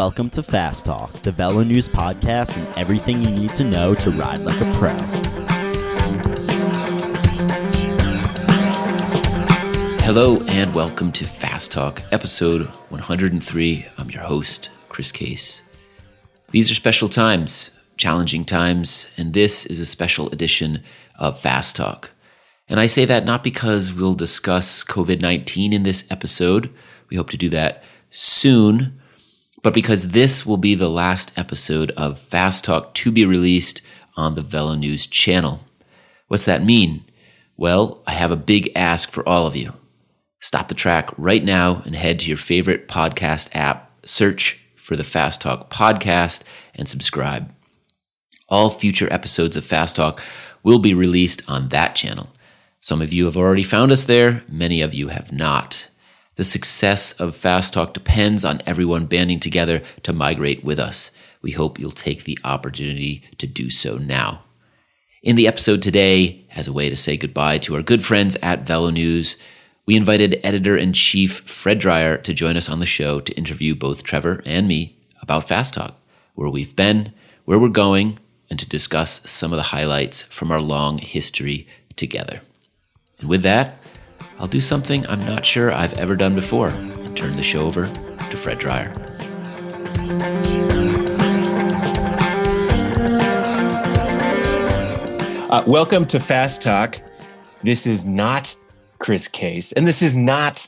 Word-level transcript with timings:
Welcome 0.00 0.30
to 0.30 0.42
Fast 0.42 0.86
Talk, 0.86 1.12
the 1.24 1.30
Velo 1.30 1.62
News 1.62 1.86
podcast, 1.86 2.56
and 2.56 2.66
everything 2.78 3.22
you 3.22 3.30
need 3.30 3.50
to 3.50 3.64
know 3.64 3.94
to 3.96 4.10
ride 4.12 4.40
like 4.40 4.58
a 4.58 4.72
pro. 4.78 4.96
Hello 9.98 10.38
and 10.48 10.74
welcome 10.74 11.12
to 11.12 11.26
Fast 11.26 11.70
Talk, 11.72 12.00
episode 12.12 12.62
103. 12.88 13.86
I'm 13.98 14.08
your 14.08 14.22
host, 14.22 14.70
Chris 14.88 15.12
Case. 15.12 15.60
These 16.50 16.70
are 16.70 16.74
special 16.74 17.10
times, 17.10 17.70
challenging 17.98 18.46
times, 18.46 19.06
and 19.18 19.34
this 19.34 19.66
is 19.66 19.80
a 19.80 19.86
special 19.86 20.30
edition 20.30 20.82
of 21.16 21.38
Fast 21.38 21.76
Talk. 21.76 22.12
And 22.70 22.80
I 22.80 22.86
say 22.86 23.04
that 23.04 23.26
not 23.26 23.44
because 23.44 23.92
we'll 23.92 24.14
discuss 24.14 24.82
COVID 24.82 25.20
19 25.20 25.74
in 25.74 25.82
this 25.82 26.10
episode, 26.10 26.72
we 27.10 27.18
hope 27.18 27.28
to 27.28 27.36
do 27.36 27.50
that 27.50 27.84
soon, 28.08 28.98
but 29.62 29.74
because 29.74 30.10
this 30.10 30.46
will 30.46 30.56
be 30.56 30.74
the 30.74 30.88
last 30.88 31.36
episode 31.38 31.90
of 31.92 32.18
Fast 32.18 32.64
Talk 32.64 32.94
to 32.94 33.10
be 33.10 33.24
released 33.26 33.82
on 34.16 34.34
the 34.34 34.42
Velo 34.42 34.74
News 34.74 35.06
channel. 35.06 35.64
What's 36.28 36.46
that 36.46 36.64
mean? 36.64 37.04
Well, 37.56 38.02
I 38.06 38.12
have 38.12 38.30
a 38.30 38.36
big 38.36 38.72
ask 38.74 39.10
for 39.10 39.28
all 39.28 39.46
of 39.46 39.56
you. 39.56 39.74
Stop 40.40 40.68
the 40.68 40.74
track 40.74 41.10
right 41.18 41.44
now 41.44 41.82
and 41.84 41.94
head 41.94 42.18
to 42.20 42.28
your 42.28 42.38
favorite 42.38 42.88
podcast 42.88 43.54
app, 43.54 43.90
search 44.06 44.58
for 44.76 44.96
the 44.96 45.04
Fast 45.04 45.42
Talk 45.42 45.70
podcast, 45.70 46.42
and 46.74 46.88
subscribe. 46.88 47.52
All 48.48 48.70
future 48.70 49.12
episodes 49.12 49.56
of 49.56 49.64
Fast 49.64 49.96
Talk 49.96 50.22
will 50.62 50.78
be 50.78 50.94
released 50.94 51.42
on 51.48 51.68
that 51.68 51.94
channel. 51.94 52.30
Some 52.80 53.02
of 53.02 53.12
you 53.12 53.26
have 53.26 53.36
already 53.36 53.62
found 53.62 53.92
us 53.92 54.04
there, 54.04 54.42
many 54.48 54.80
of 54.80 54.94
you 54.94 55.08
have 55.08 55.30
not. 55.30 55.89
The 56.36 56.44
success 56.44 57.12
of 57.12 57.34
Fast 57.34 57.74
Talk 57.74 57.92
depends 57.92 58.44
on 58.44 58.62
everyone 58.64 59.06
banding 59.06 59.40
together 59.40 59.82
to 60.04 60.12
migrate 60.12 60.64
with 60.64 60.78
us. 60.78 61.10
We 61.42 61.50
hope 61.52 61.78
you'll 61.78 61.90
take 61.90 62.22
the 62.22 62.38
opportunity 62.44 63.24
to 63.38 63.46
do 63.46 63.68
so 63.68 63.98
now. 63.98 64.44
In 65.22 65.36
the 65.36 65.48
episode 65.48 65.82
today, 65.82 66.46
as 66.54 66.68
a 66.68 66.72
way 66.72 66.88
to 66.88 66.96
say 66.96 67.16
goodbye 67.16 67.58
to 67.58 67.74
our 67.74 67.82
good 67.82 68.04
friends 68.04 68.36
at 68.36 68.66
Velo 68.66 68.90
News, 68.90 69.36
we 69.86 69.96
invited 69.96 70.40
editor 70.44 70.76
in 70.76 70.92
chief 70.92 71.40
Fred 71.40 71.80
Dreier 71.80 72.22
to 72.22 72.32
join 72.32 72.56
us 72.56 72.68
on 72.68 72.78
the 72.78 72.86
show 72.86 73.18
to 73.18 73.36
interview 73.36 73.74
both 73.74 74.04
Trevor 74.04 74.40
and 74.46 74.68
me 74.68 74.96
about 75.20 75.48
Fast 75.48 75.74
Talk, 75.74 75.96
where 76.36 76.48
we've 76.48 76.76
been, 76.76 77.12
where 77.44 77.58
we're 77.58 77.68
going, 77.68 78.20
and 78.48 78.58
to 78.58 78.68
discuss 78.68 79.20
some 79.28 79.52
of 79.52 79.56
the 79.56 79.64
highlights 79.64 80.22
from 80.22 80.52
our 80.52 80.60
long 80.60 80.98
history 80.98 81.66
together. 81.96 82.40
And 83.18 83.28
with 83.28 83.42
that, 83.42 83.79
I'll 84.40 84.46
do 84.46 84.62
something 84.62 85.06
I'm 85.06 85.22
not 85.26 85.44
sure 85.44 85.70
I've 85.70 85.92
ever 85.98 86.16
done 86.16 86.34
before 86.34 86.68
and 86.68 87.14
turn 87.14 87.36
the 87.36 87.42
show 87.42 87.66
over 87.66 87.88
to 87.88 88.36
Fred 88.38 88.58
Dreier. 88.58 88.90
Uh, 95.50 95.62
welcome 95.66 96.06
to 96.06 96.18
Fast 96.18 96.62
Talk. 96.62 97.02
This 97.62 97.86
is 97.86 98.06
not 98.06 98.56
Chris 98.98 99.28
Case, 99.28 99.72
and 99.72 99.86
this 99.86 100.00
is 100.00 100.16
not 100.16 100.66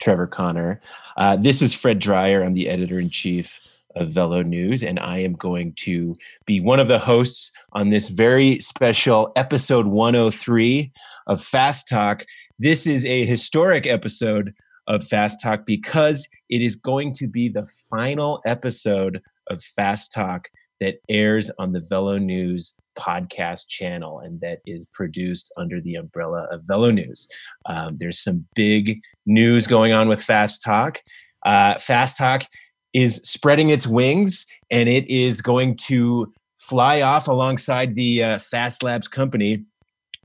Trevor 0.00 0.26
Connor. 0.26 0.80
Uh, 1.16 1.36
this 1.36 1.62
is 1.62 1.72
Fred 1.72 2.00
Dreier. 2.00 2.44
I'm 2.44 2.54
the 2.54 2.68
editor 2.68 2.98
in 2.98 3.08
chief 3.08 3.60
of 3.94 4.08
Velo 4.08 4.42
News, 4.42 4.82
and 4.82 4.98
I 4.98 5.18
am 5.18 5.34
going 5.34 5.74
to 5.74 6.18
be 6.44 6.58
one 6.58 6.80
of 6.80 6.88
the 6.88 6.98
hosts 6.98 7.52
on 7.72 7.90
this 7.90 8.08
very 8.08 8.58
special 8.58 9.30
episode 9.36 9.86
103 9.86 10.90
of 11.28 11.40
Fast 11.40 11.88
Talk. 11.88 12.24
This 12.62 12.86
is 12.86 13.04
a 13.04 13.26
historic 13.26 13.88
episode 13.88 14.54
of 14.86 15.02
Fast 15.02 15.42
Talk 15.42 15.66
because 15.66 16.28
it 16.48 16.62
is 16.62 16.76
going 16.76 17.12
to 17.14 17.26
be 17.26 17.48
the 17.48 17.66
final 17.90 18.40
episode 18.46 19.20
of 19.50 19.60
Fast 19.60 20.12
Talk 20.12 20.46
that 20.78 21.00
airs 21.08 21.50
on 21.58 21.72
the 21.72 21.80
Velo 21.80 22.18
News 22.18 22.76
podcast 22.96 23.66
channel 23.66 24.20
and 24.20 24.40
that 24.42 24.60
is 24.64 24.86
produced 24.94 25.52
under 25.56 25.80
the 25.80 25.96
umbrella 25.96 26.46
of 26.52 26.62
Velo 26.68 26.92
News. 26.92 27.26
Um, 27.66 27.96
there's 27.96 28.20
some 28.20 28.46
big 28.54 29.00
news 29.26 29.66
going 29.66 29.92
on 29.92 30.06
with 30.06 30.22
Fast 30.22 30.62
Talk. 30.62 31.00
Uh, 31.44 31.78
Fast 31.78 32.16
Talk 32.16 32.44
is 32.92 33.16
spreading 33.24 33.70
its 33.70 33.88
wings 33.88 34.46
and 34.70 34.88
it 34.88 35.08
is 35.08 35.42
going 35.42 35.78
to 35.88 36.32
fly 36.58 37.02
off 37.02 37.26
alongside 37.26 37.96
the 37.96 38.22
uh, 38.22 38.38
Fast 38.38 38.84
Labs 38.84 39.08
company 39.08 39.64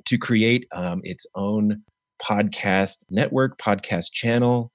to 0.06 0.19
create 0.19 0.68
um, 0.72 1.02
its 1.04 1.25
own 1.34 1.81
podcast 2.22 3.04
network, 3.10 3.58
podcast 3.58 4.12
channel, 4.12 4.72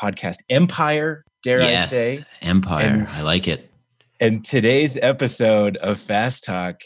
podcast 0.00 0.38
empire, 0.48 1.24
dare 1.42 1.60
yes, 1.60 1.92
I 1.92 1.96
say. 1.96 2.24
Empire. 2.42 2.86
And- 2.86 3.08
I 3.08 3.22
like 3.22 3.48
it. 3.48 3.70
And 4.18 4.42
today's 4.42 4.96
episode 5.02 5.76
of 5.76 6.00
Fast 6.00 6.44
Talk, 6.44 6.76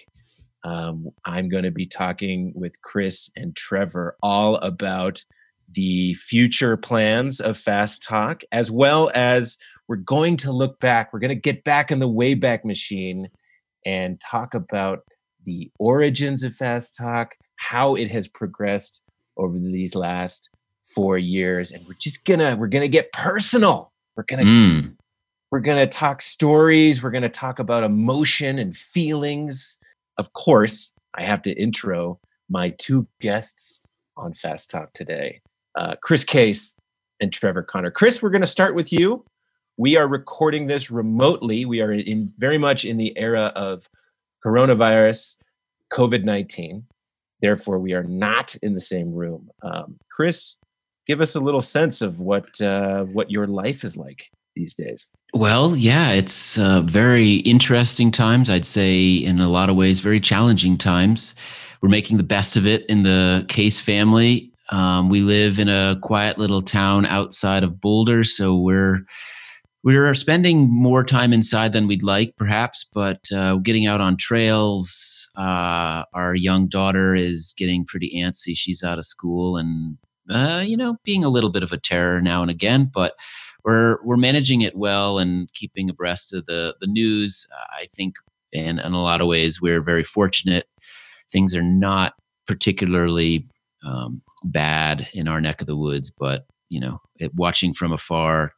um, 0.64 1.10
I'm 1.24 1.48
going 1.48 1.62
to 1.62 1.70
be 1.70 1.86
talking 1.86 2.52
with 2.56 2.82
Chris 2.82 3.30
and 3.36 3.54
Trevor 3.54 4.16
all 4.20 4.56
about 4.56 5.24
the 5.72 6.14
future 6.14 6.76
plans 6.76 7.40
of 7.40 7.56
Fast 7.56 8.02
Talk, 8.06 8.42
as 8.50 8.70
well 8.70 9.12
as 9.14 9.56
we're 9.86 9.96
going 9.96 10.36
to 10.38 10.52
look 10.52 10.80
back. 10.80 11.12
We're 11.12 11.20
going 11.20 11.28
to 11.28 11.34
get 11.36 11.62
back 11.62 11.92
in 11.92 12.00
the 12.00 12.08
Wayback 12.08 12.64
Machine 12.64 13.28
and 13.86 14.20
talk 14.20 14.54
about 14.54 15.00
the 15.44 15.70
origins 15.78 16.42
of 16.42 16.54
Fast 16.54 16.96
Talk, 16.96 17.36
how 17.56 17.94
it 17.94 18.10
has 18.10 18.26
progressed 18.28 19.02
over 19.40 19.58
these 19.58 19.94
last 19.94 20.50
four 20.94 21.18
years, 21.18 21.72
and 21.72 21.86
we're 21.86 21.94
just 21.94 22.24
gonna 22.24 22.56
we're 22.56 22.68
gonna 22.68 22.88
get 22.88 23.12
personal. 23.12 23.92
We're 24.16 24.24
gonna 24.24 24.42
Mm. 24.42 24.96
we're 25.50 25.60
to 25.78 25.86
talk 25.86 26.20
stories. 26.22 27.02
We're 27.02 27.10
to 27.22 27.28
talk 27.28 27.58
about 27.58 27.82
emotion 27.82 28.58
and 28.58 28.76
feelings. 28.76 29.78
Of 30.18 30.32
course, 30.32 30.92
I 31.14 31.22
have 31.22 31.42
to 31.42 31.52
intro 31.52 32.20
my 32.48 32.70
two 32.70 33.06
guests 33.20 33.80
on 34.16 34.34
Fast 34.34 34.70
Talk 34.70 34.92
today 34.92 35.40
uh, 35.76 35.94
Chris 36.02 36.24
Case 36.24 36.74
and 37.20 37.32
Trevor 37.32 37.62
Connor. 37.62 37.90
Chris, 37.90 38.22
we're 38.22 38.30
to 38.42 38.46
start 38.46 38.74
with 38.74 38.92
you. 38.92 39.24
We 39.76 39.96
are 39.96 40.06
recording 40.08 40.66
this 40.66 40.90
remotely. 40.90 41.64
We 41.64 41.80
are 41.80 41.92
in 41.92 42.32
very 42.38 42.58
much 42.58 42.84
in 42.84 42.98
the 42.98 43.16
era 43.16 43.52
of 43.54 43.88
coronavirus, 44.44 45.36
COVID 45.92 46.24
19. 46.24 46.84
Therefore, 47.42 47.78
we 47.78 47.94
are 47.94 48.04
not 48.04 48.56
in 48.62 48.74
the 48.74 48.80
same 48.80 49.12
room. 49.12 49.50
Um, 49.62 49.96
Chris, 50.10 50.58
give 51.06 51.20
us 51.20 51.34
a 51.34 51.40
little 51.40 51.60
sense 51.60 52.02
of 52.02 52.20
what 52.20 52.60
uh, 52.60 53.04
what 53.04 53.30
your 53.30 53.46
life 53.46 53.84
is 53.84 53.96
like 53.96 54.28
these 54.54 54.74
days. 54.74 55.10
Well, 55.32 55.76
yeah, 55.76 56.10
it's 56.10 56.58
uh, 56.58 56.82
very 56.82 57.36
interesting 57.36 58.10
times. 58.10 58.50
I'd 58.50 58.66
say, 58.66 59.14
in 59.14 59.40
a 59.40 59.48
lot 59.48 59.68
of 59.68 59.76
ways, 59.76 60.00
very 60.00 60.20
challenging 60.20 60.76
times. 60.76 61.34
We're 61.80 61.88
making 61.88 62.18
the 62.18 62.22
best 62.24 62.56
of 62.56 62.66
it 62.66 62.84
in 62.86 63.04
the 63.04 63.44
Case 63.48 63.80
family. 63.80 64.52
Um, 64.70 65.08
we 65.08 65.20
live 65.20 65.58
in 65.58 65.68
a 65.68 65.98
quiet 66.00 66.38
little 66.38 66.62
town 66.62 67.06
outside 67.06 67.64
of 67.64 67.80
Boulder, 67.80 68.22
so 68.22 68.56
we're 68.56 69.04
we're 69.82 70.12
spending 70.14 70.68
more 70.70 71.02
time 71.04 71.32
inside 71.32 71.72
than 71.72 71.86
we'd 71.86 72.02
like, 72.02 72.36
perhaps, 72.36 72.84
but 72.92 73.32
uh, 73.32 73.56
getting 73.56 73.86
out 73.86 74.00
on 74.00 74.16
trails. 74.16 75.28
Uh, 75.36 76.04
our 76.12 76.34
young 76.34 76.68
daughter 76.68 77.14
is 77.14 77.54
getting 77.56 77.84
pretty 77.86 78.12
antsy. 78.16 78.52
She's 78.54 78.82
out 78.82 78.98
of 78.98 79.06
school, 79.06 79.56
and 79.56 79.96
uh, 80.28 80.62
you 80.64 80.76
know, 80.76 80.96
being 81.04 81.24
a 81.24 81.30
little 81.30 81.50
bit 81.50 81.62
of 81.62 81.72
a 81.72 81.78
terror 81.78 82.20
now 82.20 82.42
and 82.42 82.50
again, 82.50 82.90
but 82.92 83.14
we're 83.64 83.98
we're 84.04 84.16
managing 84.16 84.62
it 84.62 84.76
well 84.76 85.18
and 85.18 85.52
keeping 85.54 85.88
abreast 85.88 86.34
of 86.34 86.46
the 86.46 86.76
the 86.80 86.86
news. 86.86 87.46
I 87.78 87.86
think, 87.86 88.16
in 88.52 88.78
in 88.78 88.92
a 88.92 89.02
lot 89.02 89.20
of 89.20 89.28
ways, 89.28 89.62
we're 89.62 89.82
very 89.82 90.04
fortunate. 90.04 90.68
Things 91.30 91.56
are 91.56 91.62
not 91.62 92.14
particularly 92.46 93.46
um, 93.84 94.22
bad 94.44 95.08
in 95.14 95.28
our 95.28 95.40
neck 95.40 95.60
of 95.60 95.66
the 95.66 95.76
woods, 95.76 96.10
but 96.10 96.46
you 96.68 96.80
know, 96.80 97.00
it, 97.18 97.34
watching 97.34 97.72
from 97.72 97.92
afar, 97.92 98.52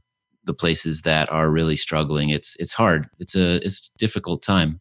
the 0.44 0.54
places 0.54 1.02
that 1.02 1.30
are 1.32 1.50
really 1.50 1.76
struggling, 1.76 2.30
it's 2.30 2.56
it's 2.56 2.72
hard. 2.72 3.08
It's 3.18 3.34
a 3.34 3.56
it's 3.64 3.90
a 3.94 3.98
difficult 3.98 4.42
time. 4.42 4.80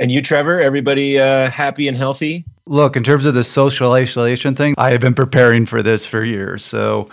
And 0.00 0.10
you, 0.10 0.22
Trevor, 0.22 0.60
everybody 0.60 1.18
uh, 1.18 1.50
happy 1.50 1.86
and 1.86 1.96
healthy? 1.96 2.44
Look, 2.66 2.96
in 2.96 3.04
terms 3.04 3.26
of 3.26 3.34
the 3.34 3.44
social 3.44 3.92
isolation 3.92 4.56
thing, 4.56 4.74
I 4.76 4.90
have 4.90 5.00
been 5.00 5.14
preparing 5.14 5.66
for 5.66 5.82
this 5.82 6.04
for 6.04 6.24
years. 6.24 6.64
So 6.64 7.08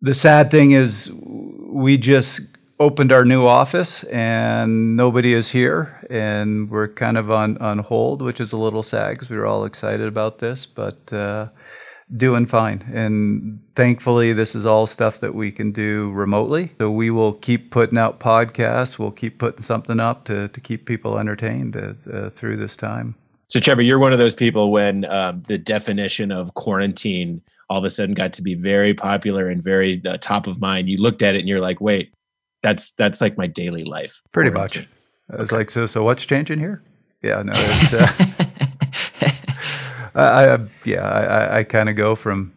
the 0.00 0.14
sad 0.14 0.50
thing 0.50 0.72
is, 0.72 1.10
we 1.12 1.96
just 1.96 2.40
opened 2.80 3.12
our 3.12 3.24
new 3.24 3.46
office 3.46 4.02
and 4.04 4.96
nobody 4.96 5.32
is 5.32 5.48
here, 5.48 6.04
and 6.10 6.68
we're 6.70 6.88
kind 6.88 7.16
of 7.16 7.30
on, 7.30 7.56
on 7.58 7.78
hold, 7.78 8.20
which 8.20 8.40
is 8.40 8.52
a 8.52 8.56
little 8.56 8.82
sad 8.82 9.10
because 9.10 9.30
we 9.30 9.36
were 9.36 9.46
all 9.46 9.64
excited 9.64 10.08
about 10.08 10.40
this, 10.40 10.66
but 10.66 11.12
uh, 11.12 11.48
doing 12.16 12.46
fine. 12.46 12.84
And 12.92 13.60
thankfully, 13.74 14.32
this 14.32 14.54
is 14.54 14.66
all 14.66 14.86
stuff 14.86 15.20
that 15.20 15.34
we 15.34 15.50
can 15.50 15.72
do 15.72 16.10
remotely. 16.12 16.72
So 16.80 16.90
we 16.90 17.10
will 17.10 17.34
keep 17.34 17.70
putting 17.70 17.98
out 17.98 18.20
podcasts, 18.20 18.98
we'll 18.98 19.10
keep 19.10 19.38
putting 19.38 19.62
something 19.62 20.00
up 20.00 20.24
to, 20.24 20.48
to 20.48 20.60
keep 20.60 20.86
people 20.86 21.18
entertained 21.18 21.76
uh, 21.76 21.94
uh, 22.10 22.28
through 22.30 22.56
this 22.56 22.76
time. 22.76 23.14
So, 23.48 23.60
Trevor, 23.60 23.82
you're 23.82 23.98
one 23.98 24.12
of 24.12 24.18
those 24.18 24.34
people 24.34 24.72
when 24.72 25.04
um, 25.04 25.42
the 25.46 25.58
definition 25.58 26.32
of 26.32 26.54
quarantine 26.54 27.42
all 27.70 27.78
of 27.78 27.84
a 27.84 27.90
sudden 27.90 28.14
got 28.14 28.32
to 28.34 28.42
be 28.42 28.54
very 28.54 28.94
popular 28.94 29.48
and 29.48 29.62
very 29.62 30.02
uh, 30.06 30.16
top 30.18 30.46
of 30.46 30.60
mind. 30.60 30.88
You 30.88 30.98
looked 30.98 31.22
at 31.22 31.34
it 31.34 31.40
and 31.40 31.48
you're 31.48 31.60
like, 31.60 31.80
wait, 31.80 32.12
that's 32.62 32.92
that's 32.92 33.20
like 33.20 33.36
my 33.36 33.46
daily 33.46 33.84
life. 33.84 34.22
Pretty 34.32 34.50
much. 34.50 34.86
I 35.30 35.36
was 35.36 35.50
okay. 35.50 35.58
like, 35.58 35.70
so 35.70 35.86
so 35.86 36.02
what's 36.04 36.24
changing 36.24 36.58
here? 36.58 36.82
Yeah, 37.22 37.42
no, 37.42 37.52
it's. 37.54 37.94
Uh, 38.40 38.43
I, 40.14 40.54
I, 40.54 40.58
yeah, 40.84 41.02
I, 41.02 41.58
I 41.58 41.64
kind 41.64 41.88
of 41.88 41.96
go 41.96 42.14
from 42.14 42.52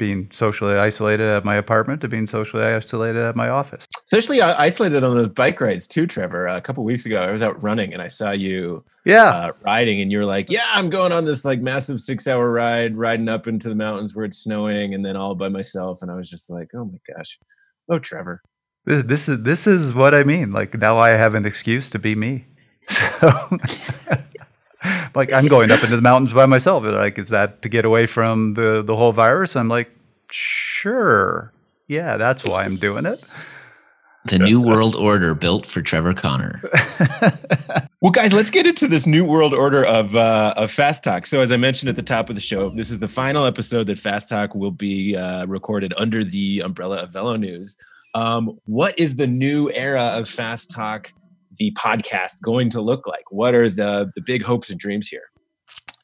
being 0.00 0.26
socially 0.32 0.74
isolated 0.76 1.26
at 1.26 1.44
my 1.44 1.54
apartment 1.56 2.00
to 2.00 2.08
being 2.08 2.26
socially 2.26 2.64
isolated 2.64 3.20
at 3.20 3.36
my 3.36 3.50
office. 3.50 3.86
Socially 4.06 4.40
isolated 4.40 5.04
on 5.04 5.14
those 5.14 5.28
bike 5.28 5.60
rides 5.60 5.86
too, 5.86 6.06
Trevor. 6.06 6.48
Uh, 6.48 6.56
a 6.56 6.60
couple 6.60 6.82
weeks 6.84 7.04
ago, 7.04 7.22
I 7.22 7.30
was 7.30 7.42
out 7.42 7.62
running 7.62 7.92
and 7.92 8.00
I 8.00 8.06
saw 8.06 8.30
you, 8.30 8.82
yeah, 9.04 9.26
uh, 9.26 9.52
riding, 9.62 10.00
and 10.00 10.10
you 10.10 10.18
were 10.18 10.24
like, 10.24 10.50
"Yeah, 10.50 10.66
I'm 10.72 10.88
going 10.88 11.12
on 11.12 11.26
this 11.26 11.44
like 11.44 11.60
massive 11.60 12.00
six 12.00 12.26
hour 12.26 12.50
ride, 12.50 12.96
riding 12.96 13.28
up 13.28 13.46
into 13.46 13.68
the 13.68 13.74
mountains 13.74 14.16
where 14.16 14.24
it's 14.24 14.38
snowing, 14.38 14.94
and 14.94 15.04
then 15.04 15.16
all 15.16 15.34
by 15.34 15.50
myself." 15.50 16.00
And 16.00 16.10
I 16.10 16.14
was 16.14 16.30
just 16.30 16.48
like, 16.48 16.70
"Oh 16.74 16.86
my 16.86 16.98
gosh, 17.14 17.38
oh 17.90 17.98
Trevor." 17.98 18.40
This, 18.86 19.04
this 19.04 19.28
is 19.28 19.42
this 19.42 19.66
is 19.66 19.92
what 19.92 20.14
I 20.14 20.24
mean. 20.24 20.50
Like 20.50 20.78
now, 20.78 20.98
I 20.98 21.10
have 21.10 21.34
an 21.34 21.44
excuse 21.44 21.90
to 21.90 21.98
be 21.98 22.14
me. 22.14 22.46
So. 22.88 23.30
like 25.14 25.32
I'm 25.32 25.46
going 25.46 25.70
up 25.70 25.82
into 25.82 25.96
the 25.96 26.02
mountains 26.02 26.32
by 26.32 26.46
myself. 26.46 26.84
like, 26.84 27.18
is 27.18 27.28
that 27.30 27.62
to 27.62 27.68
get 27.68 27.84
away 27.84 28.06
from 28.06 28.54
the 28.54 28.82
the 28.82 28.96
whole 28.96 29.12
virus? 29.12 29.56
I'm 29.56 29.68
like, 29.68 29.90
sure, 30.30 31.52
yeah, 31.88 32.16
that's 32.16 32.44
why 32.44 32.64
I'm 32.64 32.76
doing 32.76 33.06
it. 33.06 33.22
The 34.26 34.38
new 34.38 34.60
world 34.60 34.96
order 34.96 35.34
built 35.34 35.66
for 35.66 35.80
Trevor 35.80 36.12
Connor. 36.12 36.60
well, 38.02 38.12
guys, 38.12 38.34
let's 38.34 38.50
get 38.50 38.66
into 38.66 38.86
this 38.86 39.06
new 39.06 39.24
world 39.24 39.54
order 39.54 39.84
of 39.86 40.14
uh, 40.14 40.52
of 40.58 40.70
Fast 40.70 41.04
Talk. 41.04 41.26
So, 41.26 41.40
as 41.40 41.50
I 41.50 41.56
mentioned 41.56 41.88
at 41.88 41.96
the 41.96 42.02
top 42.02 42.28
of 42.28 42.34
the 42.34 42.40
show, 42.40 42.68
this 42.68 42.90
is 42.90 42.98
the 42.98 43.08
final 43.08 43.46
episode 43.46 43.86
that 43.86 43.98
Fast 43.98 44.28
Talk 44.28 44.54
will 44.54 44.72
be 44.72 45.16
uh, 45.16 45.46
recorded 45.46 45.94
under 45.96 46.22
the 46.22 46.60
umbrella 46.60 46.98
of 46.98 47.12
Velo 47.14 47.36
News. 47.36 47.78
Um, 48.14 48.58
what 48.66 48.98
is 48.98 49.16
the 49.16 49.26
new 49.26 49.70
era 49.70 50.12
of 50.14 50.28
Fast 50.28 50.70
Talk 50.70 51.12
the 51.58 51.72
podcast 51.72 52.40
going 52.42 52.70
to 52.70 52.80
look 52.80 53.06
like? 53.06 53.24
What 53.30 53.54
are 53.54 53.68
the 53.68 54.10
the 54.14 54.22
big 54.22 54.42
hopes 54.42 54.70
and 54.70 54.78
dreams 54.78 55.08
here? 55.08 55.24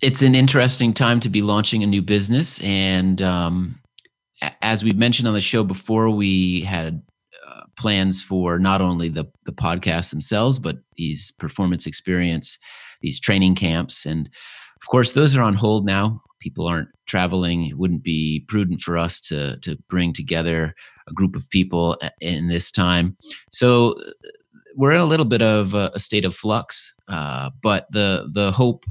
It's 0.03 0.23
an 0.23 0.35
interesting 0.35 0.93
time 0.93 1.21
to 1.21 1.29
be 1.29 1.43
launching 1.43 1.83
a 1.83 1.87
new 1.87 2.03
business, 2.03 2.61
and 2.61 3.23
um, 3.23 3.81
as 4.61 4.85
we've 4.85 4.99
mentioned 4.99 5.29
on 5.29 5.35
the 5.35 5.41
show 5.41 5.65
before, 5.65 6.11
we 6.11 6.61
had 6.63 7.03
uh, 7.47 7.63
plans 7.79 8.23
for 8.23 8.59
not 8.59 8.81
only 8.81 9.09
the 9.09 9.25
the 9.45 9.53
podcast 9.53 10.11
themselves, 10.11 10.59
but 10.59 10.77
these 10.97 11.33
performance 11.33 11.87
experience, 11.87 12.59
these 13.01 13.21
training 13.21 13.55
camps, 13.55 14.05
and 14.05 14.29
of 14.83 14.89
course, 14.89 15.13
those 15.13 15.37
are 15.37 15.43
on 15.43 15.55
hold 15.55 15.87
now. 15.87 16.23
People 16.41 16.67
aren't 16.67 16.89
traveling. 17.07 17.65
It 17.65 17.79
wouldn't 17.79 18.03
be 18.03 18.45
prudent 18.49 18.81
for 18.81 18.99
us 18.99 19.21
to 19.23 19.59
to 19.61 19.77
bring 19.89 20.13
together 20.13 20.75
a 21.09 21.13
group 21.13 21.37
of 21.37 21.49
people 21.51 21.97
in 22.21 22.49
this 22.49 22.71
time. 22.71 23.17
So 23.53 23.95
we're 24.77 24.93
in 24.93 25.01
a 25.01 25.07
little 25.07 25.25
bit 25.25 25.43
of 25.43 25.75
a, 25.75 25.91
a 25.95 26.01
state 26.01 26.25
of 26.25 26.35
flux, 26.35 26.95
uh, 27.09 27.51
but 27.63 27.87
the 27.91 28.29
the 28.33 28.53
hope 28.53 28.85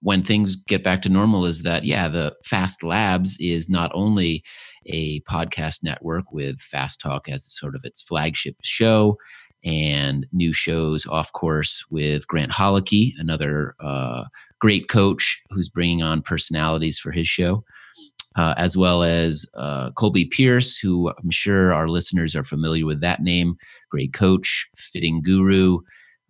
when 0.00 0.22
things 0.22 0.56
get 0.56 0.82
back 0.82 1.02
to 1.02 1.08
normal 1.08 1.44
is 1.44 1.62
that 1.62 1.84
yeah, 1.84 2.08
the 2.08 2.34
Fast 2.44 2.82
Labs 2.82 3.36
is 3.38 3.68
not 3.68 3.90
only 3.94 4.42
a 4.86 5.20
podcast 5.20 5.84
network 5.84 6.32
with 6.32 6.60
Fast 6.60 7.00
Talk 7.00 7.28
as 7.28 7.44
sort 7.52 7.74
of 7.76 7.84
its 7.84 8.00
flagship 8.00 8.56
show 8.62 9.16
and 9.64 10.26
new 10.32 10.52
shows 10.52 11.06
off 11.06 11.32
course 11.32 11.84
with 11.88 12.26
Grant 12.26 12.52
Holicky, 12.52 13.12
another 13.18 13.76
uh, 13.78 14.24
great 14.60 14.88
coach 14.88 15.40
who's 15.50 15.68
bringing 15.68 16.02
on 16.02 16.22
personalities 16.22 16.98
for 16.98 17.12
his 17.12 17.28
show 17.28 17.64
uh, 18.36 18.54
as 18.56 18.76
well 18.76 19.02
as 19.02 19.46
uh, 19.54 19.90
Colby 19.92 20.24
Pearce, 20.24 20.78
who 20.78 21.10
I'm 21.10 21.30
sure 21.30 21.72
our 21.72 21.88
listeners 21.88 22.34
are 22.34 22.44
familiar 22.44 22.86
with 22.86 23.00
that 23.00 23.22
name. 23.22 23.56
Great 23.90 24.12
coach, 24.12 24.68
fitting 24.74 25.22
guru, 25.22 25.80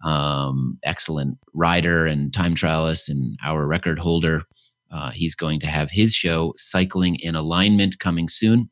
um, 0.04 0.78
excellent 0.82 1.38
rider 1.54 2.06
and 2.06 2.32
time 2.32 2.54
trialist, 2.54 3.08
and 3.08 3.38
our 3.44 3.66
record 3.66 3.99
holder. 3.99 4.43
Uh, 4.90 5.10
he's 5.10 5.34
going 5.34 5.58
to 5.60 5.66
have 5.66 5.90
his 5.90 6.14
show, 6.14 6.52
Cycling 6.56 7.16
in 7.16 7.34
Alignment, 7.34 7.99
coming 7.99 8.28
soon. 8.28 8.70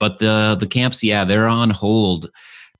But 0.00 0.18
the 0.18 0.56
the 0.58 0.66
camps, 0.66 1.02
yeah, 1.02 1.24
they're 1.24 1.48
on 1.48 1.70
hold 1.70 2.30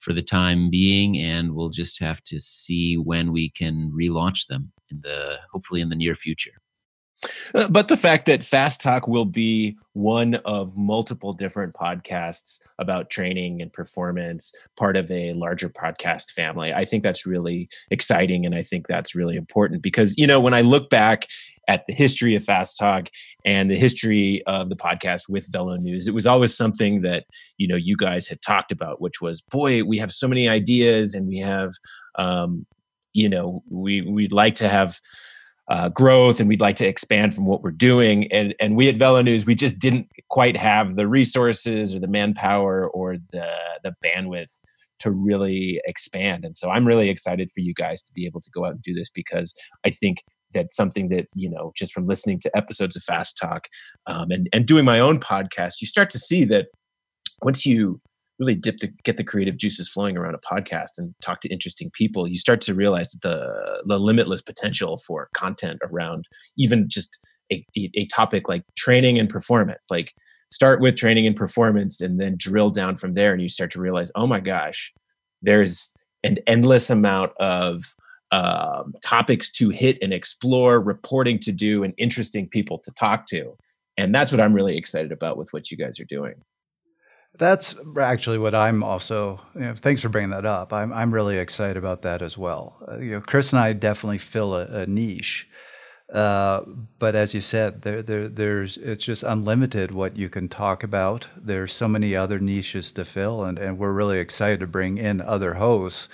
for 0.00 0.12
the 0.12 0.22
time 0.22 0.70
being, 0.70 1.18
and 1.18 1.54
we'll 1.54 1.70
just 1.70 2.00
have 2.00 2.22
to 2.24 2.40
see 2.40 2.96
when 2.96 3.32
we 3.32 3.50
can 3.50 3.92
relaunch 3.92 4.46
them 4.46 4.72
in 4.90 5.00
the 5.02 5.38
hopefully 5.52 5.80
in 5.80 5.88
the 5.88 5.96
near 5.96 6.14
future. 6.14 6.60
Uh, 7.54 7.68
but 7.68 7.88
the 7.88 7.96
fact 7.96 8.26
that 8.26 8.44
Fast 8.44 8.80
Talk 8.80 9.08
will 9.08 9.24
be 9.24 9.76
one 9.92 10.36
of 10.36 10.76
multiple 10.76 11.32
different 11.32 11.74
podcasts 11.74 12.60
about 12.78 13.10
training 13.10 13.60
and 13.60 13.72
performance, 13.72 14.52
part 14.76 14.96
of 14.96 15.10
a 15.10 15.32
larger 15.32 15.68
podcast 15.68 16.30
family, 16.30 16.72
I 16.72 16.84
think 16.84 17.02
that's 17.02 17.26
really 17.26 17.68
exciting. 17.90 18.46
And 18.46 18.54
I 18.54 18.62
think 18.62 18.86
that's 18.86 19.14
really 19.14 19.36
important 19.36 19.82
because, 19.82 20.16
you 20.16 20.26
know, 20.26 20.38
when 20.38 20.54
I 20.54 20.60
look 20.60 20.90
back 20.90 21.26
at 21.66 21.86
the 21.86 21.92
history 21.92 22.34
of 22.34 22.44
Fast 22.44 22.78
Talk 22.78 23.10
and 23.44 23.70
the 23.70 23.76
history 23.76 24.42
of 24.46 24.68
the 24.68 24.76
podcast 24.76 25.28
with 25.28 25.50
Velo 25.52 25.76
News, 25.76 26.08
it 26.08 26.14
was 26.14 26.26
always 26.26 26.56
something 26.56 27.02
that, 27.02 27.24
you 27.58 27.68
know, 27.68 27.76
you 27.76 27.96
guys 27.96 28.28
had 28.28 28.40
talked 28.40 28.72
about, 28.72 29.00
which 29.00 29.20
was, 29.20 29.40
boy, 29.40 29.82
we 29.84 29.98
have 29.98 30.12
so 30.12 30.28
many 30.28 30.48
ideas 30.48 31.14
and 31.14 31.26
we 31.26 31.38
have, 31.38 31.72
um, 32.14 32.64
you 33.12 33.28
know, 33.28 33.62
we, 33.70 34.00
we'd 34.02 34.32
like 34.32 34.54
to 34.54 34.68
have, 34.68 34.98
uh, 35.68 35.88
growth 35.90 36.40
and 36.40 36.48
we'd 36.48 36.60
like 36.60 36.76
to 36.76 36.86
expand 36.86 37.34
from 37.34 37.46
what 37.46 37.62
we're 37.62 37.70
doing. 37.70 38.30
And, 38.32 38.54
and 38.58 38.76
we 38.76 38.88
at 38.88 38.96
Velo 38.96 39.22
News, 39.22 39.44
we 39.44 39.54
just 39.54 39.78
didn't 39.78 40.10
quite 40.30 40.56
have 40.56 40.96
the 40.96 41.06
resources 41.06 41.94
or 41.94 42.00
the 42.00 42.08
manpower 42.08 42.88
or 42.88 43.16
the, 43.16 43.54
the 43.82 43.94
bandwidth 44.04 44.60
to 45.00 45.10
really 45.10 45.80
expand. 45.84 46.44
And 46.44 46.56
so 46.56 46.70
I'm 46.70 46.86
really 46.86 47.08
excited 47.08 47.50
for 47.50 47.60
you 47.60 47.74
guys 47.74 48.02
to 48.02 48.12
be 48.12 48.26
able 48.26 48.40
to 48.40 48.50
go 48.50 48.64
out 48.64 48.72
and 48.72 48.82
do 48.82 48.94
this 48.94 49.10
because 49.10 49.54
I 49.84 49.90
think 49.90 50.24
that's 50.52 50.74
something 50.74 51.10
that, 51.10 51.28
you 51.34 51.50
know, 51.50 51.72
just 51.76 51.92
from 51.92 52.06
listening 52.06 52.40
to 52.40 52.56
episodes 52.56 52.96
of 52.96 53.02
Fast 53.02 53.36
Talk 53.38 53.68
um, 54.06 54.30
and, 54.30 54.48
and 54.52 54.66
doing 54.66 54.84
my 54.84 54.98
own 54.98 55.20
podcast, 55.20 55.74
you 55.80 55.86
start 55.86 56.10
to 56.10 56.18
see 56.18 56.44
that 56.46 56.68
once 57.42 57.66
you 57.66 58.00
really 58.38 58.54
dip 58.54 58.78
the 58.78 58.88
get 59.04 59.16
the 59.16 59.24
creative 59.24 59.56
juices 59.56 59.88
flowing 59.88 60.16
around 60.16 60.34
a 60.34 60.38
podcast 60.38 60.98
and 60.98 61.14
talk 61.20 61.40
to 61.40 61.48
interesting 61.48 61.90
people, 61.92 62.28
you 62.28 62.38
start 62.38 62.60
to 62.62 62.74
realize 62.74 63.12
the 63.22 63.82
the 63.86 63.98
limitless 63.98 64.42
potential 64.42 64.96
for 64.98 65.28
content 65.34 65.80
around 65.82 66.26
even 66.56 66.88
just 66.88 67.18
a, 67.52 67.64
a 67.76 68.06
topic 68.06 68.48
like 68.48 68.62
training 68.76 69.18
and 69.18 69.28
performance. 69.28 69.86
Like 69.90 70.12
start 70.50 70.80
with 70.80 70.96
training 70.96 71.26
and 71.26 71.36
performance 71.36 72.00
and 72.00 72.20
then 72.20 72.36
drill 72.36 72.70
down 72.70 72.96
from 72.96 73.14
there 73.14 73.32
and 73.32 73.42
you 73.42 73.48
start 73.48 73.70
to 73.72 73.80
realize, 73.80 74.10
oh 74.14 74.26
my 74.26 74.40
gosh, 74.40 74.92
there's 75.42 75.92
an 76.24 76.38
endless 76.46 76.90
amount 76.90 77.32
of 77.38 77.94
um, 78.30 78.94
topics 79.02 79.50
to 79.52 79.70
hit 79.70 79.98
and 80.02 80.12
explore, 80.12 80.80
reporting 80.80 81.38
to 81.40 81.52
do, 81.52 81.82
and 81.82 81.94
interesting 81.96 82.48
people 82.48 82.78
to 82.84 82.92
talk 82.92 83.26
to. 83.26 83.56
And 83.96 84.14
that's 84.14 84.30
what 84.30 84.40
I'm 84.40 84.52
really 84.52 84.76
excited 84.76 85.12
about 85.12 85.36
with 85.36 85.48
what 85.52 85.70
you 85.70 85.76
guys 85.76 85.98
are 85.98 86.04
doing. 86.04 86.34
That's 87.38 87.74
actually 88.00 88.38
what 88.38 88.54
I'm 88.54 88.82
also. 88.82 89.40
You 89.54 89.60
know, 89.60 89.74
thanks 89.76 90.02
for 90.02 90.08
bringing 90.08 90.30
that 90.30 90.44
up. 90.46 90.72
I'm 90.72 90.92
I'm 90.92 91.14
really 91.14 91.38
excited 91.38 91.76
about 91.76 92.02
that 92.02 92.20
as 92.20 92.36
well. 92.36 92.76
Uh, 92.86 92.98
you 92.98 93.12
know, 93.12 93.20
Chris 93.20 93.52
and 93.52 93.60
I 93.60 93.72
definitely 93.72 94.18
fill 94.18 94.54
a, 94.54 94.66
a 94.66 94.86
niche, 94.86 95.48
uh, 96.12 96.62
but 96.98 97.14
as 97.14 97.34
you 97.34 97.40
said, 97.40 97.82
there, 97.82 98.02
there 98.02 98.28
there's 98.28 98.76
it's 98.78 99.04
just 99.04 99.22
unlimited 99.22 99.92
what 99.92 100.16
you 100.16 100.28
can 100.28 100.48
talk 100.48 100.82
about. 100.82 101.26
There's 101.36 101.72
so 101.72 101.86
many 101.86 102.16
other 102.16 102.40
niches 102.40 102.90
to 102.92 103.04
fill, 103.04 103.44
and 103.44 103.58
and 103.58 103.78
we're 103.78 103.92
really 103.92 104.18
excited 104.18 104.60
to 104.60 104.66
bring 104.66 104.98
in 104.98 105.20
other 105.20 105.54
hosts 105.54 106.08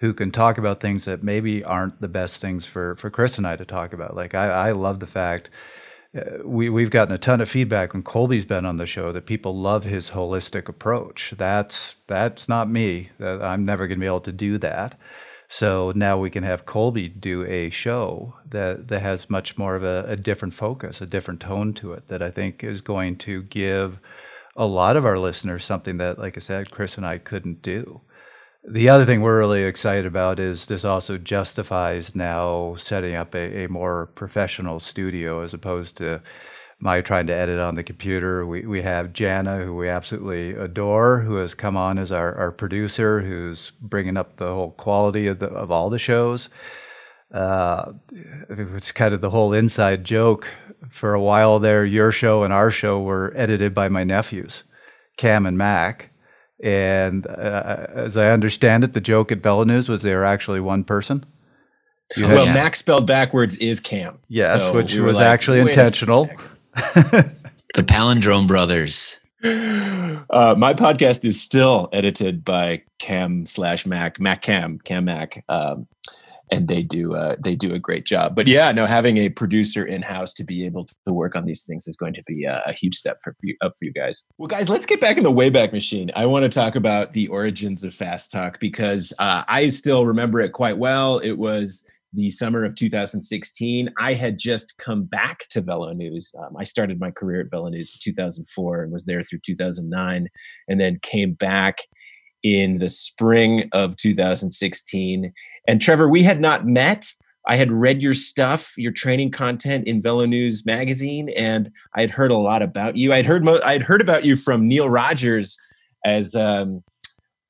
who 0.00 0.12
can 0.12 0.30
talk 0.30 0.58
about 0.58 0.80
things 0.80 1.04
that 1.04 1.22
maybe 1.22 1.62
aren't 1.62 2.00
the 2.00 2.08
best 2.08 2.40
things 2.40 2.64
for 2.64 2.96
for 2.96 3.10
Chris 3.10 3.38
and 3.38 3.46
I 3.46 3.56
to 3.56 3.64
talk 3.64 3.92
about. 3.92 4.16
Like 4.16 4.34
I, 4.34 4.68
I 4.68 4.72
love 4.72 4.98
the 5.00 5.06
fact 5.06 5.50
we, 6.44 6.68
we've 6.68 6.90
gotten 6.90 7.14
a 7.14 7.18
ton 7.18 7.40
of 7.40 7.48
feedback 7.48 7.92
when 7.92 8.02
Colby's 8.02 8.44
been 8.44 8.64
on 8.64 8.76
the 8.76 8.86
show 8.86 9.12
that 9.12 9.26
people 9.26 9.56
love 9.56 9.84
his 9.84 10.10
holistic 10.10 10.68
approach. 10.68 11.34
That's 11.36 11.96
that's 12.06 12.48
not 12.48 12.70
me. 12.70 13.10
I'm 13.20 13.64
never 13.64 13.86
going 13.86 13.98
to 13.98 14.02
be 14.02 14.06
able 14.06 14.20
to 14.20 14.32
do 14.32 14.58
that. 14.58 14.98
So 15.48 15.92
now 15.94 16.18
we 16.18 16.30
can 16.30 16.42
have 16.42 16.66
Colby 16.66 17.08
do 17.08 17.44
a 17.44 17.70
show 17.70 18.34
that, 18.50 18.88
that 18.88 19.02
has 19.02 19.30
much 19.30 19.56
more 19.56 19.76
of 19.76 19.84
a, 19.84 20.04
a 20.08 20.16
different 20.16 20.54
focus, 20.54 21.00
a 21.00 21.06
different 21.06 21.40
tone 21.40 21.74
to 21.74 21.92
it 21.92 22.08
that 22.08 22.22
I 22.22 22.30
think 22.30 22.64
is 22.64 22.80
going 22.80 23.18
to 23.18 23.42
give 23.44 23.98
a 24.56 24.66
lot 24.66 24.96
of 24.96 25.04
our 25.04 25.18
listeners 25.18 25.64
something 25.64 25.98
that, 25.98 26.18
like 26.18 26.36
I 26.36 26.40
said, 26.40 26.70
Chris 26.70 26.96
and 26.96 27.06
I 27.06 27.18
couldn't 27.18 27.62
do. 27.62 28.00
The 28.66 28.88
other 28.88 29.04
thing 29.04 29.20
we're 29.20 29.38
really 29.38 29.64
excited 29.64 30.06
about 30.06 30.40
is 30.40 30.64
this 30.64 30.86
also 30.86 31.18
justifies 31.18 32.14
now 32.14 32.76
setting 32.76 33.14
up 33.14 33.34
a, 33.34 33.64
a 33.64 33.68
more 33.68 34.06
professional 34.14 34.80
studio 34.80 35.42
as 35.42 35.52
opposed 35.52 35.98
to 35.98 36.22
my 36.80 37.02
trying 37.02 37.26
to 37.26 37.34
edit 37.34 37.60
on 37.60 37.74
the 37.74 37.82
computer. 37.82 38.46
We, 38.46 38.66
we 38.66 38.80
have 38.80 39.12
Jana, 39.12 39.62
who 39.62 39.74
we 39.74 39.90
absolutely 39.90 40.52
adore, 40.52 41.20
who 41.20 41.36
has 41.36 41.54
come 41.54 41.76
on 41.76 41.98
as 41.98 42.10
our, 42.10 42.34
our 42.36 42.52
producer, 42.52 43.20
who's 43.20 43.70
bringing 43.82 44.16
up 44.16 44.38
the 44.38 44.46
whole 44.46 44.70
quality 44.70 45.26
of, 45.26 45.40
the, 45.40 45.48
of 45.48 45.70
all 45.70 45.90
the 45.90 45.98
shows. 45.98 46.48
Uh, 47.32 47.92
it's 48.48 48.92
kind 48.92 49.12
of 49.12 49.20
the 49.20 49.30
whole 49.30 49.52
inside 49.52 50.04
joke. 50.04 50.48
For 50.90 51.12
a 51.12 51.20
while 51.20 51.58
there, 51.58 51.84
your 51.84 52.12
show 52.12 52.44
and 52.44 52.52
our 52.52 52.70
show 52.70 52.98
were 52.98 53.32
edited 53.36 53.74
by 53.74 53.90
my 53.90 54.04
nephews, 54.04 54.64
Cam 55.18 55.44
and 55.44 55.58
Mac 55.58 56.13
And 56.64 57.26
uh, 57.26 57.86
as 57.94 58.16
I 58.16 58.30
understand 58.30 58.84
it, 58.84 58.94
the 58.94 59.00
joke 59.00 59.30
at 59.30 59.42
VeloNews 59.42 59.86
was 59.86 60.00
they 60.00 60.14
were 60.14 60.24
actually 60.24 60.60
one 60.60 60.82
person. 60.82 61.26
You 62.16 62.26
well, 62.26 62.46
had, 62.46 62.54
Mac 62.54 62.74
spelled 62.74 63.06
backwards 63.06 63.58
is 63.58 63.80
Cam. 63.80 64.18
Yes, 64.28 64.62
so 64.62 64.72
which 64.72 64.94
we 64.94 65.02
was 65.02 65.18
like, 65.18 65.26
actually 65.26 65.60
intentional. 65.60 66.24
the 66.74 67.34
Palindrome 67.74 68.46
Brothers. 68.46 69.18
Uh, 69.44 70.54
my 70.56 70.72
podcast 70.72 71.22
is 71.24 71.40
still 71.40 71.90
edited 71.92 72.46
by 72.46 72.82
Cam 72.98 73.44
slash 73.44 73.84
Mac, 73.84 74.18
Mac 74.18 74.40
Cam, 74.40 74.78
Cam 74.84 75.04
Mac. 75.04 75.44
Um, 75.50 75.86
and 76.50 76.68
they 76.68 76.82
do 76.82 77.14
uh, 77.14 77.36
they 77.42 77.54
do 77.54 77.74
a 77.74 77.78
great 77.78 78.04
job. 78.04 78.34
But 78.34 78.46
yeah, 78.46 78.70
no, 78.72 78.86
having 78.86 79.18
a 79.18 79.28
producer 79.28 79.84
in 79.84 80.02
house 80.02 80.32
to 80.34 80.44
be 80.44 80.64
able 80.66 80.86
to 81.06 81.12
work 81.12 81.34
on 81.36 81.44
these 81.44 81.64
things 81.64 81.86
is 81.86 81.96
going 81.96 82.14
to 82.14 82.22
be 82.26 82.44
a, 82.44 82.62
a 82.66 82.72
huge 82.72 82.94
step 82.94 83.18
for, 83.22 83.34
you, 83.42 83.56
up 83.62 83.74
for 83.78 83.84
you 83.86 83.92
guys. 83.92 84.24
Well, 84.38 84.48
guys, 84.48 84.68
let's 84.68 84.86
get 84.86 85.00
back 85.00 85.16
in 85.16 85.24
the 85.24 85.32
Wayback 85.32 85.72
Machine. 85.72 86.10
I 86.14 86.26
want 86.26 86.44
to 86.44 86.48
talk 86.48 86.76
about 86.76 87.12
the 87.12 87.28
origins 87.28 87.82
of 87.82 87.94
Fast 87.94 88.30
Talk 88.30 88.60
because 88.60 89.12
uh, 89.18 89.44
I 89.48 89.70
still 89.70 90.06
remember 90.06 90.40
it 90.40 90.52
quite 90.52 90.78
well. 90.78 91.18
It 91.18 91.38
was 91.38 91.86
the 92.12 92.30
summer 92.30 92.64
of 92.64 92.76
2016. 92.76 93.90
I 93.98 94.14
had 94.14 94.38
just 94.38 94.76
come 94.78 95.04
back 95.04 95.48
to 95.50 95.60
VeloNews. 95.60 96.34
Um, 96.38 96.56
I 96.56 96.64
started 96.64 97.00
my 97.00 97.10
career 97.10 97.40
at 97.40 97.50
Velo 97.50 97.68
News 97.68 97.92
in 97.92 97.98
2004 98.00 98.84
and 98.84 98.92
was 98.92 99.04
there 99.04 99.22
through 99.22 99.40
2009, 99.40 100.28
and 100.68 100.80
then 100.80 101.00
came 101.02 101.32
back 101.32 101.78
in 102.44 102.78
the 102.78 102.88
spring 102.88 103.68
of 103.72 103.96
2016 103.96 105.32
and 105.66 105.80
Trevor, 105.80 106.08
we 106.08 106.22
had 106.22 106.40
not 106.40 106.66
met. 106.66 107.12
I 107.46 107.56
had 107.56 107.70
read 107.70 108.02
your 108.02 108.14
stuff, 108.14 108.72
your 108.76 108.92
training 108.92 109.30
content 109.30 109.86
in 109.86 110.00
Velo 110.00 110.24
News 110.24 110.64
magazine, 110.64 111.28
and 111.30 111.70
I 111.94 112.00
had 112.00 112.10
heard 112.10 112.30
a 112.30 112.38
lot 112.38 112.62
about 112.62 112.96
you. 112.96 113.12
I'd 113.12 113.26
heard 113.26 113.44
mo- 113.44 113.60
I 113.64 113.72
had 113.72 113.82
heard 113.82 114.00
about 114.00 114.24
you 114.24 114.34
from 114.34 114.66
Neal 114.66 114.88
Rogers, 114.88 115.58
as 116.04 116.34
um, 116.34 116.82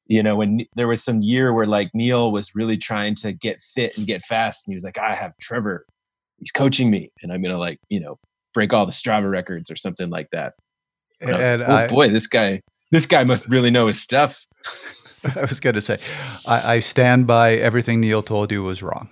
you 0.06 0.22
know, 0.22 0.36
when 0.36 0.66
there 0.74 0.88
was 0.88 1.02
some 1.02 1.22
year 1.22 1.52
where 1.52 1.66
like 1.66 1.90
Neal 1.94 2.32
was 2.32 2.54
really 2.54 2.76
trying 2.76 3.14
to 3.16 3.32
get 3.32 3.62
fit 3.62 3.96
and 3.96 4.06
get 4.06 4.22
fast, 4.22 4.66
and 4.66 4.72
he 4.72 4.76
was 4.76 4.84
like, 4.84 4.98
"I 4.98 5.14
have 5.14 5.36
Trevor, 5.40 5.86
he's 6.38 6.50
coaching 6.50 6.90
me, 6.90 7.12
and 7.22 7.32
I'm 7.32 7.42
gonna 7.42 7.58
like 7.58 7.78
you 7.88 8.00
know 8.00 8.18
break 8.52 8.72
all 8.72 8.86
the 8.86 8.92
Strava 8.92 9.30
records 9.30 9.70
or 9.70 9.76
something 9.76 10.10
like 10.10 10.28
that." 10.32 10.54
And, 11.20 11.30
and 11.30 11.36
I 11.36 11.38
was 11.38 11.60
like, 11.60 11.68
oh 11.68 11.74
I, 11.74 11.86
boy, 11.86 12.08
this 12.08 12.26
guy, 12.26 12.62
this 12.90 13.06
guy 13.06 13.22
must 13.22 13.48
really 13.48 13.70
know 13.70 13.86
his 13.86 14.00
stuff. 14.00 14.46
I 15.36 15.42
was 15.42 15.60
going 15.60 15.74
to 15.74 15.80
say, 15.80 15.98
I, 16.44 16.74
I, 16.74 16.80
stand 16.80 17.26
by 17.26 17.54
everything 17.54 18.00
Neal 18.00 18.22
told 18.22 18.52
you 18.52 18.62
was 18.62 18.82
wrong. 18.82 19.08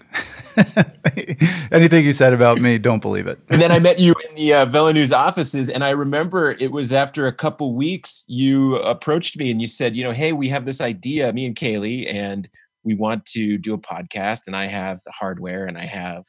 Anything 1.73 2.04
you 2.04 2.12
said 2.12 2.35
about 2.35 2.61
me, 2.61 2.78
don't 2.78 3.00
believe 3.00 3.26
it. 3.26 3.38
and 3.49 3.61
then 3.61 3.73
I 3.73 3.78
met 3.78 3.99
you 3.99 4.14
in 4.28 4.35
the 4.35 4.52
uh, 4.52 4.66
VeloNews 4.66 5.16
offices, 5.16 5.71
and 5.71 5.83
I 5.83 5.90
remember 5.90 6.50
it 6.50 6.71
was 6.71 6.92
after 6.92 7.26
a 7.26 7.33
couple 7.33 7.75
weeks 7.75 8.25
you 8.26 8.76
approached 8.76 9.38
me 9.38 9.50
and 9.50 9.61
you 9.61 9.66
said, 9.66 9.97
you 9.97 10.04
know, 10.04 10.12
hey, 10.12 10.33
we 10.33 10.49
have 10.49 10.66
this 10.66 10.81
idea, 10.81 11.33
me 11.33 11.47
and 11.47 11.57
Caley, 11.57 12.07
and 12.07 12.49
we 12.85 12.95
want 12.95 13.25
to 13.26 13.57
do 13.57 13.73
a 13.73 13.78
podcast, 13.78 14.47
and 14.47 14.54
I 14.54 14.66
have 14.66 15.00
the 15.04 15.12
hardware 15.12 15.66
and 15.66 15.78
I 15.78 15.87
have 15.87 16.25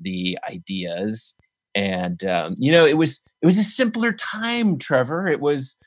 the 0.00 0.38
ideas, 0.48 1.34
and 1.74 2.24
um, 2.24 2.56
you 2.58 2.72
know, 2.72 2.84
it 2.86 2.96
was 2.96 3.22
it 3.40 3.46
was 3.46 3.58
a 3.58 3.64
simpler 3.64 4.12
time, 4.12 4.78
Trevor. 4.78 5.28
It 5.28 5.40
was 5.40 5.78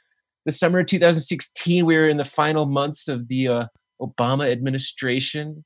the 0.45 0.51
summer 0.51 0.79
of 0.79 0.88
2016, 0.88 1.86
we 1.86 1.95
were 1.95 2.10
in 2.10 2.17
the 2.17 2.25
final 2.25 2.65
months 2.65 3.07
of 3.07 3.27
the 3.27 3.48
uh, 3.48 3.65
Obama 4.01 4.51
administration. 4.51 5.63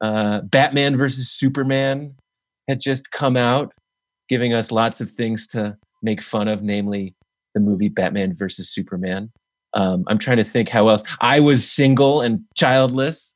Uh, 0.00 0.40
Batman 0.40 0.96
versus 0.96 1.30
Superman 1.30 2.14
had 2.68 2.80
just 2.80 3.10
come 3.10 3.36
out, 3.36 3.72
giving 4.28 4.52
us 4.52 4.72
lots 4.72 5.00
of 5.00 5.10
things 5.10 5.46
to 5.48 5.76
make 6.02 6.22
fun 6.22 6.48
of, 6.48 6.62
namely 6.62 7.14
the 7.54 7.60
movie 7.60 7.88
Batman 7.88 8.34
versus 8.34 8.68
Superman. 8.68 9.30
Um, 9.74 10.04
I'm 10.06 10.18
trying 10.18 10.36
to 10.36 10.44
think 10.44 10.68
how 10.68 10.88
else. 10.88 11.02
I 11.20 11.40
was 11.40 11.70
single 11.70 12.20
and 12.20 12.44
childless. 12.54 13.34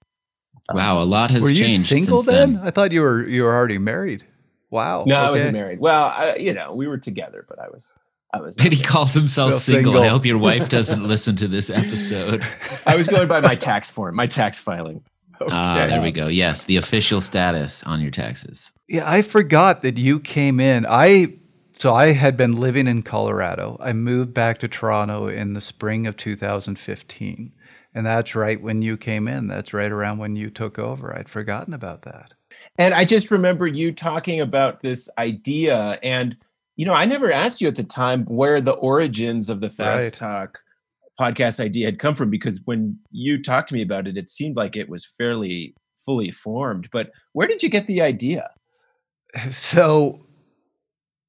Wow, 0.72 1.00
a 1.00 1.04
lot 1.04 1.30
has 1.30 1.42
were 1.42 1.48
changed. 1.48 1.90
you 1.90 1.98
single 1.98 2.22
then? 2.22 2.54
then? 2.54 2.66
I 2.66 2.70
thought 2.70 2.90
you 2.90 3.00
were 3.00 3.26
you 3.26 3.44
were 3.44 3.54
already 3.54 3.78
married. 3.78 4.24
Wow. 4.70 5.04
No, 5.06 5.16
okay. 5.16 5.26
I 5.26 5.30
wasn't 5.30 5.52
married. 5.52 5.78
Well, 5.78 6.06
I, 6.06 6.36
you 6.36 6.52
know, 6.52 6.74
we 6.74 6.88
were 6.88 6.98
together, 6.98 7.46
but 7.48 7.60
I 7.60 7.68
was 7.68 7.94
I 8.36 8.40
was. 8.40 8.56
But 8.56 8.72
he 8.72 8.82
calls 8.82 9.14
himself 9.14 9.54
single. 9.54 9.92
single. 9.92 10.02
I 10.02 10.08
hope 10.08 10.26
your 10.26 10.38
wife 10.38 10.68
doesn't 10.78 11.02
listen 11.02 11.36
to 11.36 11.48
this 11.48 11.70
episode. 11.70 12.44
I 12.86 12.96
was 12.96 13.08
going 13.08 13.28
by 13.28 13.40
my 13.40 13.54
tax 13.54 13.90
form, 13.90 14.14
my 14.14 14.26
tax 14.26 14.60
filing. 14.60 15.02
Ah, 15.40 15.74
there 15.74 16.02
we 16.02 16.12
go. 16.12 16.28
Yes, 16.28 16.64
the 16.64 16.76
official 16.76 17.20
status 17.20 17.82
on 17.84 18.00
your 18.00 18.10
taxes. 18.10 18.72
Yeah, 18.88 19.10
I 19.10 19.22
forgot 19.22 19.82
that 19.82 19.98
you 19.98 20.20
came 20.20 20.60
in. 20.60 20.86
I 20.88 21.34
so 21.78 21.94
I 21.94 22.12
had 22.12 22.36
been 22.36 22.56
living 22.56 22.86
in 22.86 23.02
Colorado. 23.02 23.76
I 23.80 23.92
moved 23.92 24.32
back 24.32 24.58
to 24.58 24.68
Toronto 24.68 25.28
in 25.28 25.52
the 25.52 25.60
spring 25.60 26.06
of 26.06 26.16
2015. 26.16 27.52
And 27.94 28.06
that's 28.06 28.34
right 28.34 28.60
when 28.60 28.82
you 28.82 28.96
came 28.96 29.28
in. 29.28 29.46
That's 29.46 29.74
right 29.74 29.90
around 29.90 30.18
when 30.18 30.36
you 30.36 30.50
took 30.50 30.78
over. 30.78 31.14
I'd 31.14 31.28
forgotten 31.28 31.74
about 31.74 32.02
that. 32.02 32.32
And 32.78 32.94
I 32.94 33.04
just 33.04 33.30
remember 33.30 33.66
you 33.66 33.92
talking 33.92 34.40
about 34.40 34.80
this 34.80 35.08
idea 35.18 35.98
and 36.02 36.36
you 36.76 36.84
know, 36.86 36.94
I 36.94 37.06
never 37.06 37.32
asked 37.32 37.60
you 37.60 37.68
at 37.68 37.74
the 37.74 37.82
time 37.82 38.24
where 38.26 38.60
the 38.60 38.72
origins 38.72 39.48
of 39.48 39.60
the 39.60 39.70
Fast 39.70 40.20
right. 40.20 40.28
Talk 40.28 40.60
podcast 41.18 41.60
idea 41.60 41.86
had 41.86 41.98
come 41.98 42.14
from 42.14 42.30
because 42.30 42.60
when 42.66 42.98
you 43.10 43.42
talked 43.42 43.68
to 43.70 43.74
me 43.74 43.82
about 43.82 44.06
it, 44.06 44.16
it 44.16 44.30
seemed 44.30 44.56
like 44.56 44.76
it 44.76 44.88
was 44.88 45.06
fairly 45.06 45.74
fully 45.96 46.30
formed. 46.30 46.88
But 46.92 47.10
where 47.32 47.48
did 47.48 47.62
you 47.62 47.70
get 47.70 47.86
the 47.86 48.02
idea? 48.02 48.50
So 49.50 50.26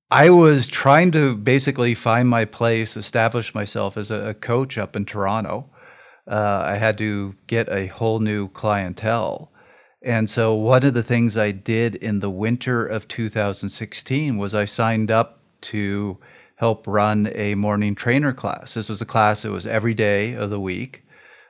I 0.10 0.30
was 0.30 0.70
trying 0.70 1.12
to 1.12 1.36
basically 1.36 1.94
find 1.94 2.30
my 2.30 2.46
place, 2.46 2.96
establish 2.96 3.54
myself 3.54 3.98
as 3.98 4.10
a 4.10 4.34
coach 4.36 4.78
up 4.78 4.96
in 4.96 5.04
Toronto. 5.04 5.70
Uh, 6.26 6.64
I 6.66 6.76
had 6.76 6.98
to 7.00 7.36
get 7.48 7.68
a 7.70 7.88
whole 7.88 8.20
new 8.20 8.48
clientele. 8.50 9.52
And 10.02 10.30
so, 10.30 10.54
one 10.54 10.86
of 10.86 10.94
the 10.94 11.04
things 11.04 11.36
I 11.36 11.52
did 11.52 11.96
in 11.96 12.22
the 12.22 12.30
winter 12.30 12.86
of 12.86 13.10
2016 13.10 14.38
was 14.38 14.54
I 14.54 14.64
signed 14.64 15.12
up 15.12 15.37
to 15.62 16.18
help 16.56 16.88
run 16.88 17.30
a 17.36 17.56
morning 17.56 17.96
trainer 17.96 18.34
class. 18.34 18.74
This 18.74 18.90
was 18.90 19.02
a 19.02 19.06
class 19.06 19.44
that 19.44 19.52
was 19.52 19.66
every 19.66 19.94
day 19.94 20.34
of 20.34 20.50
the 20.50 20.60
week. 20.60 21.04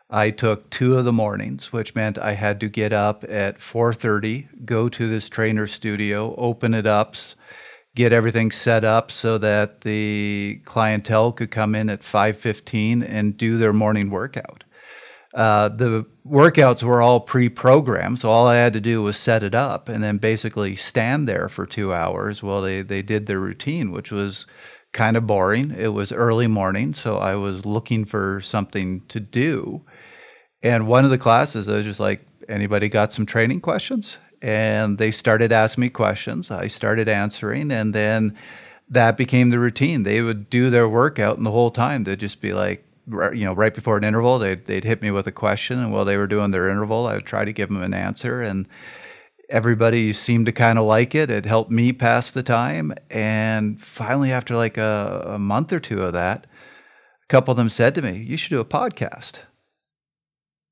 I 0.09 0.31
took 0.31 0.69
two 0.69 0.97
of 0.97 1.05
the 1.05 1.11
mornings, 1.11 1.73
which 1.73 1.95
meant 1.95 2.17
I 2.17 2.33
had 2.33 2.59
to 2.61 2.69
get 2.69 2.93
up 2.93 3.25
at 3.27 3.59
4:30, 3.59 4.47
go 4.65 4.87
to 4.87 5.09
this 5.09 5.29
trainer 5.29 5.67
studio, 5.67 6.33
open 6.37 6.73
it 6.73 6.85
up, 6.85 7.15
get 7.95 8.13
everything 8.13 8.51
set 8.51 8.85
up 8.85 9.11
so 9.11 9.37
that 9.37 9.81
the 9.81 10.61
clientele 10.63 11.31
could 11.33 11.51
come 11.51 11.75
in 11.75 11.89
at 11.89 12.03
5:15 12.03 13.03
and 13.03 13.35
do 13.35 13.57
their 13.57 13.73
morning 13.73 14.09
workout. 14.09 14.63
Uh, 15.37 15.69
the 15.69 16.03
workouts 16.27 16.81
were 16.81 16.99
all 16.99 17.19
pre-programmed, 17.19 18.17
so 18.17 18.31
all 18.31 18.47
I 18.47 18.55
had 18.55 18.73
to 18.73 18.81
do 18.81 19.03
was 19.03 19.17
set 19.17 19.43
it 19.43 19.53
up 19.53 19.87
and 19.87 20.03
then 20.03 20.17
basically 20.17 20.75
stand 20.75 21.29
there 21.29 21.47
for 21.47 21.67
two 21.67 21.93
hours 21.93 22.41
while 22.41 22.63
they, 22.63 22.81
they 22.81 23.03
did 23.03 23.27
their 23.27 23.39
routine, 23.39 23.91
which 23.91 24.11
was 24.11 24.47
kind 24.93 25.15
of 25.15 25.27
boring. 25.27 25.69
It 25.77 25.89
was 25.89 26.11
early 26.11 26.47
morning, 26.47 26.95
so 26.95 27.17
I 27.17 27.35
was 27.35 27.67
looking 27.67 28.03
for 28.03 28.41
something 28.41 29.03
to 29.09 29.19
do. 29.19 29.85
And 30.63 30.87
one 30.87 31.05
of 31.05 31.11
the 31.11 31.19
classes, 31.19 31.69
I 31.69 31.75
was 31.75 31.83
just 31.83 31.99
like, 31.99 32.25
anybody 32.49 32.89
got 32.89 33.13
some 33.13 33.27
training 33.27 33.61
questions? 33.61 34.17
And 34.41 34.97
they 34.97 35.11
started 35.11 35.51
asking 35.51 35.81
me 35.81 35.89
questions. 35.89 36.49
I 36.49 36.65
started 36.65 37.07
answering, 37.07 37.71
and 37.71 37.93
then 37.93 38.35
that 38.89 39.17
became 39.17 39.51
the 39.51 39.59
routine. 39.59 40.01
They 40.01 40.21
would 40.21 40.49
do 40.49 40.71
their 40.71 40.89
workout, 40.89 41.37
and 41.37 41.45
the 41.45 41.51
whole 41.51 41.69
time 41.69 42.05
they'd 42.05 42.19
just 42.19 42.41
be 42.41 42.53
like, 42.53 42.83
you 43.09 43.45
know, 43.45 43.53
right 43.53 43.73
before 43.73 43.97
an 43.97 44.03
interval, 44.03 44.39
they'd, 44.39 44.65
they'd 44.65 44.83
hit 44.83 45.01
me 45.01 45.11
with 45.11 45.27
a 45.27 45.31
question. 45.31 45.79
And 45.79 45.93
while 45.93 46.05
they 46.05 46.17
were 46.17 46.27
doing 46.27 46.51
their 46.51 46.69
interval, 46.69 47.07
I 47.07 47.15
would 47.15 47.25
try 47.25 47.45
to 47.45 47.53
give 47.53 47.69
them 47.69 47.81
an 47.81 47.93
answer. 47.93 48.41
And 48.41 48.67
everybody 49.49 50.11
seemed 50.13 50.45
to 50.47 50.51
kind 50.51 50.77
of 50.77 50.85
like 50.85 51.15
it. 51.15 51.31
It 51.31 51.45
helped 51.45 51.71
me 51.71 51.93
pass 51.93 52.31
the 52.31 52.43
time. 52.43 52.93
And 53.09 53.81
finally, 53.81 54.31
after 54.31 54.55
like 54.55 54.77
a, 54.77 55.23
a 55.27 55.39
month 55.39 55.71
or 55.71 55.79
two 55.79 56.01
of 56.01 56.13
that, 56.13 56.45
a 57.23 57.27
couple 57.27 57.51
of 57.51 57.57
them 57.57 57.69
said 57.69 57.95
to 57.95 58.01
me, 58.01 58.17
You 58.17 58.37
should 58.37 58.49
do 58.49 58.59
a 58.59 58.65
podcast. 58.65 59.39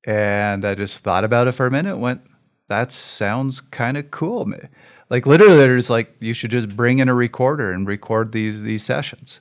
And 0.04 0.64
I 0.64 0.74
just 0.74 0.98
thought 0.98 1.24
about 1.24 1.48
it 1.48 1.52
for 1.52 1.66
a 1.66 1.70
minute, 1.70 1.96
went, 1.96 2.22
That 2.68 2.92
sounds 2.92 3.60
kind 3.60 3.96
of 3.96 4.10
cool. 4.10 4.52
Like 5.08 5.26
literally, 5.26 5.56
there's 5.56 5.88
like, 5.88 6.14
you 6.20 6.34
should 6.34 6.50
just 6.50 6.76
bring 6.76 6.98
in 6.98 7.08
a 7.08 7.14
recorder 7.14 7.72
and 7.72 7.86
record 7.86 8.32
these 8.32 8.62
these 8.62 8.84
sessions 8.84 9.40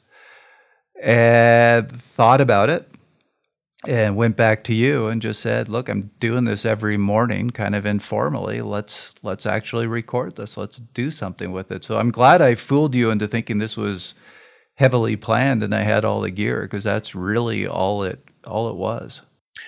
and 1.01 2.01
thought 2.01 2.41
about 2.41 2.69
it 2.69 2.89
and 3.87 4.15
went 4.15 4.35
back 4.35 4.63
to 4.65 4.73
you 4.73 5.07
and 5.07 5.21
just 5.21 5.41
said, 5.41 5.69
"Look, 5.69 5.89
I'm 5.89 6.11
doing 6.19 6.45
this 6.45 6.65
every 6.65 6.97
morning, 6.97 7.51
kind 7.51 7.75
of 7.75 7.85
informally. 7.85 8.61
Let's 8.61 9.13
let's 9.21 9.45
actually 9.45 9.87
record 9.87 10.35
this. 10.35 10.57
Let's 10.57 10.77
do 10.77 11.11
something 11.11 11.51
with 11.51 11.71
it." 11.71 11.83
So 11.83 11.97
I'm 11.97 12.11
glad 12.11 12.41
I 12.41 12.55
fooled 12.55 12.95
you 12.95 13.11
into 13.11 13.27
thinking 13.27 13.59
this 13.59 13.77
was 13.77 14.13
heavily 14.75 15.15
planned 15.15 15.63
and 15.63 15.73
I 15.73 15.81
had 15.81 16.03
all 16.03 16.21
the 16.21 16.31
gear 16.31 16.63
because 16.63 16.83
that's 16.83 17.15
really 17.15 17.65
all 17.67 18.03
it 18.03 18.27
all 18.45 18.69
it 18.69 18.75
was. 18.75 19.21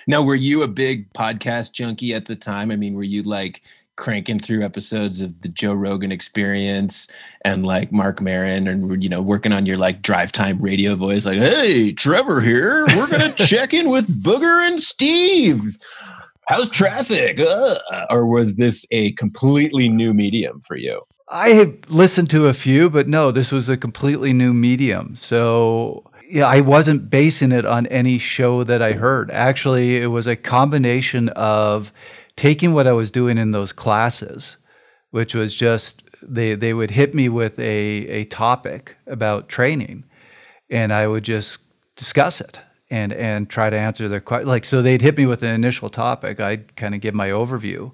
Now, 0.06 0.22
were 0.22 0.34
you 0.34 0.62
a 0.62 0.68
big 0.68 1.12
podcast 1.12 1.72
junkie 1.72 2.14
at 2.14 2.26
the 2.26 2.36
time? 2.36 2.70
I 2.70 2.76
mean, 2.76 2.94
were 2.94 3.02
you 3.02 3.22
like 3.22 3.62
cranking 3.98 4.38
through 4.38 4.62
episodes 4.62 5.20
of 5.20 5.42
the 5.42 5.48
Joe 5.48 5.74
Rogan 5.74 6.12
experience 6.12 7.08
and 7.44 7.66
like 7.66 7.92
Marc 7.92 8.20
Maron 8.22 8.68
and 8.68 9.02
you 9.02 9.08
know 9.10 9.20
working 9.20 9.52
on 9.52 9.66
your 9.66 9.76
like 9.76 10.00
drive 10.00 10.32
time 10.32 10.58
radio 10.62 10.94
voice 10.94 11.26
like 11.26 11.38
hey 11.38 11.92
Trevor 11.92 12.40
here. 12.40 12.86
We're 12.96 13.08
going 13.08 13.32
to 13.34 13.44
check 13.44 13.74
in 13.74 13.90
with 13.90 14.22
Booger 14.22 14.66
and 14.66 14.80
Steve. 14.80 15.76
How's 16.46 16.70
traffic? 16.70 17.40
Uh, 17.40 18.06
or 18.08 18.24
was 18.26 18.56
this 18.56 18.86
a 18.90 19.12
completely 19.12 19.90
new 19.90 20.14
medium 20.14 20.62
for 20.62 20.76
you? 20.76 21.02
I 21.30 21.50
had 21.50 21.90
listened 21.90 22.30
to 22.30 22.46
a 22.46 22.54
few 22.54 22.88
but 22.88 23.08
no 23.08 23.32
this 23.32 23.50
was 23.50 23.68
a 23.68 23.76
completely 23.76 24.32
new 24.32 24.54
medium. 24.54 25.16
So 25.16 26.04
yeah, 26.30 26.46
I 26.46 26.60
wasn't 26.60 27.10
basing 27.10 27.52
it 27.52 27.64
on 27.64 27.86
any 27.88 28.18
show 28.18 28.62
that 28.62 28.80
I 28.80 28.92
heard. 28.92 29.30
Actually, 29.30 29.96
it 29.96 30.08
was 30.08 30.26
a 30.26 30.36
combination 30.36 31.30
of 31.30 31.90
taking 32.38 32.72
what 32.72 32.86
I 32.86 32.92
was 32.92 33.10
doing 33.10 33.36
in 33.36 33.50
those 33.50 33.72
classes, 33.72 34.56
which 35.10 35.34
was 35.34 35.54
just 35.54 36.04
they 36.22 36.54
they 36.54 36.72
would 36.72 36.92
hit 36.92 37.14
me 37.14 37.28
with 37.28 37.58
a 37.58 38.06
a 38.20 38.24
topic 38.26 38.96
about 39.06 39.48
training, 39.48 40.04
and 40.70 40.92
I 40.92 41.06
would 41.08 41.24
just 41.24 41.58
discuss 41.96 42.40
it 42.40 42.60
and 42.90 43.12
and 43.12 43.50
try 43.50 43.68
to 43.68 43.76
answer 43.76 44.08
their 44.08 44.20
question. 44.20 44.48
Like 44.48 44.64
so, 44.64 44.80
they'd 44.80 45.02
hit 45.02 45.18
me 45.18 45.26
with 45.26 45.42
an 45.42 45.52
initial 45.52 45.90
topic. 45.90 46.40
I'd 46.40 46.76
kind 46.76 46.94
of 46.94 47.00
give 47.00 47.14
my 47.14 47.28
overview, 47.28 47.90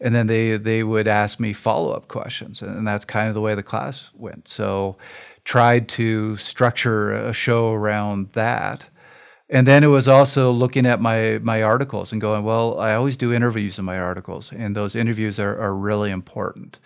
and 0.00 0.12
then 0.14 0.26
they 0.26 0.58
they 0.58 0.82
would 0.82 1.06
ask 1.06 1.38
me 1.38 1.52
follow 1.52 1.92
up 1.92 2.08
questions, 2.08 2.62
and 2.62 2.86
that's 2.86 3.04
kind 3.04 3.28
of 3.28 3.34
the 3.34 3.40
way 3.40 3.54
the 3.54 3.62
class 3.62 4.10
went. 4.14 4.48
So, 4.48 4.96
tried 5.44 5.88
to 5.90 6.36
structure 6.36 7.12
a 7.12 7.32
show 7.32 7.72
around 7.72 8.32
that 8.32 8.86
and 9.48 9.66
then 9.66 9.84
it 9.84 9.88
was 9.88 10.08
also 10.08 10.50
looking 10.50 10.86
at 10.86 11.00
my 11.00 11.38
my 11.42 11.62
articles 11.62 12.12
and 12.12 12.20
going, 12.20 12.44
well, 12.44 12.78
I 12.78 12.94
always 12.94 13.16
do 13.16 13.32
interviews 13.32 13.78
in 13.78 13.84
my 13.84 13.98
articles, 13.98 14.50
and 14.52 14.74
those 14.74 14.94
interviews 14.94 15.38
are, 15.38 15.60
are 15.60 15.74
really 15.74 16.10
important. 16.10 16.78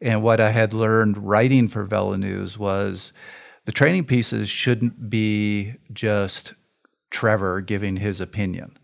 And 0.00 0.22
what 0.22 0.40
I 0.40 0.50
had 0.50 0.74
learned 0.74 1.26
writing 1.26 1.68
for 1.68 1.84
Velo 1.84 2.16
News 2.16 2.58
was 2.58 3.12
the 3.64 3.72
training 3.72 4.04
pieces 4.04 4.48
shouldn't 4.48 5.10
be 5.10 5.74
just 5.92 6.54
Trevor 7.10 7.60
giving 7.60 7.96
his 7.96 8.20
opinion. 8.20 8.78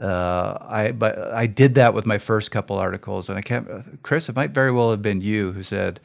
Uh, 0.00 0.56
I 0.60 0.92
but 0.92 1.18
I 1.32 1.46
did 1.46 1.74
that 1.74 1.94
with 1.94 2.06
my 2.06 2.18
first 2.18 2.50
couple 2.50 2.76
articles, 2.76 3.28
and 3.28 3.38
I 3.38 3.42
can't. 3.42 4.02
Chris, 4.02 4.28
it 4.28 4.36
might 4.36 4.52
very 4.52 4.72
well 4.72 4.90
have 4.90 5.02
been 5.02 5.20
you 5.20 5.52
who 5.52 5.62
said, 5.62 6.00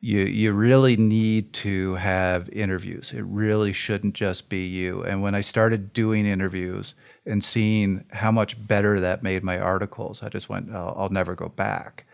you 0.00 0.20
you 0.20 0.52
really 0.52 0.96
need 0.96 1.52
to 1.54 1.94
have 1.94 2.48
interviews. 2.50 3.12
It 3.14 3.24
really 3.24 3.72
shouldn't 3.72 4.14
just 4.14 4.48
be 4.48 4.66
you. 4.66 5.02
And 5.02 5.22
when 5.22 5.34
I 5.34 5.40
started 5.40 5.92
doing 5.92 6.26
interviews 6.26 6.94
and 7.24 7.42
seeing 7.42 8.04
how 8.10 8.30
much 8.30 8.62
better 8.66 9.00
that 9.00 9.22
made 9.22 9.42
my 9.42 9.58
articles, 9.58 10.22
I 10.22 10.28
just 10.28 10.48
went, 10.48 10.70
I'll 10.72 11.08
never 11.10 11.34
go 11.34 11.48
back. 11.48 12.06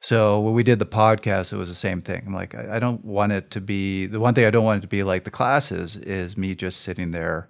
So 0.00 0.40
when 0.40 0.54
we 0.54 0.62
did 0.62 0.78
the 0.78 0.86
podcast, 0.86 1.52
it 1.52 1.56
was 1.56 1.68
the 1.68 1.74
same 1.74 2.02
thing. 2.02 2.22
I'm 2.26 2.34
like, 2.34 2.54
I, 2.54 2.76
I 2.76 2.78
don't 2.78 3.04
want 3.04 3.32
it 3.32 3.50
to 3.52 3.60
be 3.60 4.06
the 4.06 4.20
one 4.20 4.34
thing 4.34 4.46
I 4.46 4.50
don't 4.50 4.64
want 4.64 4.78
it 4.78 4.82
to 4.82 4.88
be 4.88 5.02
like 5.02 5.24
the 5.24 5.30
classes 5.30 5.96
is 5.96 6.36
me 6.36 6.54
just 6.54 6.80
sitting 6.80 7.10
there 7.10 7.48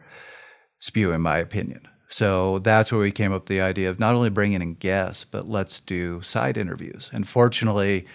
spewing 0.78 1.20
my 1.20 1.38
opinion. 1.38 1.88
So 2.08 2.60
that's 2.60 2.92
where 2.92 3.00
we 3.00 3.10
came 3.10 3.32
up 3.32 3.42
with 3.42 3.48
the 3.48 3.60
idea 3.60 3.90
of 3.90 3.98
not 3.98 4.14
only 4.14 4.30
bringing 4.30 4.62
in 4.62 4.74
guests, 4.74 5.24
but 5.24 5.48
let's 5.48 5.80
do 5.80 6.22
side 6.22 6.56
interviews. 6.56 7.10
And 7.12 7.28
fortunately, 7.28 8.06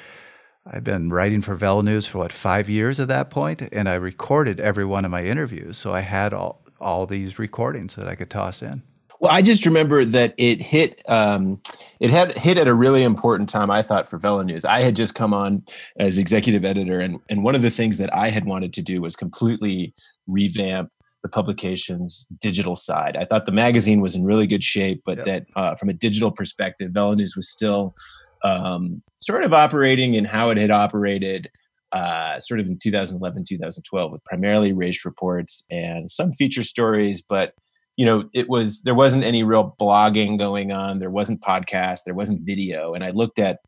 I've 0.66 0.84
been 0.84 1.10
writing 1.10 1.42
for 1.42 1.56
Velo 1.56 1.82
News 1.82 2.06
for 2.06 2.20
what 2.20 2.32
five 2.32 2.70
years 2.70 3.00
at 3.00 3.08
that 3.08 3.30
point, 3.30 3.64
and 3.72 3.90
I 3.90 3.96
recorded 3.96 4.60
every 4.60 4.86
one 4.86 5.06
of 5.06 5.12
my 5.12 5.24
interviews, 5.24 5.78
so 5.78 5.94
I 5.94 6.02
had 6.02 6.34
all 6.34 6.62
all 6.80 7.06
these 7.06 7.38
recordings 7.38 7.96
that 7.96 8.08
I 8.08 8.16
could 8.16 8.30
toss 8.30 8.62
in. 8.62 8.82
Well, 9.20 9.32
I 9.32 9.44
just 9.44 9.68
remember 9.68 10.04
that 10.04 10.34
it 10.38 10.62
hit 10.62 11.02
um, 11.08 11.62
it 12.00 12.12
had 12.12 12.38
hit 12.38 12.58
at 12.58 12.68
a 12.68 12.74
really 12.74 13.04
important 13.04 13.50
time. 13.50 13.72
I 13.72 13.82
thought 13.82 14.08
for 14.08 14.18
Velo 14.18 14.44
News, 14.44 14.66
I 14.66 14.82
had 14.82 14.96
just 14.96 15.16
come 15.16 15.34
on 15.34 15.64
as 15.98 16.18
executive 16.18 16.64
editor, 16.64 17.00
and 17.00 17.20
and 17.30 17.44
one 17.44 17.56
of 17.56 17.64
the 17.64 17.72
things 17.72 17.98
that 17.98 18.14
I 18.16 18.30
had 18.30 18.46
wanted 18.46 18.74
to 18.74 18.82
do 18.84 19.02
was 19.02 19.16
completely 19.16 19.94
revamp 20.28 20.92
the 21.24 21.30
publication's 21.30 22.26
digital 22.40 22.76
side. 22.76 23.16
I 23.16 23.26
thought 23.26 23.46
the 23.46 23.52
magazine 23.52 24.02
was 24.02 24.16
in 24.16 24.26
really 24.26 24.48
good 24.48 24.64
shape, 24.64 25.04
but 25.06 25.18
yep. 25.18 25.26
that 25.26 25.46
uh, 25.56 25.76
from 25.76 25.90
a 25.90 25.94
digital 25.94 26.32
perspective, 26.32 26.92
Velo 26.92 27.14
News 27.14 27.36
was 27.36 27.50
still 27.50 27.96
um, 28.44 29.02
sort 29.18 29.44
of 29.44 29.54
operating 29.54 30.16
in 30.16 30.26
how 30.26 30.50
it 30.50 30.58
had 30.58 30.72
operated 30.72 31.50
uh, 31.92 32.40
sort 32.40 32.60
of 32.60 32.68
in 32.68 32.78
2011, 32.78 33.44
2012, 33.48 34.12
with 34.12 34.24
primarily 34.24 34.72
race 34.72 35.04
reports 35.04 35.66
and 35.70 36.10
some 36.10 36.32
feature 36.32 36.64
stories. 36.64 37.22
But 37.22 37.54
you 37.98 38.06
know, 38.06 38.30
it 38.34 38.50
was 38.50 38.84
there 38.84 38.96
wasn't 38.96 39.26
any 39.26 39.44
real 39.44 39.76
blogging 39.80 40.40
going 40.40 40.72
on. 40.72 41.00
There 41.00 41.10
wasn't 41.10 41.42
podcast. 41.42 42.00
There 42.06 42.16
wasn't 42.16 42.46
video. 42.46 42.94
And 42.94 43.04
I 43.04 43.12
looked 43.12 43.40
at 43.40 43.60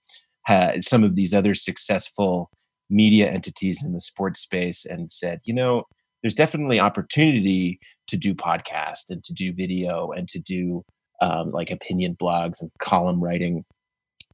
uh, 0.48 0.80
some 0.80 1.04
of 1.04 1.16
these 1.16 1.34
other 1.34 1.54
successful 1.54 2.50
media 2.90 3.30
entities 3.30 3.84
in 3.86 3.94
the 3.94 4.00
sports 4.00 4.40
space 4.40 4.86
and 4.86 5.12
said, 5.12 5.42
you 5.44 5.54
know, 5.54 5.84
there's 6.22 6.34
definitely 6.34 6.80
opportunity 6.80 7.80
to 8.08 8.18
do 8.18 8.34
podcast 8.34 9.10
and 9.10 9.24
to 9.24 9.34
do 9.34 9.54
video 9.54 10.12
and 10.12 10.28
to 10.30 10.40
do 10.40 10.84
um, 11.22 11.52
like 11.52 11.70
opinion 11.70 12.16
blogs 12.16 12.62
and 12.62 12.72
column 12.80 13.22
writing 13.22 13.66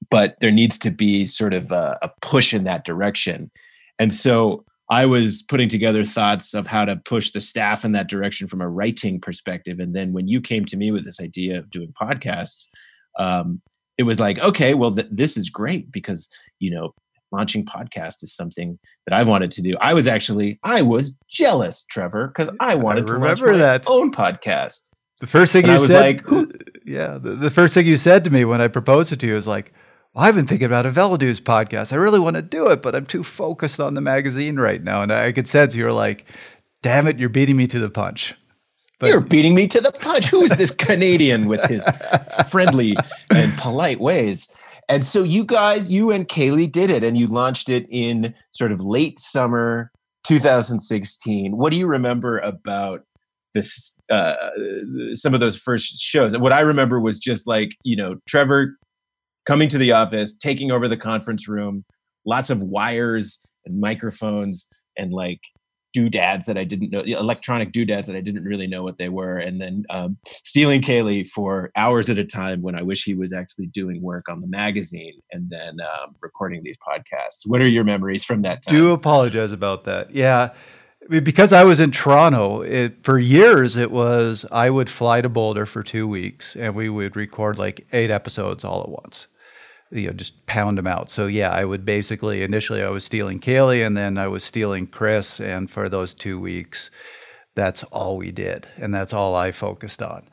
but 0.09 0.35
there 0.39 0.51
needs 0.51 0.79
to 0.79 0.91
be 0.91 1.25
sort 1.25 1.53
of 1.53 1.71
a, 1.71 1.97
a 2.01 2.09
push 2.21 2.53
in 2.53 2.63
that 2.63 2.85
direction. 2.85 3.51
And 3.99 4.13
so 4.13 4.65
I 4.89 5.05
was 5.05 5.43
putting 5.43 5.69
together 5.69 6.03
thoughts 6.03 6.53
of 6.53 6.67
how 6.67 6.85
to 6.85 6.95
push 6.95 7.31
the 7.31 7.41
staff 7.41 7.85
in 7.85 7.91
that 7.91 8.09
direction 8.09 8.47
from 8.47 8.61
a 8.61 8.69
writing 8.69 9.21
perspective. 9.21 9.79
And 9.79 9.95
then 9.95 10.13
when 10.13 10.27
you 10.27 10.41
came 10.41 10.65
to 10.65 10.77
me 10.77 10.91
with 10.91 11.05
this 11.05 11.21
idea 11.21 11.59
of 11.59 11.69
doing 11.69 11.93
podcasts, 12.01 12.67
um, 13.19 13.61
it 13.97 14.03
was 14.03 14.19
like, 14.19 14.39
okay, 14.39 14.73
well, 14.73 14.95
th- 14.95 15.07
this 15.11 15.37
is 15.37 15.49
great 15.49 15.91
because, 15.91 16.27
you 16.59 16.71
know, 16.71 16.93
launching 17.31 17.65
podcast 17.65 18.23
is 18.23 18.33
something 18.33 18.79
that 19.05 19.15
I've 19.15 19.27
wanted 19.27 19.51
to 19.51 19.61
do. 19.61 19.75
I 19.79 19.93
was 19.93 20.07
actually, 20.07 20.59
I 20.63 20.81
was 20.81 21.17
jealous, 21.27 21.85
Trevor, 21.85 22.27
because 22.27 22.49
I 22.59 22.73
wanted 22.75 23.03
I 23.03 23.07
to 23.07 23.13
remember 23.13 23.57
that 23.57 23.83
own 23.87 24.11
podcast. 24.11 24.89
The 25.19 25.27
first 25.27 25.53
thing 25.53 25.65
and 25.65 25.73
you 25.73 25.85
said, 25.85 26.25
like, 26.25 26.49
yeah, 26.85 27.17
the, 27.17 27.31
the 27.35 27.51
first 27.51 27.73
thing 27.73 27.85
you 27.85 27.97
said 27.97 28.23
to 28.23 28.29
me 28.29 28.45
when 28.45 28.61
I 28.61 28.69
proposed 28.69 29.11
it 29.11 29.19
to 29.19 29.27
you 29.27 29.33
was 29.33 29.45
like, 29.45 29.73
I've 30.15 30.35
been 30.35 30.47
thinking 30.47 30.65
about 30.65 30.85
a 30.85 30.91
Velo 30.91 31.17
podcast. 31.17 31.93
I 31.93 31.97
really 31.97 32.19
want 32.19 32.35
to 32.35 32.41
do 32.41 32.67
it, 32.67 32.81
but 32.81 32.95
I'm 32.95 33.05
too 33.05 33.23
focused 33.23 33.79
on 33.79 33.93
the 33.93 34.01
magazine 34.01 34.57
right 34.57 34.83
now. 34.83 35.01
And 35.01 35.13
I 35.13 35.31
could 35.31 35.47
sense 35.47 35.75
you're 35.75 35.93
like, 35.93 36.25
damn 36.81 37.07
it, 37.07 37.19
you're 37.19 37.29
beating 37.29 37.57
me 37.57 37.67
to 37.67 37.79
the 37.79 37.89
punch. 37.89 38.33
But, 38.99 39.09
you're 39.09 39.21
beating 39.21 39.55
me 39.55 39.67
to 39.67 39.79
the 39.79 39.91
punch. 39.91 40.25
Who 40.25 40.41
is 40.41 40.51
this 40.57 40.71
Canadian 40.71 41.47
with 41.47 41.63
his 41.65 41.87
friendly 42.49 42.97
and 43.33 43.57
polite 43.57 44.01
ways? 44.01 44.53
And 44.89 45.05
so 45.05 45.23
you 45.23 45.45
guys, 45.45 45.91
you 45.91 46.11
and 46.11 46.27
Caley 46.27 46.67
did 46.67 46.89
it 46.89 47.03
and 47.03 47.17
you 47.17 47.27
launched 47.27 47.69
it 47.69 47.85
in 47.89 48.33
sort 48.51 48.71
of 48.71 48.81
late 48.81 49.19
summer 49.19 49.91
2016. 50.25 51.55
What 51.55 51.71
do 51.71 51.77
you 51.77 51.85
remember 51.85 52.39
about 52.39 53.05
this 53.53 53.95
uh, 54.09 54.49
some 55.13 55.33
of 55.33 55.39
those 55.39 55.57
first 55.57 55.99
shows? 55.99 56.35
What 56.37 56.51
I 56.51 56.61
remember 56.61 56.99
was 56.99 57.19
just 57.19 57.47
like, 57.47 57.69
you 57.83 57.95
know, 57.95 58.15
Trevor 58.27 58.78
coming 59.45 59.69
to 59.69 59.77
the 59.77 59.91
office, 59.91 60.35
taking 60.35 60.71
over 60.71 60.87
the 60.87 60.97
conference 60.97 61.47
room, 61.47 61.85
lots 62.25 62.49
of 62.49 62.61
wires 62.61 63.45
and 63.65 63.79
microphones 63.79 64.67
and 64.97 65.11
like 65.11 65.41
doodads 65.93 66.45
that 66.45 66.57
I 66.57 66.63
didn't 66.63 66.91
know, 66.91 67.01
electronic 67.01 67.71
doodads 67.71 68.07
that 68.07 68.15
I 68.15 68.21
didn't 68.21 68.43
really 68.43 68.67
know 68.67 68.83
what 68.83 68.97
they 68.97 69.09
were, 69.09 69.37
and 69.37 69.59
then 69.59 69.85
um, 69.89 70.17
stealing 70.23 70.81
Caley 70.81 71.23
for 71.23 71.71
hours 71.75 72.09
at 72.09 72.17
a 72.17 72.25
time 72.25 72.61
when 72.61 72.75
I 72.75 72.81
wish 72.81 73.03
he 73.03 73.15
was 73.15 73.33
actually 73.33 73.67
doing 73.67 74.01
work 74.01 74.29
on 74.29 74.41
the 74.41 74.47
magazine, 74.47 75.19
and 75.31 75.49
then 75.49 75.77
um, 75.81 76.15
recording 76.21 76.61
these 76.63 76.77
podcasts. 76.77 77.47
What 77.47 77.61
are 77.61 77.67
your 77.67 77.83
memories 77.83 78.23
from 78.23 78.43
that 78.43 78.61
time? 78.63 78.75
Do 78.75 78.91
apologize 78.91 79.51
about 79.51 79.85
that. 79.85 80.11
Yeah. 80.11 80.53
Because 81.09 81.51
I 81.51 81.63
was 81.63 81.79
in 81.79 81.89
Toronto, 81.89 82.61
it, 82.61 83.03
for 83.03 83.17
years 83.17 83.75
it 83.75 83.89
was 83.89 84.45
I 84.51 84.69
would 84.69 84.89
fly 84.89 85.21
to 85.21 85.29
Boulder 85.29 85.65
for 85.65 85.81
two 85.81 86.07
weeks 86.07 86.55
and 86.55 86.75
we 86.75 86.87
would 86.87 87.15
record 87.15 87.57
like 87.57 87.87
eight 87.91 88.11
episodes 88.11 88.63
all 88.63 88.81
at 88.81 88.89
once 88.89 89.27
you 89.91 90.07
know 90.07 90.13
just 90.13 90.45
pound 90.45 90.77
them 90.77 90.87
out. 90.87 91.09
So 91.09 91.27
yeah, 91.27 91.49
I 91.49 91.65
would 91.65 91.85
basically 91.85 92.43
initially 92.43 92.83
I 92.83 92.89
was 92.89 93.03
stealing 93.03 93.39
Caley 93.39 93.81
and 93.81 93.95
then 93.95 94.17
I 94.17 94.27
was 94.27 94.43
stealing 94.43 94.87
Chris, 94.87 95.39
and 95.39 95.69
for 95.69 95.89
those 95.89 96.13
two 96.13 96.39
weeks, 96.39 96.89
that's 97.55 97.83
all 97.85 98.17
we 98.17 98.31
did, 98.31 98.67
and 98.77 98.93
that's 98.93 99.13
all 99.13 99.35
I 99.35 99.51
focused 99.51 100.01
on. 100.01 100.27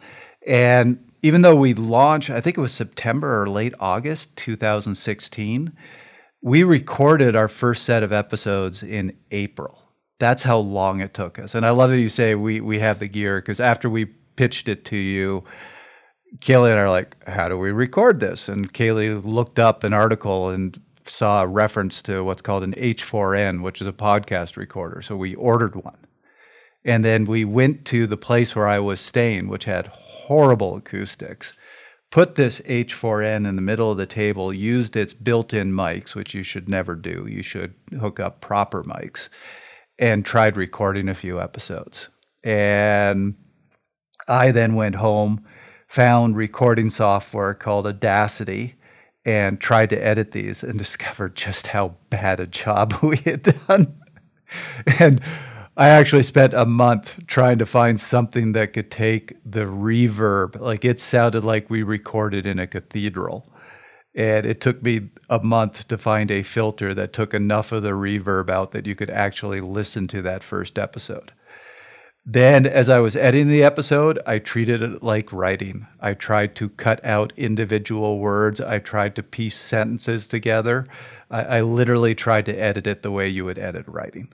And 0.47 1.11
even 1.23 1.43
though 1.43 1.57
we 1.57 1.75
launched, 1.75 2.31
I 2.31 2.41
think 2.41 2.57
it 2.57 2.61
was 2.61 2.73
September 2.73 3.43
or 3.43 3.49
late 3.49 3.75
August 3.81 4.37
2016, 4.37 5.73
we 6.43 6.63
recorded 6.63 7.35
our 7.35 7.49
first 7.49 7.85
set 7.85 8.03
of 8.03 8.13
episodes 8.13 8.83
in 8.83 9.17
April. 9.31 9.86
That's 10.19 10.45
how 10.45 10.59
long 10.59 11.01
it 11.01 11.15
took 11.15 11.39
us. 11.39 11.55
And 11.55 11.67
I 11.67 11.71
love 11.71 11.91
that 11.91 12.01
you 12.01 12.09
say 12.09 12.35
we 12.35 12.61
we 12.61 12.79
have 12.81 12.99
the 12.99 13.09
gear 13.09 13.41
because 13.41 13.61
after 13.61 13.91
we 13.91 14.07
pitched 14.07 14.69
it 14.69 14.85
to 14.87 14.97
you 14.97 15.45
Caley 16.41 16.71
and 16.71 16.79
I 16.79 16.83
are 16.83 16.91
like, 16.91 17.17
how 17.29 17.49
do 17.49 17.59
we 17.59 17.71
record 17.71 18.21
this? 18.21 18.49
And 18.49 18.73
Caley 18.73 19.11
looked 19.11 19.59
up 19.59 19.85
an 19.85 19.93
article 19.93 20.49
and 20.49 20.81
saw 21.07 21.43
a 21.43 21.47
reference 21.47 22.03
to 22.03 22.23
what's 22.25 22.43
called 22.43 22.65
an 22.65 22.75
H4n, 22.75 23.63
which 23.63 23.81
is 23.81 23.87
a 23.87 23.93
podcast 23.93 24.57
recorder. 24.57 25.03
So 25.03 25.17
we 25.17 25.35
ordered 25.35 25.77
one. 25.77 25.99
And 26.85 27.05
then 27.05 27.25
we 27.25 27.45
went 27.45 27.85
to 27.87 28.07
the 28.07 28.17
place 28.17 28.55
where 28.55 28.69
I 28.69 28.79
was 28.79 29.01
staying, 29.01 29.49
which 29.49 29.65
had 29.65 29.89
horrible 29.89 30.77
acoustics. 30.77 31.55
put 32.11 32.37
this 32.37 32.61
H4n 32.61 33.47
in 33.47 33.57
the 33.57 33.63
middle 33.63 33.91
of 33.91 33.99
the 33.99 34.07
table, 34.07 34.53
used 34.53 34.97
its 34.97 35.13
built 35.13 35.53
in 35.53 35.73
mics, 35.73 36.15
which 36.15 36.35
you 36.35 36.43
should 36.43 36.69
never 36.69 36.95
do. 36.95 37.27
You 37.29 37.43
should 37.43 37.75
hook 38.01 38.21
up 38.21 38.41
proper 38.41 38.83
mics, 38.85 39.29
and 39.99 40.25
tried 40.25 40.57
recording 40.57 41.09
a 41.09 41.15
few 41.15 41.41
episodes. 41.41 42.09
And 42.45 43.35
I 44.29 44.51
then 44.51 44.75
went 44.75 44.97
home, 44.97 45.45
found 45.89 46.37
recording 46.37 46.91
software 46.91 47.55
called 47.55 47.87
Audacity, 47.87 48.75
and 49.25 49.61
tried 49.61 49.91
to 49.91 50.05
edit 50.05 50.33
these 50.33 50.63
and 50.63 50.79
discovered 50.79 51.35
just 51.35 51.69
how 51.69 51.97
bad 52.11 52.41
a 52.41 52.47
job 52.47 52.95
we 53.03 53.17
had 53.19 53.43
done. 53.67 53.97
and 54.99 55.21
I 55.79 55.89
actually 55.89 56.23
spent 56.23 56.55
a 56.55 56.65
month 56.65 57.27
trying 57.27 57.59
to 57.59 57.67
find 57.67 58.01
something 58.01 58.53
that 58.53 58.73
could 58.73 58.91
take 58.91 59.37
the 59.45 59.65
reverb. 59.65 60.59
Like 60.59 60.87
it 60.87 61.01
sounded 61.01 61.45
like 61.45 61.69
we 61.69 61.83
recorded 61.83 62.47
in 62.47 62.59
a 62.59 62.67
cathedral. 62.67 63.47
And 64.17 64.47
it 64.47 64.63
took 64.63 64.83
me 64.83 65.11
a 65.29 65.41
month 65.41 65.87
to 65.89 65.99
find 65.99 66.31
a 66.31 66.43
filter 66.43 66.95
that 66.95 67.13
took 67.13 67.35
enough 67.35 67.71
of 67.71 67.83
the 67.83 67.91
reverb 67.91 68.49
out 68.49 68.73
that 68.73 68.87
you 68.87 68.95
could 68.95 69.11
actually 69.11 69.61
listen 69.61 70.09
to 70.09 70.23
that 70.23 70.43
first 70.43 70.79
episode. 70.79 71.33
Then, 72.29 72.67
as 72.67 72.89
I 72.89 72.99
was 72.99 73.15
editing 73.15 73.49
the 73.49 73.63
episode, 73.63 74.19
I 74.27 74.41
treated 74.41 74.83
it 74.83 75.03
like 75.03 75.33
writing. 75.33 75.87
I 76.01 76.15
tried 76.15 76.57
to 76.57 76.71
cut 76.71 77.05
out 77.05 77.33
individual 77.37 78.19
words. 78.19 78.61
I 78.61 78.81
tried 78.81 79.15
to 79.17 79.23
piece 79.23 79.59
sentences 79.59 80.27
together. 80.27 80.89
I, 81.31 81.45
I 81.45 81.61
literally 81.61 82.17
tried 82.17 82.47
to 82.47 82.57
edit 82.57 82.87
it 82.89 83.03
the 83.03 83.13
way 83.13 83.29
you 83.29 83.45
would 83.45 83.59
edit 83.59 83.87
writing. 83.87 84.33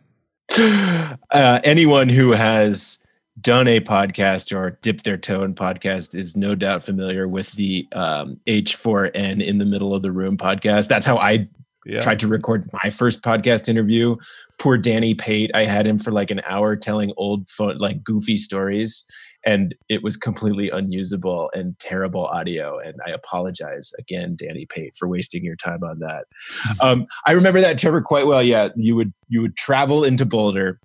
Uh, 1.31 1.61
anyone 1.65 2.11
who 2.11 2.33
has 2.33 3.02
done 3.43 3.69
a 3.69 3.81
podcast 3.81 4.57
or 4.57 4.79
dipped 4.83 5.05
their 5.05 5.17
toe 5.17 5.43
in 5.43 5.55
podcast 5.55 6.15
is 6.15 6.37
no 6.37 6.55
doubt 6.55 6.85
familiar 6.85 7.27
with 7.27 7.53
the 7.53 7.89
um, 7.93 8.41
H4N 8.47 9.43
in 9.43 9.59
the 9.59 9.67
middle 9.67 9.95
of 9.95 10.03
the 10.03 10.13
room 10.13 10.37
podcast. 10.37 10.89
That's 10.89 11.07
how 11.07 11.17
I 11.17 11.49
yeah. 11.85 12.01
tried 12.01 12.21
to 12.21 12.29
record 12.29 12.71
my 12.85 12.91
first 12.91 13.23
podcast 13.23 13.69
interview. 13.69 14.17
Poor 14.59 14.79
Danny 14.79 15.15
Pate, 15.15 15.51
I 15.55 15.63
had 15.65 15.87
him 15.87 15.99
for 15.99 16.13
like 16.13 16.31
an 16.31 16.41
hour 16.47 16.77
telling 16.77 17.13
old 17.17 17.49
phone, 17.51 17.79
like 17.79 18.05
goofy 18.05 18.37
stories, 18.37 19.05
and 19.45 19.75
it 19.89 20.05
was 20.05 20.17
completely 20.17 20.71
unusable 20.71 21.51
and 21.53 21.77
terrible 21.81 22.27
audio. 22.27 22.79
And 22.79 22.95
I 23.05 23.11
apologize 23.11 23.91
again, 23.99 24.37
Danny 24.37 24.67
Pate, 24.67 24.95
for 24.97 25.09
wasting 25.09 25.45
your 25.45 25.57
time 25.57 25.83
on 25.83 25.99
that. 25.99 26.27
um, 26.81 27.07
I 27.27 27.33
remember 27.33 27.61
that 27.61 27.79
Trevor 27.79 28.03
quite 28.03 28.27
well. 28.27 28.43
Yeah, 28.43 28.69
you 28.77 28.95
would 28.95 29.13
you 29.29 29.41
would 29.41 29.57
travel 29.57 30.05
into 30.05 30.25
Boulder 30.25 30.79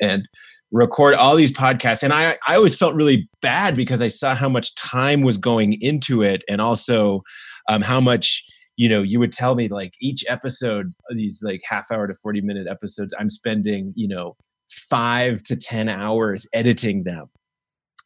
and 0.00 0.28
record 0.72 1.14
all 1.14 1.36
these 1.36 1.52
podcasts 1.52 2.02
and 2.02 2.12
I, 2.12 2.36
I 2.48 2.56
always 2.56 2.74
felt 2.74 2.94
really 2.94 3.28
bad 3.42 3.76
because 3.76 4.00
i 4.00 4.08
saw 4.08 4.34
how 4.34 4.48
much 4.48 4.74
time 4.74 5.20
was 5.20 5.36
going 5.36 5.74
into 5.82 6.22
it 6.22 6.42
and 6.48 6.60
also 6.60 7.22
um, 7.68 7.82
how 7.82 8.00
much 8.00 8.42
you 8.76 8.88
know, 8.88 9.02
you 9.02 9.18
would 9.18 9.32
tell 9.32 9.54
me 9.54 9.68
like 9.68 9.94
each 10.00 10.24
episode, 10.28 10.94
these 11.10 11.42
like 11.44 11.60
half 11.68 11.90
hour 11.92 12.06
to 12.06 12.14
40 12.14 12.40
minute 12.40 12.66
episodes, 12.66 13.14
I'm 13.18 13.30
spending, 13.30 13.92
you 13.94 14.08
know, 14.08 14.36
five 14.70 15.42
to 15.44 15.56
10 15.56 15.88
hours 15.88 16.48
editing 16.52 17.04
them. 17.04 17.26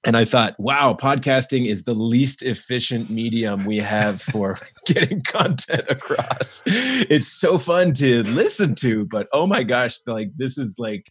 And 0.05 0.17
I 0.17 0.25
thought, 0.25 0.55
wow, 0.59 0.95
podcasting 0.95 1.67
is 1.67 1.83
the 1.83 1.95
least 1.95 2.43
efficient 2.45 3.11
medium 3.11 3.65
we 3.65 3.79
have 3.79 4.21
for 4.21 4.57
getting 4.87 5.23
content 5.23 5.85
across. 5.89 6.63
It's 6.67 7.27
so 7.27 7.59
fun 7.59 7.93
to 7.95 8.23
listen 8.25 8.77
to, 8.77 9.07
but 9.07 9.27
oh 9.33 9.47
my 9.47 9.65
gosh, 9.65 9.99
like 10.07 10.31
this 10.37 10.59
is 10.59 10.77
like 10.79 11.11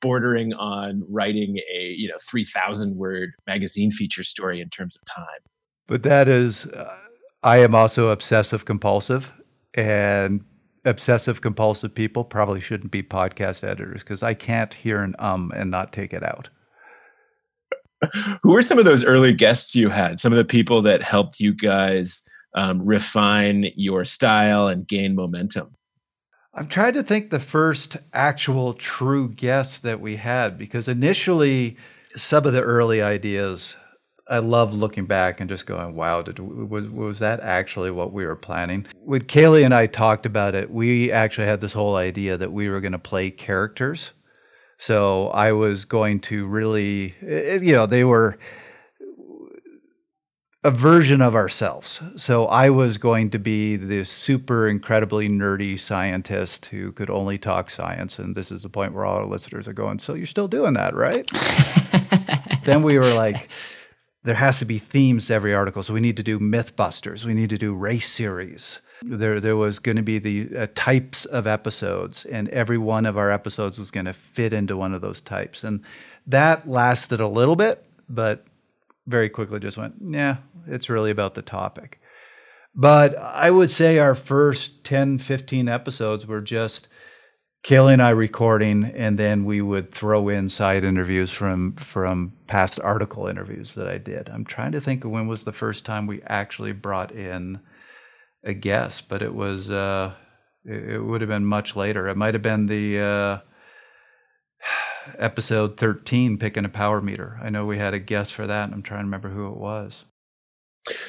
bordering 0.00 0.52
on 0.54 1.04
writing 1.08 1.58
a, 1.74 1.94
you 1.96 2.08
know, 2.08 2.16
3000 2.20 2.96
word 2.96 3.32
magazine 3.46 3.90
feature 3.90 4.22
story 4.22 4.60
in 4.60 4.68
terms 4.68 4.96
of 4.96 5.04
time. 5.04 5.40
But 5.86 6.02
that 6.04 6.28
is, 6.28 6.66
uh, 6.66 6.96
I 7.42 7.58
am 7.58 7.74
also 7.74 8.10
obsessive 8.10 8.64
compulsive, 8.64 9.32
and 9.74 10.44
obsessive 10.84 11.40
compulsive 11.40 11.94
people 11.94 12.24
probably 12.24 12.60
shouldn't 12.60 12.92
be 12.92 13.02
podcast 13.02 13.64
editors 13.64 14.02
because 14.02 14.22
I 14.22 14.34
can't 14.34 14.74
hear 14.74 15.00
an 15.00 15.14
um 15.18 15.52
and 15.54 15.70
not 15.70 15.92
take 15.92 16.12
it 16.12 16.22
out. 16.22 16.48
Who 18.42 18.52
were 18.52 18.62
some 18.62 18.78
of 18.78 18.84
those 18.84 19.04
early 19.04 19.32
guests 19.32 19.76
you 19.76 19.88
had? 19.88 20.18
Some 20.18 20.32
of 20.32 20.36
the 20.36 20.44
people 20.44 20.82
that 20.82 21.02
helped 21.02 21.38
you 21.38 21.54
guys 21.54 22.22
um, 22.54 22.84
refine 22.84 23.70
your 23.76 24.04
style 24.04 24.68
and 24.68 24.86
gain 24.86 25.14
momentum? 25.14 25.74
I'm 26.54 26.66
trying 26.66 26.92
to 26.94 27.02
think 27.02 27.30
the 27.30 27.40
first 27.40 27.96
actual 28.12 28.74
true 28.74 29.28
guest 29.28 29.82
that 29.84 30.00
we 30.00 30.16
had 30.16 30.58
because 30.58 30.86
initially 30.86 31.76
some 32.14 32.44
of 32.44 32.52
the 32.52 32.60
early 32.60 33.00
ideas 33.00 33.74
I 34.28 34.38
love 34.38 34.72
looking 34.72 35.06
back 35.06 35.40
and 35.40 35.48
just 35.48 35.66
going, 35.66 35.94
wow, 35.94 36.22
did, 36.22 36.38
was, 36.38 36.88
was 36.88 37.18
that 37.18 37.40
actually 37.40 37.90
what 37.90 38.12
we 38.12 38.24
were 38.24 38.36
planning? 38.36 38.86
When 39.04 39.24
Caley 39.24 39.62
and 39.62 39.74
I 39.74 39.86
talked 39.86 40.26
about 40.26 40.54
it, 40.54 40.70
we 40.70 41.10
actually 41.10 41.46
had 41.46 41.60
this 41.60 41.72
whole 41.72 41.96
idea 41.96 42.36
that 42.36 42.52
we 42.52 42.68
were 42.68 42.80
going 42.80 42.92
to 42.92 42.98
play 42.98 43.30
characters. 43.30 44.12
So 44.78 45.28
I 45.28 45.52
was 45.52 45.84
going 45.84 46.20
to 46.20 46.46
really, 46.46 47.14
eh, 47.22 47.54
eh, 47.54 47.58
you 47.62 47.72
know, 47.72 47.86
they 47.86 48.04
were 48.04 48.38
a 50.64 50.70
version 50.70 51.20
of 51.20 51.34
ourselves. 51.34 52.00
So 52.14 52.46
I 52.46 52.70
was 52.70 52.96
going 52.96 53.30
to 53.30 53.38
be 53.38 53.76
this 53.76 54.10
super 54.10 54.68
incredibly 54.68 55.28
nerdy 55.28 55.78
scientist 55.78 56.66
who 56.66 56.92
could 56.92 57.10
only 57.10 57.36
talk 57.36 57.68
science. 57.68 58.18
And 58.18 58.36
this 58.36 58.52
is 58.52 58.62
the 58.62 58.68
point 58.68 58.94
where 58.94 59.04
all 59.04 59.16
our 59.16 59.26
listeners 59.26 59.66
are 59.66 59.72
going, 59.72 59.98
So 59.98 60.14
you're 60.14 60.26
still 60.26 60.48
doing 60.48 60.74
that, 60.74 60.94
right? 60.94 61.28
then 62.64 62.82
we 62.82 62.96
were 62.96 63.12
like, 63.14 63.48
there 64.24 64.36
has 64.36 64.60
to 64.60 64.64
be 64.64 64.78
themes 64.78 65.26
to 65.26 65.34
every 65.34 65.52
article. 65.52 65.82
So 65.82 65.94
we 65.94 66.00
need 66.00 66.16
to 66.16 66.22
do 66.22 66.38
Mythbusters. 66.38 67.24
We 67.24 67.34
need 67.34 67.50
to 67.50 67.58
do 67.58 67.74
race 67.74 68.08
series. 68.08 68.78
There, 69.02 69.40
there 69.40 69.56
was 69.56 69.80
going 69.80 69.96
to 69.96 70.02
be 70.02 70.20
the 70.20 70.56
uh, 70.56 70.66
types 70.76 71.24
of 71.24 71.48
episodes, 71.48 72.24
and 72.26 72.48
every 72.50 72.78
one 72.78 73.04
of 73.04 73.18
our 73.18 73.32
episodes 73.32 73.78
was 73.78 73.90
going 73.90 74.06
to 74.06 74.12
fit 74.12 74.52
into 74.52 74.76
one 74.76 74.94
of 74.94 75.00
those 75.00 75.20
types. 75.20 75.64
And 75.64 75.82
that 76.28 76.68
lasted 76.68 77.20
a 77.20 77.26
little 77.26 77.56
bit, 77.56 77.84
but 78.08 78.46
very 79.06 79.28
quickly 79.28 79.60
just 79.60 79.76
went, 79.76 79.94
yeah, 80.00 80.36
it's 80.66 80.88
really 80.88 81.10
about 81.10 81.34
the 81.34 81.42
topic. 81.42 82.00
But 82.74 83.16
I 83.16 83.50
would 83.50 83.70
say 83.70 83.98
our 83.98 84.14
first 84.14 84.84
10, 84.84 85.18
15 85.18 85.68
episodes 85.68 86.26
were 86.26 86.40
just 86.40 86.88
Caley 87.62 87.92
and 87.92 88.02
I 88.02 88.10
recording, 88.10 88.84
and 88.84 89.16
then 89.16 89.44
we 89.44 89.62
would 89.62 89.92
throw 89.92 90.28
in 90.28 90.48
side 90.48 90.82
interviews 90.82 91.30
from 91.30 91.76
from 91.76 92.32
past 92.48 92.80
article 92.80 93.28
interviews 93.28 93.74
that 93.74 93.86
I 93.86 93.98
did. 93.98 94.28
I'm 94.28 94.44
trying 94.44 94.72
to 94.72 94.80
think 94.80 95.04
of 95.04 95.12
when 95.12 95.28
was 95.28 95.44
the 95.44 95.52
first 95.52 95.84
time 95.84 96.08
we 96.08 96.22
actually 96.22 96.72
brought 96.72 97.12
in 97.12 97.60
a 98.42 98.52
guest, 98.52 99.08
but 99.08 99.22
it 99.22 99.32
was 99.32 99.70
uh, 99.70 100.12
it, 100.64 100.94
it 100.94 100.98
would 100.98 101.20
have 101.20 101.30
been 101.30 101.46
much 101.46 101.76
later. 101.76 102.08
It 102.08 102.16
might 102.16 102.34
have 102.34 102.42
been 102.42 102.66
the 102.66 102.98
uh, 102.98 103.38
episode 105.18 105.76
13, 105.76 106.38
picking 106.38 106.64
a 106.64 106.68
power 106.68 107.00
meter. 107.00 107.38
I 107.42 107.50
know 107.50 107.66
we 107.66 107.78
had 107.78 107.94
a 107.94 107.98
guest 107.98 108.34
for 108.34 108.46
that, 108.46 108.64
and 108.64 108.74
I'm 108.74 108.82
trying 108.82 109.00
to 109.00 109.04
remember 109.04 109.28
who 109.28 109.48
it 109.48 109.56
was. 109.56 110.04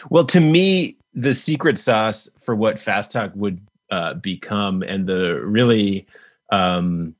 Well, 0.10 0.26
to 0.26 0.40
me, 0.40 0.98
the 1.14 1.34
secret 1.34 1.78
sauce 1.78 2.30
for 2.42 2.56
what 2.56 2.80
Fast 2.80 3.12
Talk 3.12 3.32
would 3.36 3.60
uh, 3.92 4.16
become, 4.16 4.84
and 4.84 5.08
the 5.08 5.40
really 5.42 6.08
um, 6.52 7.16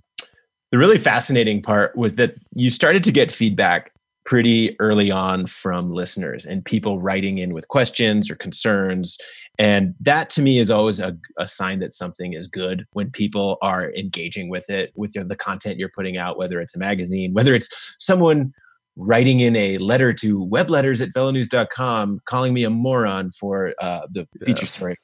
the 0.72 0.78
really 0.78 0.98
fascinating 0.98 1.62
part 1.62 1.96
was 1.96 2.16
that 2.16 2.36
you 2.56 2.70
started 2.70 3.04
to 3.04 3.12
get 3.12 3.32
feedback 3.32 3.92
pretty 4.26 4.76
early 4.80 5.12
on 5.12 5.46
from 5.46 5.92
listeners 5.92 6.46
and 6.46 6.64
people 6.64 7.02
writing 7.02 7.38
in 7.38 7.54
with 7.54 7.68
questions 7.68 8.32
or 8.32 8.36
concerns. 8.36 9.18
And 9.60 9.94
that 10.00 10.30
to 10.32 10.42
me 10.42 10.58
is 10.58 10.72
always 10.72 11.00
a, 11.00 11.16
a 11.38 11.48
sign 11.48 11.80
that 11.80 11.94
something 11.94 12.34
is 12.34 12.48
good 12.48 12.86
when 12.94 13.12
people 13.12 13.58
are 13.62 13.92
engaging 13.94 14.50
with 14.50 14.70
it, 14.70 14.92
with 14.96 15.14
your, 15.14 15.24
the 15.24 15.36
content 15.36 15.78
you're 15.78 15.90
putting 15.90 16.18
out, 16.18 16.38
whether 16.38 16.60
it's 16.60 16.76
a 16.76 16.80
magazine, 16.80 17.34
whether 17.34 17.54
it's 17.54 17.96
someone 18.00 18.54
writing 18.96 19.40
in 19.40 19.56
a 19.56 19.78
letter 19.78 20.14
to 20.14 20.48
webletters 20.48 21.02
at 21.02 21.10
velonews.com 21.14 22.20
calling 22.26 22.54
me 22.54 22.64
a 22.64 22.70
moron 22.70 23.32
for 23.32 23.74
uh, 23.80 24.02
the 24.12 24.28
feature 24.44 24.66
story 24.66 24.96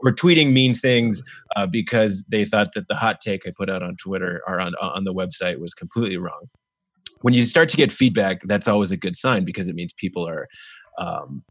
or 0.00 0.12
tweeting 0.12 0.52
mean 0.52 0.74
things 0.74 1.22
uh, 1.56 1.66
because 1.66 2.24
they 2.28 2.44
thought 2.44 2.72
that 2.74 2.88
the 2.88 2.94
hot 2.94 3.20
take 3.20 3.46
I 3.46 3.52
put 3.56 3.70
out 3.70 3.82
on 3.82 3.96
Twitter 3.96 4.42
or 4.46 4.60
on 4.60 4.74
on 4.80 5.04
the 5.04 5.14
website 5.14 5.58
was 5.58 5.74
completely 5.74 6.18
wrong. 6.18 6.48
When 7.22 7.32
you 7.32 7.42
start 7.42 7.70
to 7.70 7.76
get 7.76 7.90
feedback, 7.90 8.40
that's 8.44 8.68
always 8.68 8.92
a 8.92 8.96
good 8.96 9.16
sign 9.16 9.44
because 9.44 9.68
it 9.68 9.74
means 9.74 9.92
people 9.94 10.28
are 10.28 10.46
um, 10.98 11.42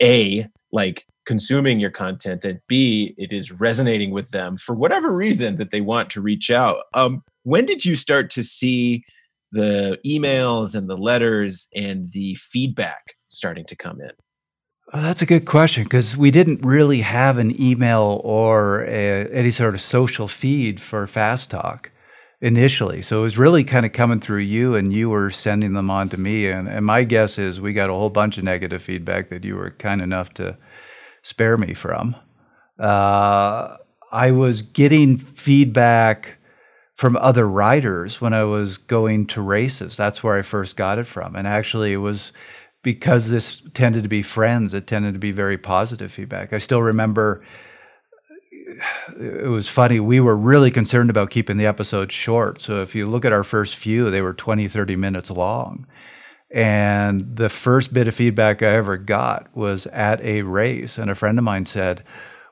a 0.00 0.46
like 0.72 1.04
consuming 1.26 1.80
your 1.80 1.90
content, 1.90 2.44
and 2.44 2.60
b 2.66 3.14
it 3.16 3.32
is 3.32 3.52
resonating 3.52 4.10
with 4.10 4.30
them 4.30 4.56
for 4.56 4.74
whatever 4.74 5.12
reason 5.14 5.56
that 5.56 5.70
they 5.70 5.80
want 5.80 6.10
to 6.10 6.20
reach 6.20 6.50
out. 6.50 6.84
Um, 6.94 7.22
when 7.42 7.66
did 7.66 7.84
you 7.84 7.94
start 7.94 8.30
to 8.30 8.42
see 8.42 9.04
the 9.52 9.98
emails 10.06 10.74
and 10.74 10.88
the 10.88 10.96
letters 10.96 11.68
and 11.74 12.10
the 12.12 12.34
feedback 12.36 13.14
starting 13.28 13.64
to 13.66 13.76
come 13.76 14.00
in? 14.00 14.12
Well, 14.92 15.02
that's 15.02 15.22
a 15.22 15.26
good 15.26 15.46
question 15.46 15.84
because 15.84 16.16
we 16.16 16.30
didn't 16.30 16.64
really 16.64 17.00
have 17.00 17.38
an 17.38 17.60
email 17.60 18.20
or 18.24 18.82
a, 18.84 19.28
any 19.32 19.50
sort 19.50 19.74
of 19.74 19.80
social 19.80 20.26
feed 20.26 20.80
for 20.80 21.06
Fast 21.06 21.50
Talk. 21.50 21.90
initially. 22.40 23.02
So 23.02 23.20
it 23.20 23.22
was 23.22 23.38
really 23.38 23.64
kind 23.64 23.84
of 23.84 23.92
coming 23.92 24.20
through 24.20 24.40
you, 24.40 24.74
and 24.74 24.92
you 24.92 25.10
were 25.10 25.30
sending 25.30 25.74
them 25.74 25.90
on 25.90 26.08
to 26.10 26.16
me. 26.16 26.48
And, 26.48 26.68
and 26.68 26.84
my 26.86 27.04
guess 27.04 27.38
is 27.38 27.60
we 27.60 27.72
got 27.72 27.90
a 27.90 27.94
whole 27.94 28.10
bunch 28.10 28.38
of 28.38 28.44
negative 28.44 28.82
feedback 28.82 29.28
that 29.30 29.44
you 29.44 29.56
were 29.56 29.70
kind 29.72 30.00
enough 30.00 30.32
to 30.34 30.56
spare 31.22 31.56
me 31.56 31.74
from. 31.74 32.16
Uh, 32.78 33.76
I 34.12 34.30
was 34.32 34.62
getting 34.62 35.18
feedback 35.18 36.38
from 36.96 37.16
other 37.16 37.48
riders 37.48 38.20
when 38.20 38.34
I 38.34 38.44
was 38.44 38.76
going 38.76 39.26
to 39.28 39.40
races. 39.40 39.96
That's 39.96 40.22
where 40.22 40.36
I 40.38 40.42
first 40.42 40.76
got 40.76 40.98
it 40.98 41.06
from. 41.06 41.34
And 41.34 41.46
actually, 41.46 41.92
it 41.92 41.98
was 41.98 42.32
because 42.82 43.28
this 43.28 43.62
tended 43.74 44.02
to 44.02 44.08
be 44.08 44.22
friends, 44.22 44.74
it 44.74 44.86
tended 44.86 45.14
to 45.14 45.20
be 45.20 45.32
very 45.32 45.58
positive 45.58 46.12
feedback. 46.12 46.52
I 46.52 46.58
still 46.58 46.82
remember 46.82 47.42
it 49.18 49.48
was 49.48 49.68
funny. 49.68 50.00
We 50.00 50.20
were 50.20 50.36
really 50.36 50.70
concerned 50.70 51.10
about 51.10 51.30
keeping 51.30 51.56
the 51.56 51.66
episodes 51.66 52.14
short. 52.14 52.60
So 52.60 52.82
if 52.82 52.94
you 52.94 53.08
look 53.08 53.24
at 53.24 53.32
our 53.32 53.44
first 53.44 53.76
few, 53.76 54.10
they 54.10 54.22
were 54.22 54.32
20, 54.32 54.68
30 54.68 54.96
minutes 54.96 55.30
long. 55.30 55.86
And 56.52 57.36
the 57.36 57.48
first 57.48 57.94
bit 57.94 58.08
of 58.08 58.14
feedback 58.14 58.62
I 58.62 58.74
ever 58.74 58.96
got 58.96 59.54
was 59.54 59.86
at 59.86 60.20
a 60.22 60.42
race. 60.42 60.98
And 60.98 61.10
a 61.10 61.14
friend 61.14 61.38
of 61.38 61.44
mine 61.44 61.66
said, 61.66 62.02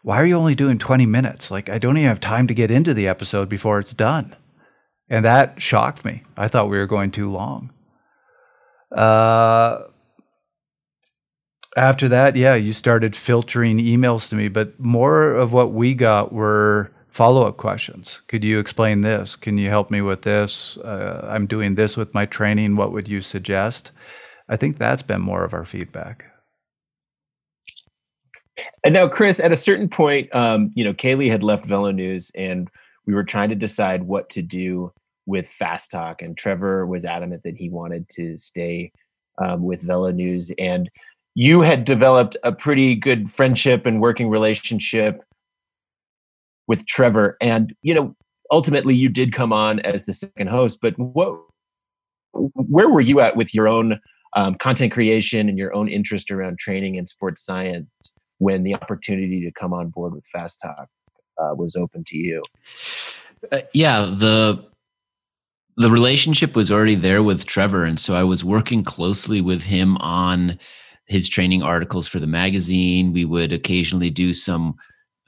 Why 0.03 0.21
are 0.21 0.27
you 0.27 0.37
only 0.37 0.55
doing 0.55 0.79
20 0.79 1.05
minutes? 1.07 1.51
Like, 1.51 1.69
I 1.69 1.79
don't 1.79 1.97
even 1.97 2.09
have 2.09 2.21
time 2.21 2.47
to 2.47 2.55
get 2.55 2.71
into 2.71 2.95
the 2.95 3.09
episode 3.09 3.49
before 3.49 3.79
it's 3.81 3.93
done. 3.93 4.37
And 5.11 5.25
that 5.25 5.61
shocked 5.61 6.05
me. 6.05 6.23
I 6.37 6.49
thought 6.49 6.71
we 6.71 6.79
were 6.79 6.87
going 6.87 7.11
too 7.11 7.31
long. 7.31 7.73
Uh, 8.95 9.81
after 11.77 12.09
that, 12.09 12.37
yeah, 12.37 12.55
you 12.55 12.73
started 12.73 13.17
filtering 13.17 13.79
emails 13.79 14.29
to 14.29 14.35
me, 14.35 14.49
but 14.49 14.79
more 14.79 15.33
of 15.33 15.53
what 15.53 15.73
we 15.73 15.95
got 15.95 16.33
were 16.33 16.93
follow 17.19 17.49
up 17.49 17.57
questions. 17.57 18.23
Could 18.29 18.45
you 18.45 18.61
explain 18.61 19.01
this? 19.01 19.35
Can 19.35 19.59
you 19.59 19.71
help 19.71 19.91
me 19.91 20.01
with 20.01 20.23
this? 20.23 20.77
Uh, 20.77 21.27
I'm 21.29 21.49
doing 21.49 21.75
this 21.75 21.97
with 21.97 22.15
my 22.15 22.27
training. 22.27 22.77
What 22.77 22.93
would 22.93 23.09
you 23.09 23.21
suggest? 23.21 23.91
I 24.49 24.57
think 24.57 24.79
that's 24.79 25.03
been 25.03 25.21
more 25.21 25.43
of 25.43 25.53
our 25.53 25.65
feedback. 25.65 26.27
And 28.85 28.95
now, 28.95 29.09
Chris, 29.09 29.41
at 29.41 29.51
a 29.51 29.57
certain 29.57 29.89
point, 29.89 30.33
um, 30.33 30.71
you 30.77 30.85
know, 30.85 30.95
Caley 30.95 31.29
had 31.29 31.43
left 31.43 31.67
Velo 31.67 31.91
News, 31.91 32.31
and 32.37 32.69
we 33.05 33.15
were 33.15 33.25
trying 33.25 33.49
to 33.49 33.57
decide 33.57 34.05
what 34.05 34.31
to 34.31 34.41
do 34.41 34.93
with 35.27 35.49
Fast 35.49 35.91
Talk. 35.91 36.23
And 36.23 36.39
Trevor 36.39 36.87
was 36.87 37.05
adamant 37.05 37.43
that 37.43 37.57
he 37.57 37.69
wanted 37.69 38.09
to 38.11 38.37
stay 38.37 38.93
um, 39.39 39.65
with 39.65 39.83
Velo 39.83 40.13
News, 40.13 40.53
and 40.57 40.89
you 41.35 41.63
had 41.63 41.85
developed 41.85 42.37
a 42.45 42.53
pretty 42.53 42.95
good 42.95 43.29
friendship 43.29 43.87
and 43.87 44.01
working 44.01 44.29
relationship 44.29 45.25
with 46.69 46.87
Trevor. 46.87 47.37
And, 47.41 47.75
you 47.83 47.95
know, 47.95 48.15
ultimately 48.53 48.95
you 48.95 49.09
did 49.09 49.33
come 49.33 49.53
on 49.53 49.81
as 49.81 50.05
the 50.05 50.13
second 50.13 50.49
host, 50.49 50.79
but 50.81 50.95
what, 50.97 51.41
where 52.33 52.89
were 52.89 53.01
you 53.01 53.21
at 53.21 53.37
with 53.37 53.53
your 53.55 53.67
own 53.67 53.99
um, 54.37 54.55
content 54.57 54.93
creation 54.93 55.49
and 55.49 55.59
your 55.59 55.75
own 55.75 55.89
interest 55.89 56.31
around 56.31 56.59
training 56.59 56.97
and 56.97 57.09
sports 57.09 57.45
science 57.45 57.89
when 58.39 58.63
the 58.63 58.75
opportunity 58.75 59.41
to 59.41 59.51
come 59.51 59.73
on 59.73 59.89
board 59.89 60.15
with 60.15 60.25
Fast 60.27 60.61
Talk 60.63 60.89
uh, 61.39 61.55
was 61.55 61.75
open 61.75 62.05
to 62.07 62.17
you? 62.17 62.43
Uh, 63.51 63.61
yeah, 63.73 64.03
the 64.03 64.65
the 65.77 65.91
relationship 65.91 66.57
was 66.57 66.73
already 66.73 66.97
there 66.97 67.23
with 67.23 67.47
Trevor, 67.47 67.85
and 67.85 68.01
so 68.01 68.17
I 68.17 68.25
was 68.25 68.45
working 68.45 68.83
closely 68.83 69.41
with 69.41 69.63
him 69.63 69.97
on 69.99 70.59
his 71.07 71.29
training 71.29 71.63
articles 71.63 72.09
for 72.09 72.19
the 72.19 72.27
magazine. 72.27 73.13
We 73.13 73.25
would 73.25 73.53
occasionally 73.53 74.11
do 74.11 74.35
some 74.35 74.75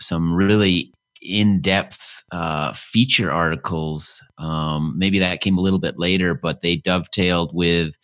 some 0.00 0.32
really 0.34 0.92
in 1.20 1.60
depth 1.60 2.22
uh, 2.32 2.72
feature 2.74 3.30
articles. 3.30 4.22
Um, 4.38 4.94
maybe 4.96 5.18
that 5.18 5.40
came 5.40 5.58
a 5.58 5.60
little 5.60 5.78
bit 5.78 5.98
later, 5.98 6.34
but 6.34 6.60
they 6.60 6.76
dovetailed 6.76 7.54
with 7.54 7.96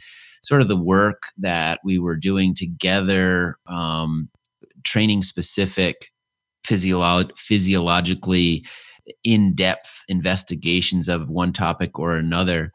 sort 0.42 0.60
of 0.60 0.68
the 0.68 0.76
work 0.76 1.24
that 1.38 1.80
we 1.84 1.98
were 1.98 2.16
doing 2.16 2.54
together, 2.54 3.56
um, 3.66 4.28
training 4.84 5.22
specific 5.22 6.12
physiolo- 6.64 7.36
physiologically 7.36 8.64
in 9.24 9.54
depth 9.54 10.04
investigations 10.08 11.08
of 11.08 11.28
one 11.28 11.52
topic 11.52 11.98
or 11.98 12.16
another. 12.16 12.72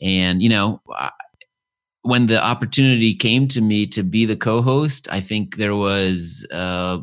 And, 0.00 0.42
you 0.42 0.48
know, 0.48 0.80
when 2.02 2.26
the 2.26 2.44
opportunity 2.44 3.14
came 3.14 3.46
to 3.48 3.60
me 3.60 3.86
to 3.88 4.02
be 4.02 4.24
the 4.24 4.36
co-host, 4.36 5.08
I 5.10 5.20
think 5.20 5.56
there 5.56 5.76
was 5.76 6.46
uh, 6.52 6.98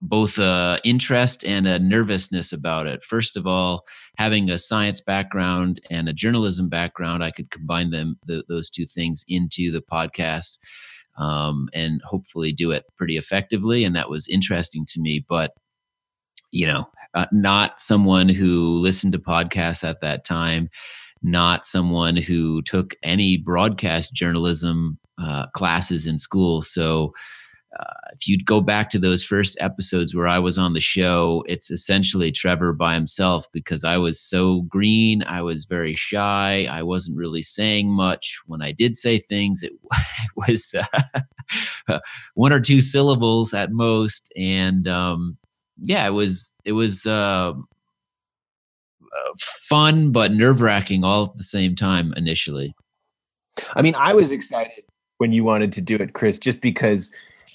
both 0.00 0.38
a 0.38 0.78
interest 0.84 1.44
and 1.44 1.66
a 1.66 1.78
nervousness 1.78 2.52
about 2.52 2.86
it. 2.86 3.02
First 3.02 3.36
of 3.36 3.46
all, 3.46 3.84
having 4.16 4.50
a 4.50 4.58
science 4.58 5.00
background 5.00 5.80
and 5.90 6.08
a 6.08 6.12
journalism 6.12 6.68
background, 6.68 7.24
I 7.24 7.30
could 7.30 7.50
combine 7.50 7.90
them 7.90 8.18
the, 8.24 8.44
those 8.48 8.70
two 8.70 8.86
things 8.86 9.24
into 9.28 9.72
the 9.72 9.82
podcast 9.82 10.58
um, 11.18 11.68
and 11.74 12.00
hopefully 12.04 12.52
do 12.52 12.70
it 12.70 12.84
pretty 12.96 13.16
effectively. 13.16 13.84
And 13.84 13.96
that 13.96 14.10
was 14.10 14.28
interesting 14.28 14.84
to 14.86 15.00
me. 15.00 15.24
But 15.28 15.52
you 16.50 16.66
know, 16.66 16.88
uh, 17.12 17.26
not 17.30 17.78
someone 17.78 18.28
who 18.28 18.78
listened 18.78 19.12
to 19.12 19.18
podcasts 19.18 19.86
at 19.86 20.00
that 20.00 20.24
time 20.24 20.70
not 21.22 21.66
someone 21.66 22.16
who 22.16 22.62
took 22.62 22.94
any 23.02 23.36
broadcast 23.36 24.14
journalism 24.14 24.98
uh, 25.18 25.46
classes 25.48 26.06
in 26.06 26.18
school. 26.18 26.62
So, 26.62 27.12
uh, 27.78 27.94
if 28.12 28.26
you'd 28.26 28.46
go 28.46 28.60
back 28.60 28.88
to 28.90 28.98
those 28.98 29.24
first 29.24 29.56
episodes 29.60 30.14
where 30.14 30.26
I 30.26 30.38
was 30.38 30.58
on 30.58 30.72
the 30.72 30.80
show, 30.80 31.44
it's 31.46 31.70
essentially 31.70 32.32
Trevor 32.32 32.72
by 32.72 32.94
himself 32.94 33.46
because 33.52 33.84
I 33.84 33.98
was 33.98 34.20
so 34.20 34.62
green. 34.62 35.22
I 35.24 35.42
was 35.42 35.64
very 35.64 35.94
shy. 35.94 36.66
I 36.70 36.82
wasn't 36.82 37.18
really 37.18 37.42
saying 37.42 37.90
much. 37.90 38.40
When 38.46 38.62
I 38.62 38.72
did 38.72 38.96
say 38.96 39.18
things, 39.18 39.62
it 39.62 39.72
was 40.36 40.74
uh, 41.88 41.98
one 42.34 42.52
or 42.52 42.60
two 42.60 42.80
syllables 42.80 43.52
at 43.52 43.70
most. 43.70 44.32
And 44.36 44.88
um, 44.88 45.36
yeah, 45.80 46.06
it 46.06 46.12
was 46.12 46.56
it 46.64 46.72
was 46.72 47.04
uh, 47.04 47.52
fun 49.38 50.12
but 50.12 50.32
nerve 50.32 50.60
wracking 50.60 51.04
all 51.04 51.24
at 51.24 51.36
the 51.36 51.42
same 51.42 51.74
time 51.74 52.12
initially. 52.16 52.74
I 53.74 53.82
mean, 53.82 53.94
I 53.96 54.14
was 54.14 54.30
excited 54.30 54.84
when 55.18 55.32
you 55.32 55.44
wanted 55.44 55.72
to 55.74 55.80
do 55.80 55.96
it, 55.96 56.14
Chris, 56.14 56.38
just 56.38 56.60
because, 56.60 57.10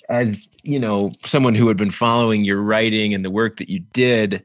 as 0.10 0.48
you 0.64 0.80
know, 0.80 1.12
someone 1.26 1.56
who 1.56 1.68
had 1.68 1.78
been 1.78 1.92
following 1.92 2.44
your 2.44 2.62
writing 2.62 3.14
and 3.14 3.24
the 3.24 3.32
work 3.32 3.58
that 3.58 3.70
you 3.70 3.80
did, 3.80 4.44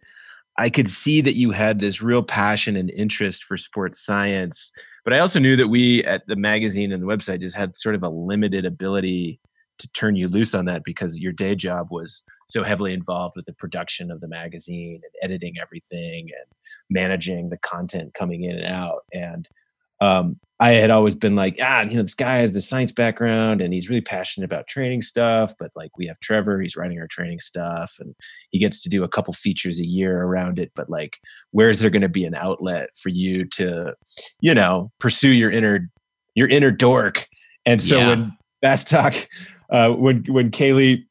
I 0.57 0.71
could 0.71 0.91
see 0.91 1.21
that 1.21 1.37
you 1.37 1.53
had 1.53 1.79
this 1.79 2.03
real 2.03 2.23
passion 2.23 2.77
and 2.77 2.91
interest 2.91 3.45
for 3.45 3.57
sports 3.57 4.01
science. 4.05 4.73
But 5.05 5.15
I 5.15 5.21
also 5.21 5.39
knew 5.39 5.57
that 5.57 5.69
we 5.69 6.05
at 6.05 6.27
the 6.27 6.37
magazine 6.37 6.93
and 6.93 7.03
the 7.03 7.07
website 7.07 7.41
just 7.41 7.57
had 7.57 7.79
sort 7.79 7.95
of 7.95 8.03
a 8.03 8.11
limited 8.11 8.67
ability 8.67 9.41
to 9.79 9.93
turn 9.93 10.17
you 10.17 10.29
loose 10.29 10.55
on 10.55 10.65
that 10.67 10.85
because 10.85 11.19
your 11.19 11.33
day 11.33 11.55
job 11.55 11.89
was 11.91 12.25
so 12.49 12.65
heavily 12.65 12.93
involved 12.93 13.37
with 13.37 13.47
the 13.47 13.53
production 13.53 14.11
of 14.11 14.21
the 14.21 14.29
magazine 14.29 15.01
and 15.03 15.13
editing 15.23 15.55
everything 15.63 16.29
and 16.37 16.55
managing 16.91 17.49
the 17.49 17.59
content 17.59 18.15
coming 18.15 18.45
in 18.45 18.57
and 18.59 18.67
out. 18.67 19.05
And 19.13 19.49
um, 20.01 20.39
I 20.61 20.73
had 20.73 20.91
always 20.91 21.15
been 21.15 21.37
like, 21.37 21.57
ah, 21.63 21.83
you 21.83 21.97
know, 21.97 22.03
this 22.03 22.15
guy 22.15 22.39
has 22.39 22.53
the 22.53 22.61
science 22.61 22.91
background 22.91 23.61
and 23.61 23.73
he's 23.73 23.89
really 23.89 24.01
passionate 24.01 24.45
about 24.45 24.67
training 24.67 25.03
stuff. 25.03 25.55
But 25.59 25.71
like, 25.77 25.97
we 25.97 26.07
have 26.07 26.19
Trevor, 26.19 26.61
he's 26.61 26.77
writing 26.77 26.99
our 26.99 27.07
training 27.07 27.39
stuff 27.39 27.97
and 28.01 28.15
he 28.51 28.59
gets 28.59 28.83
to 28.83 28.89
do 28.89 29.05
a 29.05 29.09
couple 29.09 29.33
features 29.35 29.79
a 29.79 29.87
year 29.87 30.21
around 30.21 30.59
it. 30.59 30.73
But 30.75 30.91
like, 30.91 31.19
where's 31.53 31.79
there 31.79 31.91
going 31.91 32.03
to 32.03 32.09
be 32.09 32.25
an 32.25 32.35
outlet 32.35 32.91
for 32.97 33.09
you 33.09 33.45
to, 33.51 33.95
you 34.41 34.55
know, 34.55 34.91
pursue 34.99 35.31
your 35.31 35.51
inner, 35.51 35.89
your 36.35 36.49
inner 36.49 36.73
dork? 36.73 37.29
And 37.65 37.81
so 37.81 37.97
yeah. 37.97 38.09
when 38.09 38.37
Fast 38.61 38.89
Talk, 38.89 39.15
uh, 39.71 39.93
when 39.93 40.25
when 40.27 40.51
Caley 40.51 41.07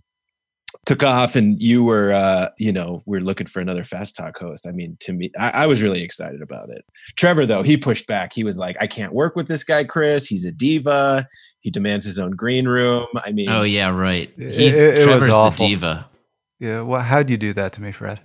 took 0.88 1.04
off 1.04 1.36
and 1.36 1.62
you 1.62 1.84
were 1.84 2.14
uh 2.14 2.48
you 2.58 2.72
know 2.72 3.04
we 3.06 3.18
are 3.18 3.22
looking 3.22 3.46
for 3.46 3.60
another 3.60 3.84
fast 3.84 4.16
talk 4.16 4.40
host. 4.40 4.66
I 4.66 4.72
mean 4.72 4.96
to 5.02 5.12
me 5.12 5.30
I, 5.38 5.50
I, 5.50 5.68
was 5.68 5.84
really 5.84 6.02
excited 6.02 6.42
about 6.42 6.70
it. 6.70 6.86
Trevor 7.18 7.46
though 7.46 7.62
he 7.62 7.76
pushed 7.76 8.08
back. 8.08 8.34
He 8.34 8.46
was 8.46 8.58
like 8.58 8.78
i 8.80 8.88
can't 8.88 9.14
work 9.14 9.36
with 9.36 9.50
this 9.50 9.66
guy 9.66 9.84
chris. 9.84 10.26
He's 10.26 10.46
a 10.46 10.52
diva. 10.52 11.28
He 11.60 11.70
demands 11.70 12.06
his 12.06 12.18
own 12.18 12.32
green 12.32 12.70
room. 12.70 13.08
I 13.18 13.34
mean 13.34 13.50
oh 13.50 13.64
yeah 13.64 13.90
right. 13.90 14.32
He's 14.38 14.78
it, 14.78 14.98
it 14.98 15.04
trevor's 15.04 15.34
the 15.34 15.50
diva. 15.50 16.10
Yeah 16.58 16.82
well 16.82 17.02
how'd 17.02 17.30
you 17.30 17.38
do 17.38 17.54
that 17.54 17.74
to 17.74 17.82
me 17.82 17.92
fred? 17.92 18.22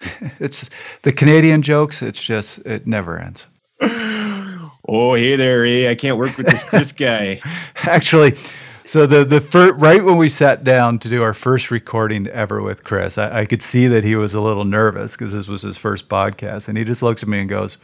It's 0.38 0.70
the 1.02 1.12
canadian 1.12 1.62
jokes 1.62 2.00
it's 2.00 2.22
just 2.22 2.58
it 2.58 2.86
never 2.86 3.18
ends. 3.18 3.46
Oh 4.88 5.14
hey 5.14 5.34
there 5.34 5.64
eh? 5.64 5.90
i 5.90 5.96
can't 5.96 6.16
work 6.16 6.36
with 6.36 6.46
this 6.46 6.62
chris 6.62 6.92
guy. 7.06 7.40
Actually 7.74 8.36
so 8.84 9.06
the 9.06 9.24
the 9.24 9.40
first, 9.40 9.74
right 9.76 10.02
when 10.02 10.16
we 10.16 10.28
sat 10.28 10.64
down 10.64 10.98
to 11.00 11.08
do 11.08 11.22
our 11.22 11.34
first 11.34 11.70
recording 11.70 12.26
ever 12.28 12.60
with 12.60 12.84
Chris, 12.84 13.18
I, 13.18 13.40
I 13.40 13.46
could 13.46 13.62
see 13.62 13.86
that 13.88 14.04
he 14.04 14.16
was 14.16 14.34
a 14.34 14.40
little 14.40 14.64
nervous 14.64 15.12
because 15.12 15.32
this 15.32 15.48
was 15.48 15.62
his 15.62 15.76
first 15.76 16.08
podcast, 16.08 16.68
and 16.68 16.76
he 16.76 16.84
just 16.84 17.02
looks 17.02 17.22
at 17.22 17.28
me 17.28 17.40
and 17.40 17.48
goes, 17.48 17.76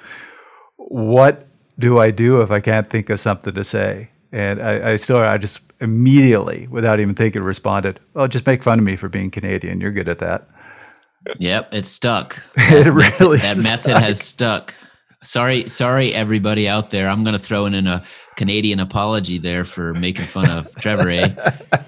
"What 0.77 1.47
do 1.79 1.99
I 1.99 2.11
do 2.11 2.41
if 2.43 2.51
I 2.51 2.61
can't 2.61 2.91
think 2.91 3.11
of 3.11 3.21
something 3.21 3.55
to 3.55 3.65
say?" 3.65 4.11
And 4.33 4.61
I, 4.61 4.93
I 4.93 4.97
still, 4.97 5.19
I 5.19 5.39
just 5.39 5.61
immediately, 5.81 6.67
without 6.69 7.01
even 7.01 7.15
thinking, 7.15 7.43
responded, 7.43 8.01
"Oh, 8.15 8.27
just 8.27 8.47
make 8.47 8.63
fun 8.63 8.79
of 8.79 8.85
me 8.85 8.97
for 8.97 9.09
being 9.09 9.31
Canadian. 9.31 9.81
You're 9.81 9.93
good 9.93 10.09
at 10.09 10.19
that." 10.19 10.49
Yep, 11.39 11.69
it's 11.73 11.91
stuck. 11.91 12.43
it 12.57 12.93
really 12.93 13.39
that 13.39 13.59
method 13.59 13.97
has 13.97 14.21
stuck. 14.21 14.75
Sorry, 15.25 15.69
sorry, 15.69 16.15
everybody 16.15 16.69
out 16.69 16.91
there. 16.91 17.09
I'm 17.09 17.25
going 17.25 17.33
to 17.33 17.41
throw 17.41 17.67
in 17.67 17.87
a 17.87 18.05
Canadian 18.37 18.79
apology 18.79 19.39
there 19.39 19.65
for 19.65 19.93
making 19.95 20.27
fun 20.27 20.49
of 20.49 20.73
Trevor 20.77 21.11
A. 21.11 21.37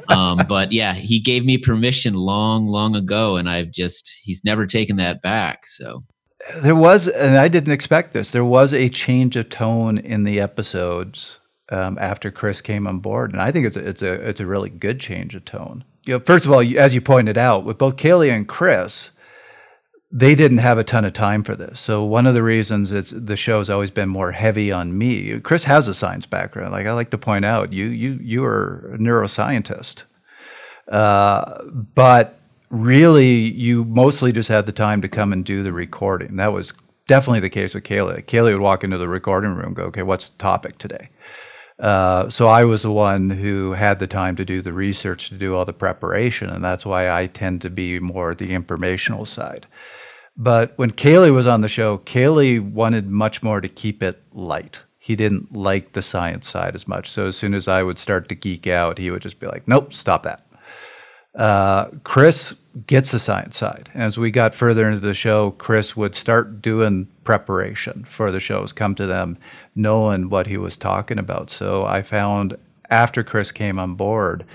Um, 0.08 0.40
but 0.48 0.72
yeah, 0.72 0.94
he 0.94 1.20
gave 1.20 1.44
me 1.44 1.56
permission 1.56 2.14
long, 2.14 2.66
long 2.66 2.96
ago, 2.96 3.36
and 3.36 3.48
I've 3.48 3.70
just 3.70 4.18
he's 4.22 4.44
never 4.44 4.66
taken 4.66 4.96
that 4.96 5.22
back. 5.22 5.66
So 5.66 6.02
there 6.56 6.74
was, 6.74 7.06
and 7.06 7.36
I 7.36 7.46
didn't 7.46 7.72
expect 7.72 8.12
this. 8.12 8.32
There 8.32 8.44
was 8.44 8.72
a 8.72 8.88
change 8.88 9.36
of 9.36 9.48
tone 9.48 9.98
in 9.98 10.24
the 10.24 10.40
episodes 10.40 11.38
um, 11.70 11.98
after 12.00 12.32
Chris 12.32 12.60
came 12.60 12.88
on 12.88 12.98
board, 12.98 13.32
and 13.32 13.40
I 13.40 13.52
think 13.52 13.66
it's 13.66 13.76
a, 13.76 13.88
it's 13.88 14.02
a 14.02 14.12
it's 14.12 14.40
a 14.40 14.46
really 14.46 14.70
good 14.70 14.98
change 14.98 15.36
of 15.36 15.44
tone. 15.44 15.84
You 16.04 16.14
know, 16.14 16.20
first 16.20 16.46
of 16.46 16.52
all, 16.52 16.60
as 16.78 16.94
you 16.94 17.00
pointed 17.00 17.38
out, 17.38 17.64
with 17.64 17.78
both 17.78 17.96
Caley 17.96 18.30
and 18.30 18.48
Chris 18.48 19.10
they 20.12 20.34
didn't 20.34 20.58
have 20.58 20.76
a 20.78 20.84
ton 20.84 21.04
of 21.04 21.12
time 21.12 21.44
for 21.44 21.54
this. 21.54 21.78
So 21.78 22.04
one 22.04 22.26
of 22.26 22.34
the 22.34 22.42
reasons 22.42 22.90
it's 22.90 23.12
the 23.16 23.36
show's 23.36 23.70
always 23.70 23.90
been 23.90 24.08
more 24.08 24.32
heavy 24.32 24.72
on 24.72 24.98
me. 24.98 25.38
Chris 25.40 25.64
has 25.64 25.86
a 25.86 25.94
science 25.94 26.26
background. 26.26 26.72
Like 26.72 26.86
I 26.86 26.92
like 26.92 27.10
to 27.10 27.18
point 27.18 27.44
out, 27.44 27.72
you 27.72 27.86
you 27.86 28.18
you 28.20 28.44
are 28.44 28.92
a 28.94 28.98
neuroscientist, 28.98 30.04
uh, 30.88 31.62
but 31.64 32.40
really 32.70 33.34
you 33.36 33.84
mostly 33.84 34.32
just 34.32 34.48
had 34.48 34.66
the 34.66 34.72
time 34.72 35.00
to 35.02 35.08
come 35.08 35.32
and 35.32 35.44
do 35.44 35.62
the 35.62 35.72
recording. 35.72 36.36
That 36.36 36.52
was 36.52 36.72
definitely 37.06 37.40
the 37.40 37.50
case 37.50 37.74
with 37.74 37.84
Caley. 37.84 38.22
Caley 38.22 38.52
would 38.52 38.62
walk 38.62 38.84
into 38.84 38.98
the 38.98 39.08
recording 39.08 39.54
room, 39.54 39.74
go, 39.74 39.84
okay, 39.84 40.02
what's 40.02 40.28
the 40.30 40.38
topic 40.38 40.78
today? 40.78 41.10
Uh, 41.80 42.28
so 42.28 42.46
I 42.46 42.64
was 42.64 42.82
the 42.82 42.92
one 42.92 43.30
who 43.30 43.72
had 43.72 44.00
the 44.00 44.06
time 44.06 44.36
to 44.36 44.44
do 44.44 44.60
the 44.60 44.72
research, 44.72 45.30
to 45.30 45.34
do 45.34 45.56
all 45.56 45.64
the 45.64 45.72
preparation, 45.72 46.50
and 46.50 46.62
that's 46.62 46.84
why 46.84 47.10
I 47.10 47.26
tend 47.26 47.62
to 47.62 47.70
be 47.70 47.98
more 47.98 48.34
the 48.34 48.52
informational 48.52 49.24
side. 49.24 49.66
But 50.40 50.72
when 50.76 50.92
Caley 50.92 51.30
was 51.30 51.46
on 51.46 51.60
the 51.60 51.68
show, 51.68 51.98
Caley 51.98 52.58
wanted 52.58 53.10
much 53.10 53.42
more 53.42 53.60
to 53.60 53.68
keep 53.68 54.02
it 54.02 54.22
light. 54.32 54.84
He 54.98 55.14
didn't 55.14 55.54
like 55.54 55.92
the 55.92 56.00
science 56.00 56.48
side 56.48 56.74
as 56.74 56.88
much. 56.88 57.10
So 57.10 57.26
as 57.26 57.36
soon 57.36 57.52
as 57.52 57.68
I 57.68 57.82
would 57.82 57.98
start 57.98 58.26
to 58.30 58.34
geek 58.34 58.66
out, 58.66 58.96
he 58.96 59.10
would 59.10 59.20
just 59.20 59.38
be 59.38 59.46
like, 59.46 59.68
nope, 59.68 59.92
stop 59.92 60.22
that. 60.22 60.46
Uh, 61.34 61.90
Chris 62.04 62.54
gets 62.86 63.10
the 63.10 63.18
science 63.18 63.58
side. 63.58 63.90
As 63.94 64.16
we 64.16 64.30
got 64.30 64.54
further 64.54 64.88
into 64.88 65.06
the 65.06 65.12
show, 65.12 65.50
Chris 65.50 65.94
would 65.94 66.14
start 66.14 66.62
doing 66.62 67.08
preparation 67.22 68.04
for 68.04 68.32
the 68.32 68.40
shows, 68.40 68.72
come 68.72 68.94
to 68.94 69.06
them 69.06 69.36
knowing 69.74 70.30
what 70.30 70.46
he 70.46 70.56
was 70.56 70.78
talking 70.78 71.18
about. 71.18 71.50
So 71.50 71.84
I 71.84 72.00
found 72.00 72.56
after 72.88 73.22
Chris 73.22 73.52
came 73.52 73.78
on 73.78 73.94
board, 73.94 74.46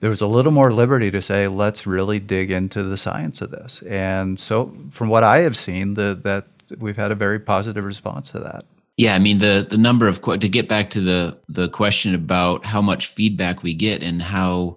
there 0.00 0.10
was 0.10 0.20
a 0.20 0.26
little 0.26 0.52
more 0.52 0.72
liberty 0.72 1.10
to 1.10 1.20
say, 1.20 1.48
let's 1.48 1.86
really 1.86 2.18
dig 2.18 2.50
into 2.50 2.82
the 2.82 2.96
science 2.96 3.40
of 3.40 3.50
this. 3.50 3.82
And 3.82 4.38
so, 4.38 4.74
from 4.92 5.08
what 5.08 5.24
I 5.24 5.38
have 5.38 5.56
seen, 5.56 5.94
the, 5.94 6.18
that 6.22 6.46
we've 6.78 6.96
had 6.96 7.10
a 7.10 7.16
very 7.16 7.40
positive 7.40 7.84
response 7.84 8.30
to 8.32 8.40
that. 8.40 8.64
Yeah, 8.96 9.14
I 9.14 9.20
mean 9.20 9.38
the 9.38 9.64
the 9.68 9.78
number 9.78 10.08
of 10.08 10.20
to 10.22 10.48
get 10.48 10.68
back 10.68 10.90
to 10.90 11.00
the 11.00 11.38
the 11.48 11.68
question 11.68 12.16
about 12.16 12.64
how 12.64 12.82
much 12.82 13.06
feedback 13.06 13.62
we 13.62 13.72
get 13.72 14.02
and 14.02 14.20
how 14.20 14.76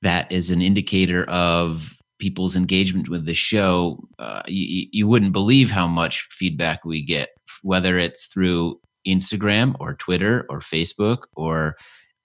that 0.00 0.32
is 0.32 0.50
an 0.50 0.62
indicator 0.62 1.24
of 1.24 2.00
people's 2.18 2.56
engagement 2.56 3.10
with 3.10 3.26
the 3.26 3.34
show. 3.34 4.02
Uh, 4.18 4.42
you, 4.46 4.86
you 4.92 5.06
wouldn't 5.06 5.32
believe 5.32 5.70
how 5.70 5.86
much 5.86 6.26
feedback 6.30 6.86
we 6.86 7.02
get, 7.02 7.30
whether 7.62 7.98
it's 7.98 8.26
through 8.26 8.80
Instagram 9.06 9.74
or 9.78 9.94
Twitter 9.94 10.46
or 10.48 10.60
Facebook 10.60 11.24
or 11.34 11.76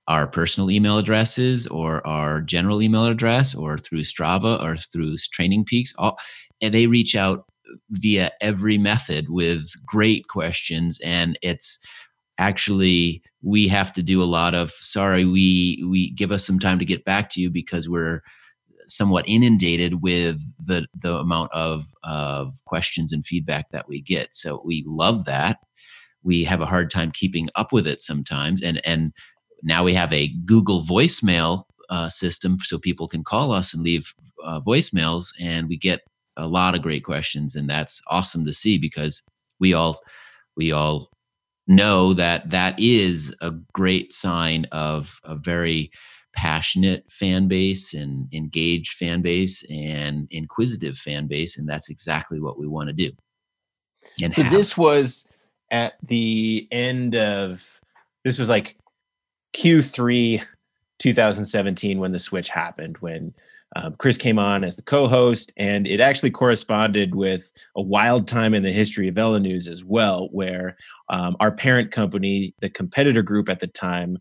our 0.07 0.27
personal 0.27 0.69
email 0.69 0.97
addresses 0.97 1.65
or 1.67 2.05
our 2.05 2.41
general 2.41 2.81
email 2.81 3.05
address 3.05 3.55
or 3.55 3.77
through 3.77 4.01
Strava 4.01 4.61
or 4.61 4.77
through 4.77 5.15
Training 5.31 5.65
Peaks. 5.65 5.93
All, 5.97 6.17
and 6.61 6.73
they 6.73 6.87
reach 6.87 7.15
out 7.15 7.45
via 7.89 8.31
every 8.41 8.77
method 8.77 9.27
with 9.29 9.71
great 9.85 10.27
questions. 10.27 10.99
And 11.03 11.37
it's 11.41 11.79
actually, 12.37 13.23
we 13.41 13.67
have 13.67 13.91
to 13.93 14.03
do 14.03 14.21
a 14.21 14.25
lot 14.25 14.53
of, 14.53 14.69
sorry, 14.69 15.25
we, 15.25 15.83
we 15.89 16.11
give 16.11 16.31
us 16.31 16.45
some 16.45 16.59
time 16.59 16.79
to 16.79 16.85
get 16.85 17.05
back 17.05 17.29
to 17.31 17.41
you 17.41 17.49
because 17.49 17.89
we're 17.89 18.21
somewhat 18.87 19.25
inundated 19.27 20.03
with 20.03 20.39
the, 20.63 20.85
the 20.93 21.15
amount 21.15 21.51
of, 21.51 21.85
of 22.03 22.53
questions 22.65 23.11
and 23.11 23.25
feedback 23.25 23.71
that 23.71 23.87
we 23.87 24.01
get. 24.01 24.35
So 24.35 24.61
we 24.63 24.83
love 24.85 25.25
that. 25.25 25.57
We 26.21 26.43
have 26.43 26.61
a 26.61 26.67
hard 26.67 26.91
time 26.91 27.11
keeping 27.11 27.49
up 27.55 27.73
with 27.73 27.87
it 27.87 28.01
sometimes. 28.01 28.61
And, 28.61 28.79
and 28.85 29.11
now 29.63 29.83
we 29.83 29.93
have 29.93 30.11
a 30.13 30.29
Google 30.45 30.81
voicemail 30.81 31.63
uh, 31.89 32.09
system 32.09 32.57
so 32.61 32.77
people 32.77 33.07
can 33.07 33.23
call 33.23 33.51
us 33.51 33.73
and 33.73 33.83
leave 33.83 34.13
uh, 34.43 34.59
voicemails, 34.61 35.33
and 35.39 35.67
we 35.67 35.77
get 35.77 36.01
a 36.37 36.47
lot 36.47 36.75
of 36.75 36.81
great 36.81 37.03
questions, 37.03 37.55
and 37.55 37.69
that's 37.69 38.01
awesome 38.07 38.45
to 38.45 38.53
see 38.53 38.77
because 38.77 39.23
we 39.59 39.73
all 39.73 39.99
we 40.55 40.71
all 40.71 41.09
know 41.67 42.13
that 42.13 42.49
that 42.51 42.79
is 42.79 43.35
a 43.41 43.51
great 43.73 44.13
sign 44.13 44.65
of 44.71 45.19
a 45.23 45.35
very 45.35 45.91
passionate 46.35 47.09
fan 47.11 47.47
base 47.47 47.93
and 47.93 48.31
engaged 48.33 48.93
fan 48.93 49.21
base 49.21 49.65
and 49.71 50.27
inquisitive 50.31 50.97
fan 50.97 51.27
base 51.27 51.57
and 51.57 51.67
that's 51.67 51.89
exactly 51.89 52.41
what 52.41 52.59
we 52.59 52.67
want 52.67 52.87
to 52.87 52.93
do 52.93 53.09
and 54.21 54.33
so 54.33 54.43
have. 54.43 54.51
this 54.51 54.77
was 54.77 55.27
at 55.71 55.93
the 56.03 56.67
end 56.71 57.15
of 57.15 57.79
this 58.25 58.37
was 58.37 58.49
like 58.49 58.77
Q3 59.55 60.43
2017 60.99 61.99
when 61.99 62.11
the 62.11 62.19
switch 62.19 62.49
happened, 62.49 62.97
when 62.99 63.33
um, 63.75 63.95
Chris 63.97 64.17
came 64.17 64.39
on 64.39 64.63
as 64.63 64.75
the 64.75 64.81
co-host, 64.81 65.51
and 65.57 65.87
it 65.87 65.99
actually 65.99 66.31
corresponded 66.31 67.15
with 67.15 67.51
a 67.75 67.81
wild 67.81 68.27
time 68.27 68.53
in 68.53 68.63
the 68.63 68.71
history 68.71 69.07
of 69.07 69.15
VeloNews 69.15 69.67
as 69.67 69.83
well, 69.83 70.29
where 70.31 70.77
um, 71.09 71.35
our 71.39 71.51
parent 71.53 71.91
company, 71.91 72.53
the 72.59 72.69
competitor 72.69 73.21
group 73.21 73.49
at 73.49 73.59
the 73.59 73.67
time, 73.67 74.17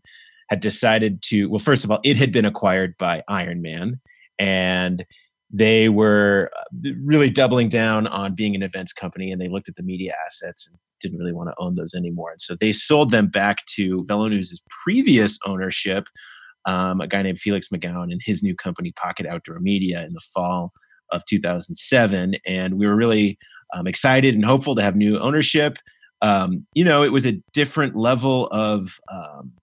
had 0.49 0.59
decided 0.59 1.21
to. 1.23 1.49
Well, 1.49 1.59
first 1.59 1.83
of 1.83 1.91
all, 1.91 1.99
it 2.03 2.17
had 2.17 2.31
been 2.31 2.45
acquired 2.45 2.97
by 2.97 3.23
Ironman, 3.29 3.99
and 4.37 5.05
they 5.51 5.89
were 5.89 6.51
uh, 6.57 6.91
really 7.03 7.29
doubling 7.29 7.69
down 7.69 8.07
on 8.07 8.35
being 8.35 8.55
an 8.55 8.63
events 8.63 8.93
company, 8.93 9.31
and 9.31 9.41
they 9.41 9.47
looked 9.47 9.69
at 9.69 9.75
the 9.75 9.83
media 9.83 10.13
assets 10.25 10.67
and 10.67 10.77
didn't 11.05 11.19
really 11.19 11.33
want 11.33 11.49
to 11.49 11.55
own 11.57 11.75
those 11.75 11.93
anymore. 11.93 12.31
And 12.31 12.41
so 12.41 12.55
they 12.55 12.71
sold 12.71 13.11
them 13.11 13.27
back 13.27 13.65
to 13.75 14.03
VeloNews' 14.05 14.61
previous 14.83 15.37
ownership, 15.45 16.07
um, 16.65 17.01
a 17.01 17.07
guy 17.07 17.21
named 17.21 17.39
Felix 17.39 17.69
Magowan 17.69 18.11
and 18.11 18.21
his 18.23 18.41
new 18.41 18.55
company, 18.55 18.91
Pocket 18.91 19.25
Outdoor 19.25 19.59
Media, 19.59 20.03
in 20.05 20.13
the 20.13 20.21
fall 20.33 20.71
of 21.11 21.23
2007. 21.25 22.35
And 22.45 22.77
we 22.79 22.87
were 22.87 22.95
really 22.95 23.37
um, 23.73 23.87
excited 23.87 24.33
and 24.35 24.43
hopeful 24.43 24.75
to 24.75 24.81
have 24.81 24.95
new 24.95 25.19
ownership. 25.19 25.77
Um, 26.21 26.65
you 26.73 26.83
know, 26.83 27.03
it 27.03 27.11
was 27.11 27.25
a 27.25 27.39
different 27.53 27.95
level 27.95 28.47
of, 28.47 28.99
um, 29.11 29.53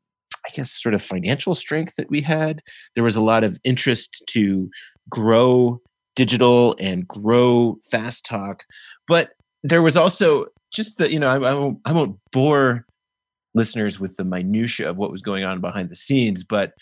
I 0.47 0.51
guess, 0.55 0.71
sort 0.71 0.95
of 0.95 1.03
financial 1.03 1.55
strength 1.55 1.97
that 1.97 2.11
we 2.11 2.21
had. 2.21 2.63
There 2.95 3.05
was 3.05 3.17
a 3.17 3.23
lot 3.23 3.43
of 3.43 3.59
interest 3.65 4.23
to 4.31 4.71
grow 5.11 5.81
digital 6.15 6.77
and 6.79 7.09
grow 7.09 7.79
fast 7.91 8.25
talk. 8.25 8.65
But 9.07 9.31
there 9.63 9.83
was 9.83 9.97
also 9.97 10.47
just 10.73 10.99
the 10.99 11.13
you 11.13 11.19
know 11.19 11.29
I, 11.29 11.51
I, 11.51 11.55
won't 11.55 11.79
I 11.85 11.93
won't 11.93 12.19
bore 12.33 12.87
listeners 13.55 14.01
with 14.01 14.17
the 14.17 14.25
minutia 14.25 14.89
of 14.89 14.99
what 14.99 15.13
was 15.13 15.23
going 15.23 15.45
on 15.45 15.61
behind 15.61 15.91
the 15.91 15.95
scenes, 15.95 16.43
but 16.43 16.73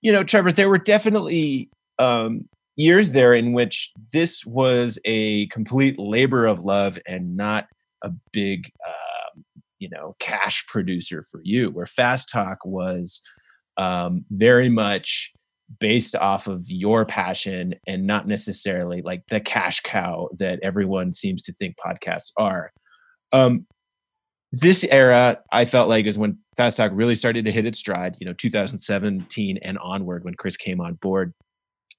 you 0.00 0.12
know, 0.12 0.22
Trevor, 0.22 0.52
there 0.52 0.68
were 0.68 0.78
definitely 0.78 1.70
um, 1.98 2.48
years 2.76 3.12
there 3.12 3.34
in 3.34 3.52
which 3.52 3.92
this 4.12 4.46
was 4.46 4.98
a 5.04 5.46
complete 5.48 5.98
labor 5.98 6.46
of 6.46 6.60
love 6.60 6.98
and 7.06 7.36
not 7.36 7.66
a 8.02 8.10
big 8.32 8.70
um, 8.86 9.44
you 9.78 9.88
know 9.88 10.14
cash 10.20 10.66
producer 10.66 11.22
for 11.22 11.40
you. 11.44 11.70
Where 11.70 11.86
Fast 11.86 12.30
Talk 12.30 12.58
was 12.64 13.20
um, 13.76 14.24
very 14.30 14.68
much 14.68 15.32
based 15.80 16.16
off 16.16 16.46
of 16.46 16.70
your 16.70 17.04
passion 17.04 17.74
and 17.86 18.06
not 18.06 18.26
necessarily 18.26 19.02
like 19.02 19.22
the 19.28 19.40
cash 19.40 19.80
cow 19.80 20.28
that 20.38 20.58
everyone 20.62 21.12
seems 21.12 21.42
to 21.42 21.52
think 21.52 21.76
podcasts 21.76 22.32
are. 22.38 22.72
Um, 23.32 23.66
this 24.52 24.84
era, 24.84 25.40
I 25.52 25.64
felt 25.64 25.88
like 25.88 26.06
is 26.06 26.18
when 26.18 26.38
Fast 26.56 26.78
Talk 26.78 26.92
really 26.94 27.14
started 27.14 27.44
to 27.44 27.52
hit 27.52 27.66
its 27.66 27.78
stride. 27.78 28.16
You 28.18 28.26
know, 28.26 28.32
2017 28.32 29.58
and 29.58 29.78
onward 29.78 30.24
when 30.24 30.34
Chris 30.34 30.56
came 30.56 30.80
on 30.80 30.94
board. 30.94 31.32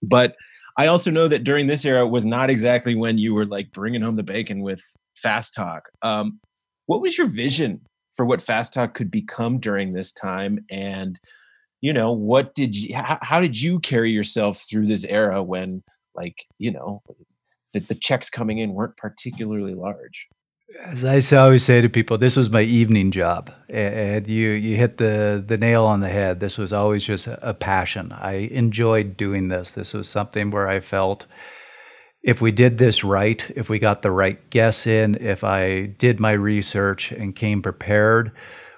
But 0.02 0.36
I 0.78 0.88
also 0.88 1.12
know 1.12 1.28
that 1.28 1.44
during 1.44 1.68
this 1.68 1.86
era 1.86 2.08
was 2.08 2.26
not 2.26 2.50
exactly 2.50 2.96
when 2.96 3.18
you 3.18 3.34
were 3.34 3.46
like 3.46 3.72
bringing 3.72 4.02
home 4.02 4.16
the 4.16 4.24
bacon 4.24 4.62
with 4.62 4.82
Fast 5.16 5.54
Talk. 5.54 5.90
Um, 6.02 6.40
what 6.86 7.02
was 7.02 7.18
your 7.18 7.28
vision 7.28 7.82
for 8.16 8.26
what 8.26 8.42
Fast 8.42 8.74
Talk 8.74 8.94
could 8.94 9.12
become 9.12 9.60
during 9.60 9.94
this 9.94 10.12
time? 10.12 10.66
And 10.72 11.20
you 11.82 11.94
know, 11.94 12.12
what 12.12 12.56
did 12.56 12.76
you? 12.76 12.96
How, 12.96 13.20
how 13.22 13.42
did 13.42 13.60
you 13.60 13.80
carry 13.80 14.12
yourself 14.12 14.66
through 14.70 14.88
this 14.88 15.06
era 15.06 15.42
when, 15.42 15.84
like, 16.16 16.46
you 16.58 16.72
know, 16.72 17.02
that 17.74 17.88
the 17.88 17.96
checks 17.96 18.30
coming 18.30 18.58
in 18.58 18.74
weren't 18.74 18.98
particularly 18.98 19.74
large? 19.74 20.28
As 20.86 21.34
I 21.34 21.38
always 21.38 21.64
say 21.64 21.82
to 21.82 21.90
people, 21.90 22.18
this 22.18 22.36
was 22.36 22.50
my 22.50 22.62
evening 22.62 23.12
job, 23.12 23.52
and 23.68 24.28
you 24.28 24.50
you 24.50 24.76
hit 24.76 24.98
the 24.98 25.44
the 25.46 25.58
nail 25.58 25.86
on 25.86 26.00
the 26.00 26.10
head. 26.10 26.40
This 26.40 26.58
was 26.58 26.72
always 26.72 27.04
just 27.04 27.28
a 27.28 27.54
passion. 27.54 28.12
I 28.12 28.34
enjoyed 28.52 29.18
doing 29.18 29.48
this. 29.48 29.74
This 29.74 29.94
was 29.94 30.08
something 30.08 30.52
where 30.52 30.70
I 30.70 30.80
felt 30.80 31.26
if 32.22 32.42
we 32.42 32.52
did 32.52 32.78
this 32.78 33.04
right, 33.04 33.50
if 33.56 33.70
we 33.70 33.80
got 33.80 34.02
the 34.02 34.12
right 34.12 34.50
guess 34.50 34.86
in, 34.86 35.16
if 35.16 35.44
I 35.44 35.86
did 35.86 36.20
my 36.20 36.32
research 36.32 37.12
and 37.12 37.36
came 37.36 37.62
prepared, 37.62 38.32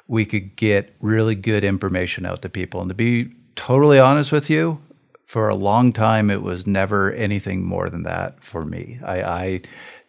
we 0.07 0.25
could 0.25 0.55
get 0.55 0.95
really 0.99 1.35
good 1.35 1.63
information 1.63 2.25
out 2.25 2.41
to 2.43 2.49
people. 2.49 2.81
And 2.81 2.89
to 2.89 2.95
be 2.95 3.33
totally 3.55 3.99
honest 3.99 4.31
with 4.31 4.49
you, 4.49 4.79
for 5.25 5.47
a 5.47 5.55
long 5.55 5.93
time, 5.93 6.29
it 6.29 6.41
was 6.41 6.67
never 6.67 7.13
anything 7.13 7.63
more 7.63 7.89
than 7.89 8.03
that 8.03 8.43
for 8.43 8.65
me. 8.65 8.99
I, 9.03 9.21
I 9.23 9.61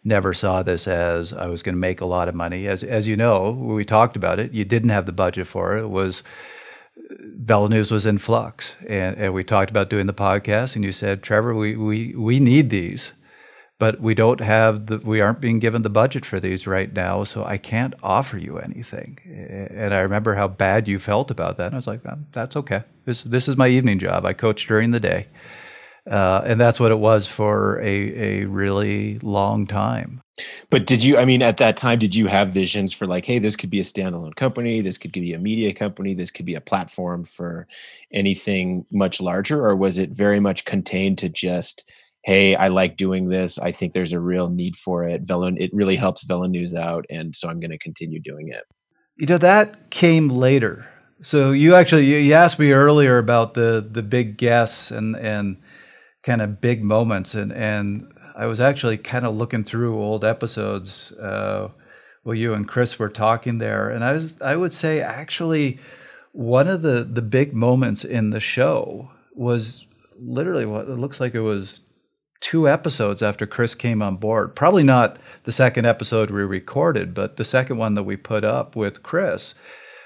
never 0.03 0.33
saw 0.33 0.63
this 0.63 0.87
as 0.87 1.33
I 1.33 1.47
was 1.47 1.63
going 1.63 1.75
to 1.75 1.79
make 1.79 2.01
a 2.01 2.05
lot 2.05 2.27
of 2.27 2.35
money. 2.35 2.67
As 2.67 2.83
as 2.83 3.07
you 3.07 3.15
know, 3.15 3.51
we 3.51 3.85
talked 3.85 4.15
about 4.15 4.39
it. 4.39 4.51
You 4.51 4.65
didn't 4.65 4.89
have 4.89 5.05
the 5.05 5.11
budget 5.11 5.47
for 5.47 5.77
it. 5.77 5.83
It 5.83 5.89
was 5.89 6.23
News 7.47 7.91
was 7.91 8.05
in 8.05 8.17
flux, 8.17 8.75
and, 8.87 9.17
and 9.17 9.33
we 9.33 9.43
talked 9.43 9.71
about 9.71 9.89
doing 9.89 10.07
the 10.07 10.13
podcast. 10.13 10.75
And 10.75 10.83
you 10.83 10.91
said, 10.91 11.23
Trevor, 11.23 11.53
we 11.53 11.75
we 11.75 12.15
we 12.15 12.39
need 12.39 12.69
these 12.69 13.13
but 13.83 13.99
we 13.99 14.13
don't 14.13 14.39
have 14.39 14.85
the 14.85 14.97
we 14.99 15.19
aren't 15.19 15.41
being 15.41 15.59
given 15.59 15.81
the 15.81 15.89
budget 15.89 16.25
for 16.25 16.39
these 16.39 16.65
right 16.65 16.93
now 16.93 17.23
so 17.25 17.43
i 17.43 17.57
can't 17.57 17.93
offer 18.01 18.37
you 18.37 18.57
anything 18.57 19.19
and 19.25 19.93
i 19.93 19.99
remember 19.99 20.35
how 20.35 20.47
bad 20.47 20.87
you 20.87 20.97
felt 20.99 21.29
about 21.29 21.57
that 21.57 21.65
and 21.65 21.75
i 21.75 21.77
was 21.77 21.87
like 21.87 22.01
that's 22.31 22.55
okay 22.55 22.83
this 23.05 23.23
this 23.23 23.47
is 23.47 23.57
my 23.57 23.67
evening 23.67 23.99
job 23.99 24.25
i 24.25 24.31
coach 24.31 24.67
during 24.67 24.91
the 24.91 24.99
day 24.99 25.27
uh, 26.09 26.41
and 26.45 26.59
that's 26.59 26.79
what 26.79 26.91
it 26.91 26.99
was 26.99 27.27
for 27.27 27.79
a, 27.81 28.41
a 28.41 28.45
really 28.45 29.19
long 29.19 29.65
time 29.67 30.21
but 30.69 30.85
did 30.85 31.03
you 31.03 31.17
i 31.17 31.25
mean 31.25 31.41
at 31.41 31.57
that 31.57 31.77
time 31.77 31.99
did 31.99 32.13
you 32.15 32.27
have 32.27 32.49
visions 32.49 32.93
for 32.93 33.07
like 33.07 33.25
hey 33.25 33.39
this 33.39 33.55
could 33.55 33.69
be 33.69 33.79
a 33.79 33.83
standalone 33.83 34.35
company 34.35 34.81
this 34.81 34.97
could 34.97 35.11
be 35.11 35.33
a 35.33 35.39
media 35.39 35.73
company 35.73 36.13
this 36.13 36.31
could 36.31 36.45
be 36.45 36.55
a 36.55 36.61
platform 36.61 37.23
for 37.23 37.67
anything 38.11 38.85
much 38.91 39.21
larger 39.21 39.63
or 39.65 39.75
was 39.75 39.97
it 39.97 40.09
very 40.09 40.39
much 40.39 40.65
contained 40.65 41.17
to 41.17 41.29
just 41.29 41.89
hey, 42.23 42.55
I 42.55 42.69
like 42.69 42.97
doing 42.97 43.27
this. 43.27 43.59
I 43.59 43.71
think 43.71 43.93
there's 43.93 44.13
a 44.13 44.19
real 44.19 44.49
need 44.49 44.75
for 44.75 45.03
it. 45.03 45.23
Velo, 45.23 45.51
it 45.55 45.71
really 45.73 45.97
helps 45.97 46.23
VeloNews 46.23 46.73
out, 46.73 47.05
and 47.09 47.35
so 47.35 47.49
I'm 47.49 47.59
going 47.59 47.71
to 47.71 47.77
continue 47.77 48.19
doing 48.19 48.47
it. 48.47 48.63
You 49.17 49.27
know 49.27 49.37
that 49.37 49.91
came 49.91 50.29
later. 50.29 50.87
So 51.21 51.51
you 51.51 51.75
actually 51.75 52.05
you 52.05 52.33
asked 52.33 52.59
me 52.59 52.71
earlier 52.71 53.17
about 53.17 53.53
the 53.53 53.87
the 53.89 54.01
big 54.01 54.37
guests 54.37 54.89
and 54.89 55.15
and 55.15 55.57
kind 56.23 56.41
of 56.41 56.61
big 56.61 56.83
moments, 56.83 57.35
and 57.35 57.51
and 57.51 58.11
I 58.35 58.45
was 58.45 58.59
actually 58.59 58.97
kind 58.97 59.25
of 59.25 59.35
looking 59.35 59.63
through 59.63 60.01
old 60.01 60.25
episodes. 60.25 61.11
Uh, 61.13 61.69
well, 62.23 62.35
you 62.35 62.53
and 62.53 62.67
Chris 62.67 62.97
were 62.97 63.09
talking 63.09 63.57
there, 63.57 63.89
and 63.89 64.03
I 64.03 64.13
was 64.13 64.41
I 64.41 64.55
would 64.55 64.73
say 64.73 65.01
actually 65.01 65.79
one 66.31 66.67
of 66.67 66.81
the 66.81 67.03
the 67.03 67.21
big 67.21 67.53
moments 67.53 68.03
in 68.03 68.31
the 68.31 68.39
show 68.39 69.11
was 69.35 69.85
literally 70.19 70.65
what 70.65 70.87
it 70.87 70.97
looks 70.97 71.19
like 71.19 71.35
it 71.35 71.41
was 71.41 71.81
two 72.39 72.67
episodes 72.67 73.21
after 73.21 73.47
Chris 73.47 73.73
came 73.73 74.01
on 74.01 74.17
board. 74.17 74.55
Probably 74.55 74.83
not 74.83 75.17
the 75.45 75.51
second 75.51 75.85
episode 75.85 76.29
we 76.29 76.41
recorded, 76.41 77.13
but 77.13 77.37
the 77.37 77.45
second 77.45 77.77
one 77.77 77.93
that 77.93 78.03
we 78.03 78.17
put 78.17 78.43
up 78.43 78.75
with 78.75 79.01
Chris, 79.01 79.55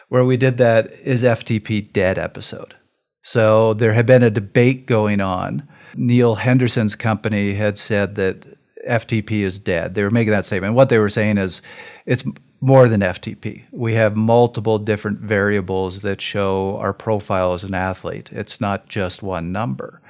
where 0.10 0.24
we 0.24 0.38
did 0.38 0.58
that 0.58 0.92
is 0.94 1.24
FTP 1.24 1.92
dead 1.92 2.20
episode. 2.20 2.76
So 3.24 3.74
there 3.74 3.94
had 3.94 4.06
been 4.06 4.24
a 4.24 4.30
debate 4.30 4.86
going 4.86 5.20
on. 5.20 5.68
Neal 5.98 6.36
Henderson's 6.36 6.96
company 6.96 7.56
had 7.56 7.80
said 7.80 8.16
that 8.16 8.46
FTP 8.88 9.44
is 9.44 9.60
dead. 9.60 9.96
They 9.96 10.04
were 10.04 10.12
making 10.12 10.32
that 10.32 10.46
statement. 10.46 10.74
What 10.74 10.90
they 10.90 10.98
were 10.98 11.10
saying 11.10 11.38
is 11.38 11.62
it's 12.06 12.24
more 12.62 12.88
than 12.88 13.02
FTP. 13.02 13.64
We 13.72 13.94
have 13.94 14.16
multiple 14.16 14.80
different 14.80 15.20
variables 15.20 16.02
that 16.02 16.22
show 16.22 16.78
our 16.78 16.94
profile 16.94 17.54
as 17.54 17.64
an 17.64 17.74
athlete. 17.74 18.30
It's 18.32 18.60
not 18.60 18.88
just 18.88 19.22
one 19.22 19.52
number. 19.52 20.02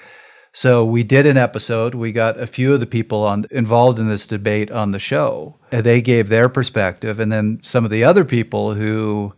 So 0.54 0.84
we 0.84 1.04
did 1.04 1.26
an 1.26 1.38
episode. 1.38 1.94
We 1.94 2.12
got 2.12 2.40
a 2.40 2.48
few 2.48 2.74
of 2.74 2.80
the 2.80 2.88
people 2.88 3.24
on, 3.24 3.46
involved 3.52 4.00
in 4.00 4.08
this 4.08 4.26
debate 4.26 4.72
on 4.72 4.92
the 4.92 5.00
show. 5.00 5.56
They 5.70 6.02
gave 6.02 6.30
their 6.30 6.50
perspective, 6.50 7.20
and 7.20 7.32
then 7.32 7.60
some 7.62 7.86
of 7.86 7.92
the 7.92 8.04
other 8.04 8.26
people 8.26 8.74
who 8.74 9.34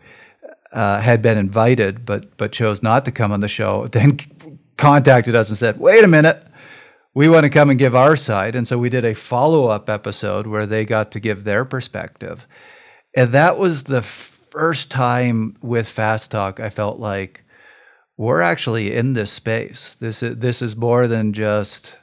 uh, 0.71 1.01
had 1.01 1.21
been 1.21 1.37
invited 1.37 2.05
but 2.05 2.37
but 2.37 2.51
chose 2.51 2.83
not 2.83 3.03
to 3.05 3.11
come 3.11 3.31
on 3.31 3.39
the 3.39 3.47
show 3.47 3.87
then 3.91 4.17
contacted 4.79 5.35
us 5.35 5.49
and 5.49 5.57
said, 5.57 5.79
"Wait 5.79 6.03
a 6.03 6.07
minute." 6.07 6.45
We 7.15 7.27
want 7.27 7.43
to 7.43 7.49
come 7.49 7.71
and 7.71 7.79
give 7.79 7.95
our 7.95 8.15
side. 8.15 8.55
And 8.55 8.67
so 8.67 8.77
we 8.77 8.87
did 8.87 9.03
a 9.03 9.15
follow 9.15 9.65
up 9.65 9.89
episode 9.89 10.45
where 10.45 10.67
they 10.67 10.85
got 10.85 11.11
to 11.11 11.19
give 11.19 11.43
their 11.43 11.65
perspective. 11.65 12.45
And 13.15 13.31
that 13.31 13.57
was 13.57 13.85
the 13.85 14.03
first 14.03 14.91
time 14.91 15.57
with 15.61 15.87
Fast 15.87 16.31
Talk 16.31 16.59
I 16.59 16.69
felt 16.69 16.99
like 16.99 17.43
we're 18.17 18.41
actually 18.41 18.93
in 18.93 19.13
this 19.13 19.31
space. 19.31 19.95
This 19.95 20.21
is 20.21 20.37
this 20.37 20.61
is 20.61 20.75
more 20.75 21.07
than 21.07 21.33
just 21.33 21.95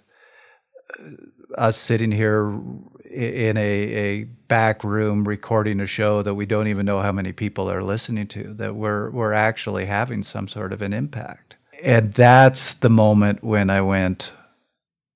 uh, 0.99 1.61
us 1.61 1.77
sitting 1.77 2.11
here 2.11 2.59
in 3.05 3.57
a, 3.57 3.61
a 3.61 4.25
back 4.25 4.83
room 4.83 5.29
recording 5.29 5.81
a 5.81 5.87
show 5.87 6.23
that 6.23 6.35
we 6.35 6.47
don't 6.47 6.69
even 6.69 6.87
know 6.87 7.01
how 7.01 7.13
many 7.13 7.33
people 7.33 7.71
are 7.71 7.83
listening 7.83 8.27
to. 8.29 8.55
That 8.55 8.75
we're 8.75 9.11
we're 9.11 9.35
actually 9.35 9.87
having 9.87 10.23
some 10.23 10.49
sort 10.49 10.73
of 10.73 10.81
an 10.81 10.93
impact, 10.93 11.56
and 11.87 12.13
that's 12.15 12.75
the 12.75 12.91
moment 12.91 13.45
when 13.45 13.71
I 13.71 13.81
went, 13.81 14.33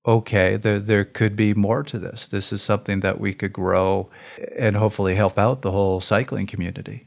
okay, 0.07 0.55
there 0.55 0.79
there 0.79 1.03
could 1.03 1.35
be 1.35 1.53
more 1.53 1.83
to 1.83 1.99
this. 1.99 2.29
This 2.29 2.53
is 2.53 2.61
something 2.61 3.01
that 3.01 3.19
we 3.19 3.33
could 3.33 3.51
grow 3.51 4.09
and 4.57 4.77
hopefully 4.77 5.13
help 5.13 5.37
out 5.37 5.61
the 5.61 5.71
whole 5.71 5.99
cycling 5.99 6.47
community. 6.47 7.05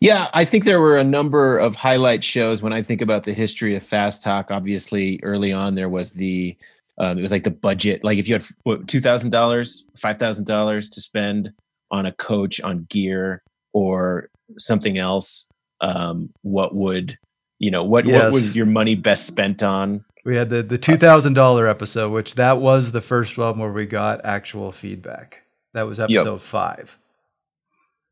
Yeah, 0.00 0.28
I 0.32 0.44
think 0.44 0.62
there 0.62 0.80
were 0.80 0.96
a 0.96 1.04
number 1.04 1.58
of 1.58 1.74
highlight 1.74 2.22
shows 2.22 2.62
when 2.62 2.72
I 2.72 2.82
think 2.82 3.02
about 3.02 3.24
the 3.24 3.34
history 3.34 3.74
of 3.74 3.82
Fast 3.82 4.22
Talk. 4.22 4.52
Obviously, 4.52 5.18
early 5.24 5.52
on 5.52 5.74
there 5.74 5.88
was 5.88 6.12
the 6.12 6.56
um, 6.96 7.18
it 7.18 7.22
was 7.22 7.32
like 7.32 7.44
the 7.44 7.50
budget. 7.50 8.04
Like 8.04 8.18
if 8.18 8.28
you 8.28 8.34
had 8.34 8.44
two 8.86 9.00
thousand 9.00 9.30
dollars, 9.30 9.84
five 9.96 10.18
thousand 10.18 10.46
dollars 10.46 10.88
to 10.90 11.00
spend 11.00 11.52
on 11.90 12.06
a 12.06 12.12
coach, 12.12 12.60
on 12.60 12.86
gear, 12.88 13.42
or 13.72 14.30
something 14.56 14.98
else, 14.98 15.48
um, 15.80 16.30
what 16.42 16.76
would 16.76 17.18
you 17.60 17.70
know? 17.70 17.84
What 17.84 18.06
yes. 18.06 18.24
what 18.24 18.32
was 18.32 18.56
your 18.56 18.66
money 18.66 18.96
best 18.96 19.26
spent 19.26 19.62
on? 19.62 20.04
We 20.24 20.34
had 20.34 20.50
the 20.50 20.62
the 20.62 20.78
two 20.78 20.96
thousand 20.96 21.34
dollar 21.34 21.68
episode, 21.68 22.10
which 22.10 22.34
that 22.34 22.58
was 22.58 22.90
the 22.90 23.00
first 23.00 23.38
one 23.38 23.58
where 23.58 23.70
we 23.70 23.86
got 23.86 24.24
actual 24.24 24.72
feedback. 24.72 25.42
That 25.74 25.82
was 25.82 26.00
episode 26.00 26.32
yep. 26.32 26.40
five. 26.40 26.98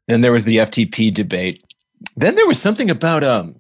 Then 0.07 0.21
there 0.21 0.33
was 0.33 0.45
the 0.45 0.59
FTP 0.59 1.13
debate. 1.13 1.65
Then 2.17 2.37
there 2.37 2.47
was 2.47 2.63
something 2.63 2.91
about 2.91 3.25
um 3.25 3.57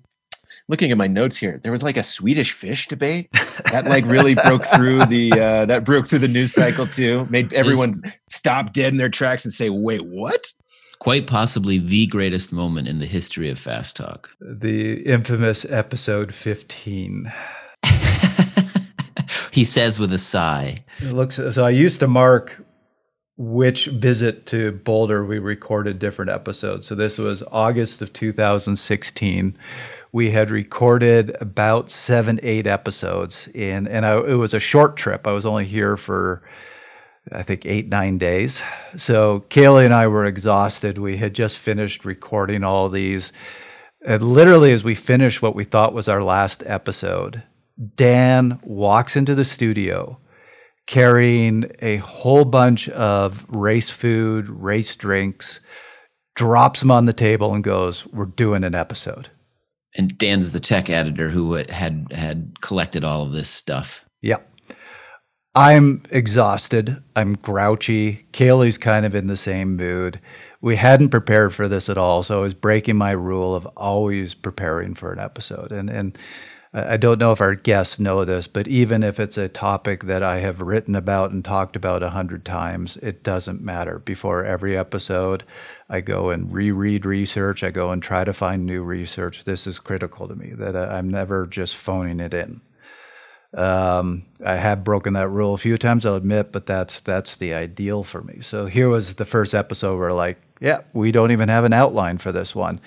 looking 0.68 0.90
at 0.90 0.98
my 0.98 1.06
notes 1.06 1.36
here 1.36 1.58
there 1.62 1.72
was 1.72 1.82
like 1.82 1.96
a 1.96 2.02
swedish 2.02 2.52
fish 2.52 2.88
debate 2.88 3.30
that 3.70 3.86
like 3.86 4.04
really 4.06 4.34
broke 4.34 4.64
through 4.74 5.04
the 5.06 5.32
uh 5.32 5.66
that 5.66 5.84
broke 5.84 6.06
through 6.06 6.18
the 6.18 6.28
news 6.28 6.52
cycle 6.52 6.86
too 6.86 7.26
made 7.30 7.52
everyone 7.52 7.94
stop 8.28 8.72
dead 8.72 8.92
in 8.92 8.98
their 8.98 9.08
tracks 9.08 9.44
and 9.44 9.52
say 9.52 9.70
wait 9.70 10.04
what 10.06 10.52
quite 10.98 11.26
possibly 11.26 11.78
the 11.78 12.06
greatest 12.06 12.52
moment 12.52 12.88
in 12.88 12.98
the 12.98 13.06
history 13.06 13.50
of 13.50 13.58
fast 13.58 13.96
talk 13.96 14.30
the 14.40 15.02
infamous 15.04 15.64
episode 15.70 16.34
15 16.34 17.32
he 19.50 19.64
says 19.64 19.98
with 19.98 20.12
a 20.12 20.18
sigh 20.18 20.84
it 21.00 21.12
looks 21.12 21.36
so 21.36 21.64
i 21.64 21.70
used 21.70 22.00
to 22.00 22.06
mark 22.06 22.64
which 23.38 23.86
visit 23.86 24.46
to 24.46 24.72
Boulder 24.72 25.24
we 25.24 25.38
recorded 25.38 26.00
different 26.00 26.30
episodes. 26.30 26.88
So 26.88 26.96
this 26.96 27.18
was 27.18 27.44
August 27.52 28.02
of 28.02 28.12
2016. 28.12 29.56
We 30.10 30.30
had 30.32 30.50
recorded 30.50 31.36
about 31.40 31.90
seven, 31.90 32.40
eight 32.42 32.66
episodes 32.66 33.46
in, 33.54 33.86
and 33.86 34.04
I, 34.04 34.18
it 34.18 34.34
was 34.34 34.54
a 34.54 34.60
short 34.60 34.96
trip. 34.96 35.26
I 35.26 35.32
was 35.32 35.46
only 35.46 35.66
here 35.66 35.96
for, 35.96 36.42
I 37.32 37.42
think, 37.42 37.66
eight, 37.66 37.88
nine 37.88 38.18
days. 38.18 38.62
So 38.96 39.40
Caley 39.48 39.84
and 39.84 39.94
I 39.94 40.06
were 40.06 40.26
exhausted. 40.26 40.98
We 40.98 41.16
had 41.16 41.34
just 41.34 41.58
finished 41.58 42.04
recording 42.04 42.64
all 42.64 42.88
these. 42.88 43.32
And 44.06 44.22
literally, 44.22 44.72
as 44.72 44.84
we 44.84 44.94
finished 44.94 45.42
what 45.42 45.54
we 45.54 45.64
thought 45.64 45.92
was 45.92 46.08
our 46.08 46.22
last 46.22 46.62
episode, 46.66 47.42
Dan 47.96 48.60
walks 48.62 49.16
into 49.16 49.34
the 49.34 49.44
studio 49.44 50.18
carrying 50.86 51.70
a 51.80 51.98
whole 51.98 52.44
bunch 52.44 52.88
of 52.88 53.44
race 53.48 53.90
food, 53.90 54.48
race 54.48 54.96
drinks, 54.96 55.60
drops 56.34 56.80
them 56.80 56.90
on 56.90 57.06
the 57.06 57.12
table 57.12 57.52
and 57.52 57.62
goes, 57.62 58.06
"We're 58.06 58.24
doing 58.24 58.64
an 58.64 58.74
episode." 58.74 59.28
And 59.96 60.16
Dan's 60.16 60.52
the 60.52 60.60
tech 60.60 60.88
editor 60.88 61.30
who 61.30 61.54
had 61.54 62.12
had 62.12 62.60
collected 62.60 63.04
all 63.04 63.22
of 63.22 63.32
this 63.32 63.48
stuff. 63.48 64.04
Yeah. 64.22 64.38
I'm 65.54 66.02
exhausted. 66.10 67.02
I'm 67.16 67.34
grouchy. 67.34 68.26
Caley's 68.32 68.78
kind 68.78 69.04
of 69.04 69.14
in 69.14 69.26
the 69.26 69.36
same 69.36 69.76
mood. 69.76 70.20
We 70.60 70.76
hadn't 70.76 71.10
prepared 71.10 71.54
for 71.54 71.68
this 71.68 71.88
at 71.88 71.98
all, 71.98 72.22
so 72.22 72.38
I 72.38 72.42
was 72.42 72.54
breaking 72.54 72.96
my 72.96 73.12
rule 73.12 73.54
of 73.54 73.66
always 73.76 74.34
preparing 74.34 74.94
for 74.94 75.12
an 75.12 75.18
episode. 75.18 75.72
And 75.72 75.88
and 75.90 76.18
I 76.72 76.98
don't 76.98 77.18
know 77.18 77.32
if 77.32 77.40
our 77.40 77.54
guests 77.54 77.98
know 77.98 78.24
this, 78.26 78.46
but 78.46 78.68
even 78.68 79.02
if 79.02 79.18
it's 79.18 79.38
a 79.38 79.48
topic 79.48 80.04
that 80.04 80.22
I 80.22 80.40
have 80.40 80.60
written 80.60 80.94
about 80.94 81.30
and 81.30 81.42
talked 81.42 81.76
about 81.76 82.02
a 82.02 82.10
hundred 82.10 82.44
times, 82.44 82.98
it 82.98 83.22
doesn't 83.22 83.62
matter. 83.62 83.98
Before 84.00 84.44
every 84.44 84.76
episode, 84.76 85.44
I 85.88 86.00
go 86.02 86.28
and 86.30 86.52
reread 86.52 87.06
research. 87.06 87.62
I 87.62 87.70
go 87.70 87.90
and 87.90 88.02
try 88.02 88.24
to 88.24 88.34
find 88.34 88.66
new 88.66 88.82
research. 88.82 89.44
This 89.44 89.66
is 89.66 89.78
critical 89.78 90.28
to 90.28 90.36
me 90.36 90.52
that 90.56 90.76
I'm 90.76 91.08
never 91.08 91.46
just 91.46 91.74
phoning 91.76 92.20
it 92.20 92.34
in. 92.34 92.60
Um, 93.56 94.26
I 94.44 94.56
have 94.56 94.84
broken 94.84 95.14
that 95.14 95.28
rule 95.28 95.54
a 95.54 95.58
few 95.58 95.78
times, 95.78 96.04
I'll 96.04 96.16
admit, 96.16 96.52
but 96.52 96.66
that's 96.66 97.00
that's 97.00 97.36
the 97.36 97.54
ideal 97.54 98.04
for 98.04 98.22
me. 98.22 98.40
So 98.42 98.66
here 98.66 98.88
was 98.88 99.14
the 99.14 99.24
first 99.24 99.54
episode 99.54 99.98
where 99.98 100.12
like, 100.12 100.38
yeah, 100.60 100.80
we 100.92 101.12
don't 101.12 101.32
even 101.32 101.48
have 101.48 101.64
an 101.64 101.72
outline 101.72 102.18
for 102.18 102.30
this 102.30 102.54
one. 102.54 102.80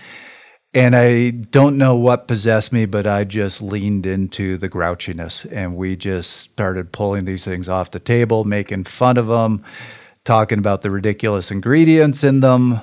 And 0.73 0.95
I 0.95 1.31
don't 1.31 1.77
know 1.77 1.95
what 1.97 2.29
possessed 2.29 2.71
me, 2.71 2.85
but 2.85 3.05
I 3.05 3.25
just 3.25 3.61
leaned 3.61 4.05
into 4.05 4.57
the 4.57 4.69
grouchiness 4.69 5.45
and 5.51 5.75
we 5.75 5.97
just 5.97 6.31
started 6.31 6.93
pulling 6.93 7.25
these 7.25 7.43
things 7.43 7.67
off 7.67 7.91
the 7.91 7.99
table, 7.99 8.45
making 8.45 8.85
fun 8.85 9.17
of 9.17 9.27
them, 9.27 9.65
talking 10.23 10.59
about 10.59 10.81
the 10.81 10.91
ridiculous 10.91 11.51
ingredients 11.51 12.23
in 12.23 12.39
them. 12.39 12.81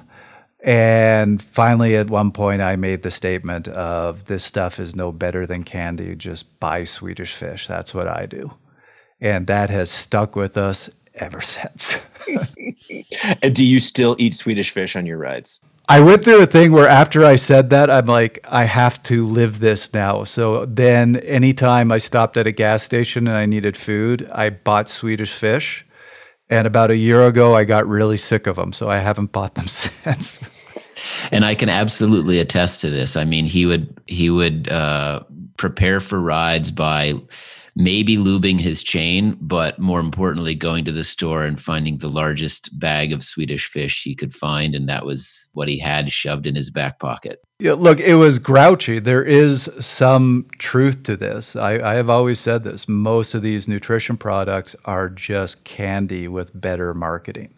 And 0.61 1.41
finally, 1.41 1.97
at 1.97 2.11
one 2.11 2.33
point, 2.33 2.63
I 2.63 2.77
made 2.77 3.03
the 3.03 3.11
statement 3.11 3.69
of 3.69 4.25
this 4.25 4.45
stuff 4.45 4.81
is 4.81 4.95
no 4.95 5.13
better 5.13 5.47
than 5.47 5.63
candy. 5.63 6.17
Just 6.17 6.59
buy 6.59 6.85
Swedish 6.85 7.35
fish. 7.35 7.67
That's 7.69 7.95
what 7.95 8.09
I 8.09 8.27
do. 8.27 8.53
And 9.21 9.47
that 9.47 9.71
has 9.71 9.91
stuck 9.91 10.35
with 10.35 10.57
us 10.57 10.91
ever 11.15 11.41
since. 11.43 11.97
and 13.43 13.55
do 13.55 13.65
you 13.65 13.79
still 13.79 14.17
eat 14.19 14.35
Swedish 14.35 14.71
fish 14.71 14.97
on 14.97 15.07
your 15.07 15.19
rides? 15.19 15.61
I 15.91 16.01
went 16.01 16.23
through 16.23 16.43
a 16.43 16.47
thing 16.47 16.73
where 16.73 16.87
after 16.87 17.25
I 17.25 17.37
said 17.37 17.71
that, 17.71 17.91
I'm 17.91 18.05
like, 18.05 18.41
I 18.47 18.65
have 18.65 19.03
to 19.05 19.25
live 19.25 19.61
this 19.61 19.95
now. 19.95 20.25
So 20.25 20.67
then, 20.67 21.17
anytime 21.17 21.91
I 21.91 21.97
stopped 21.97 22.37
at 22.37 22.47
a 22.47 22.53
gas 22.53 22.83
station 22.83 23.27
and 23.27 23.35
I 23.35 23.47
needed 23.47 23.75
food, 23.75 24.29
I 24.31 24.51
bought 24.51 24.91
Swedish 24.91 25.33
fish. 25.33 25.87
And 26.51 26.67
about 26.67 26.91
a 26.91 26.97
year 26.97 27.27
ago, 27.27 27.55
I 27.55 27.65
got 27.65 27.87
really 27.87 28.17
sick 28.17 28.47
of 28.47 28.57
them. 28.57 28.73
So 28.73 28.89
I 28.89 28.99
haven't 28.99 29.33
bought 29.33 29.55
them 29.55 29.69
since. 29.69 30.83
and 31.31 31.45
I 31.45 31.55
can 31.55 31.69
absolutely 31.69 32.39
attest 32.39 32.81
to 32.83 32.91
this. 32.91 33.17
I 33.17 33.25
mean, 33.25 33.47
he 33.47 33.67
would 33.67 34.01
he 34.07 34.31
would 34.31 34.69
uh, 34.69 35.23
prepare 35.57 36.01
for 36.01 36.21
rides 36.21 36.71
by 36.71 37.15
maybe 37.75 38.17
lubing 38.17 38.61
his 38.61 38.83
chain, 38.83 39.37
but 39.41 39.79
more 39.79 40.01
importantly, 40.01 40.55
going 40.55 40.85
to 40.85 40.93
the 40.93 41.05
store 41.05 41.45
and 41.45 41.61
finding 41.61 41.99
the 41.99 42.09
largest 42.09 42.79
bag 42.79 43.13
of 43.13 43.25
Swedish 43.25 43.67
fish 43.67 44.03
he 44.03 44.15
could 44.15 44.35
find. 44.35 44.75
And 44.75 44.89
that 44.89 45.07
was 45.07 45.51
what 45.53 45.69
he 45.69 45.79
had 45.79 46.13
shoved 46.13 46.47
in 46.47 46.55
his 46.55 46.71
back 46.71 46.99
pocket. 46.99 47.41
Yeah, 47.61 47.73
look, 47.73 47.99
it 47.99 48.15
was 48.15 48.39
grouchy. 48.39 49.01
There 49.01 49.25
is 49.25 49.69
some 49.81 50.47
truth 50.59 51.03
to 51.05 51.17
this. 51.17 51.57
I, 51.57 51.81
I 51.81 51.95
have 51.95 52.09
always 52.09 52.39
said 52.39 52.63
this. 52.63 52.87
Most 52.87 53.35
of 53.35 53.43
these 53.43 53.67
nutrition 53.67 54.17
products 54.17 54.77
are 54.85 55.09
just 55.09 55.65
candy 55.65 56.29
with 56.29 56.59
better 56.59 56.95
marketing 56.95 57.55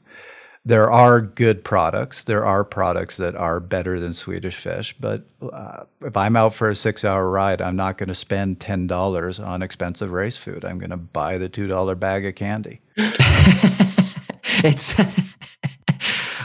there 0.64 0.90
are 0.90 1.20
good 1.20 1.64
products. 1.64 2.24
There 2.24 2.44
are 2.44 2.64
products 2.64 3.16
that 3.16 3.34
are 3.34 3.60
better 3.60 3.98
than 3.98 4.12
Swedish 4.12 4.56
fish, 4.56 4.94
but 5.00 5.24
uh, 5.40 5.84
if 6.02 6.16
I'm 6.16 6.36
out 6.36 6.54
for 6.54 6.68
a 6.68 6.76
six 6.76 7.04
hour 7.04 7.30
ride, 7.30 7.62
I'm 7.62 7.76
not 7.76 7.96
going 7.96 8.08
to 8.08 8.14
spend 8.14 8.60
$10 8.60 9.46
on 9.46 9.62
expensive 9.62 10.12
race 10.12 10.36
food. 10.36 10.64
I'm 10.64 10.78
going 10.78 10.90
to 10.90 10.98
buy 10.98 11.38
the 11.38 11.48
$2 11.48 11.98
bag 11.98 12.26
of 12.26 12.34
candy. 12.34 12.80
it's. 12.96 15.00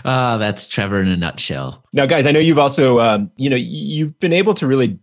Ah, 0.08 0.38
that's 0.38 0.68
Trevor 0.68 1.02
in 1.02 1.08
a 1.08 1.18
nutshell. 1.18 1.84
Now, 1.92 2.06
guys, 2.06 2.28
I 2.28 2.32
know 2.32 2.40
you've 2.40 2.60
also, 2.60 3.00
um, 3.00 3.32
you 3.38 3.50
know, 3.50 3.56
you've 3.56 4.20
been 4.20 4.34
able 4.34 4.54
to 4.54 4.68
really 4.68 5.00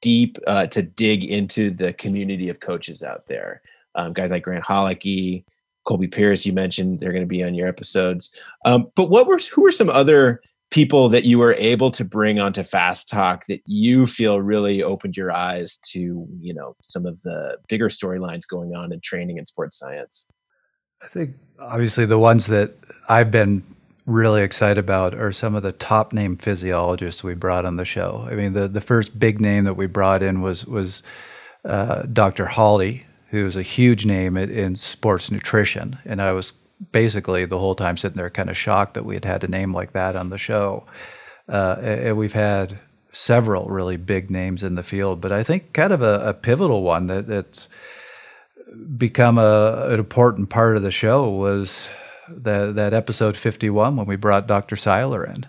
deep 0.00 0.38
uh, 0.46 0.68
to 0.68 0.80
dig 0.80 1.24
into 1.24 1.70
the 1.70 1.92
community 1.92 2.48
of 2.48 2.60
coaches 2.60 3.02
out 3.02 3.26
there. 3.26 3.62
Um, 3.96 4.12
guys 4.12 4.30
like 4.30 4.44
Grant 4.44 4.64
Holicky, 4.64 5.42
Colby 5.84 6.08
Pearce, 6.08 6.46
you 6.46 6.52
mentioned 6.52 7.00
they're 7.00 7.12
going 7.12 7.22
to 7.22 7.26
be 7.26 7.42
on 7.42 7.54
your 7.54 7.68
episodes. 7.68 8.30
Um, 8.64 8.90
but 8.94 9.10
what 9.10 9.26
were 9.26 9.38
who 9.54 9.62
were 9.62 9.72
some 9.72 9.90
other 9.90 10.40
people 10.70 11.08
that 11.08 11.24
you 11.24 11.38
were 11.38 11.54
able 11.54 11.90
to 11.92 12.04
bring 12.04 12.40
onto 12.40 12.62
Fast 12.62 13.08
Talk 13.08 13.46
that 13.46 13.60
you 13.66 14.06
feel 14.06 14.40
really 14.40 14.82
opened 14.82 15.16
your 15.16 15.30
eyes 15.30 15.78
to, 15.90 16.26
you 16.40 16.52
know, 16.52 16.74
some 16.82 17.06
of 17.06 17.20
the 17.22 17.58
bigger 17.68 17.88
storylines 17.88 18.48
going 18.48 18.74
on 18.74 18.92
in 18.92 19.00
training 19.00 19.38
and 19.38 19.46
sports 19.46 19.78
science? 19.78 20.26
I 21.02 21.06
think 21.06 21.36
obviously 21.60 22.06
the 22.06 22.18
ones 22.18 22.46
that 22.46 22.74
I've 23.08 23.30
been 23.30 23.62
really 24.06 24.42
excited 24.42 24.78
about 24.78 25.14
are 25.14 25.32
some 25.32 25.54
of 25.54 25.62
the 25.62 25.72
top 25.72 26.12
name 26.12 26.36
physiologists 26.36 27.22
we 27.22 27.34
brought 27.34 27.64
on 27.64 27.76
the 27.76 27.84
show. 27.84 28.26
I 28.30 28.34
mean, 28.34 28.52
the 28.52 28.68
the 28.68 28.80
first 28.80 29.18
big 29.18 29.40
name 29.40 29.64
that 29.64 29.74
we 29.74 29.86
brought 29.86 30.22
in 30.22 30.40
was 30.40 30.66
was 30.66 31.02
uh, 31.64 32.02
Dr. 32.02 32.46
Hawley, 32.46 33.06
who's 33.34 33.56
a 33.56 33.62
huge 33.62 34.06
name 34.06 34.36
in 34.36 34.76
sports 34.76 35.28
nutrition. 35.28 35.98
And 36.04 36.22
I 36.22 36.30
was 36.30 36.52
basically 36.92 37.44
the 37.44 37.58
whole 37.58 37.74
time 37.74 37.96
sitting 37.96 38.16
there 38.16 38.30
kind 38.30 38.48
of 38.48 38.56
shocked 38.56 38.94
that 38.94 39.04
we 39.04 39.14
had 39.14 39.24
had 39.24 39.42
a 39.42 39.48
name 39.48 39.74
like 39.74 39.92
that 39.92 40.14
on 40.14 40.30
the 40.30 40.38
show. 40.38 40.84
Uh, 41.48 41.76
and 41.82 42.16
we've 42.16 42.32
had 42.32 42.78
several 43.10 43.66
really 43.66 43.96
big 43.96 44.30
names 44.30 44.62
in 44.62 44.76
the 44.76 44.84
field, 44.84 45.20
but 45.20 45.32
I 45.32 45.42
think 45.42 45.72
kind 45.72 45.92
of 45.92 46.00
a, 46.00 46.28
a 46.28 46.32
pivotal 46.32 46.84
one 46.84 47.08
that, 47.08 47.26
that's 47.26 47.68
become 48.96 49.38
a, 49.38 49.88
an 49.88 49.98
important 49.98 50.48
part 50.48 50.76
of 50.76 50.84
the 50.84 50.92
show 50.92 51.28
was 51.28 51.88
that, 52.28 52.76
that 52.76 52.94
episode 52.94 53.36
51 53.36 53.96
when 53.96 54.06
we 54.06 54.14
brought 54.14 54.46
Dr. 54.46 54.76
Seiler 54.76 55.24
in. 55.24 55.44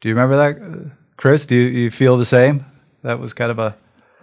Do 0.00 0.08
you 0.08 0.14
remember 0.14 0.36
that, 0.38 0.90
Chris? 1.18 1.44
Do 1.44 1.54
you, 1.54 1.68
you 1.68 1.90
feel 1.90 2.16
the 2.16 2.24
same? 2.24 2.64
That 3.02 3.20
was 3.20 3.34
kind 3.34 3.50
of 3.50 3.58
a 3.58 3.76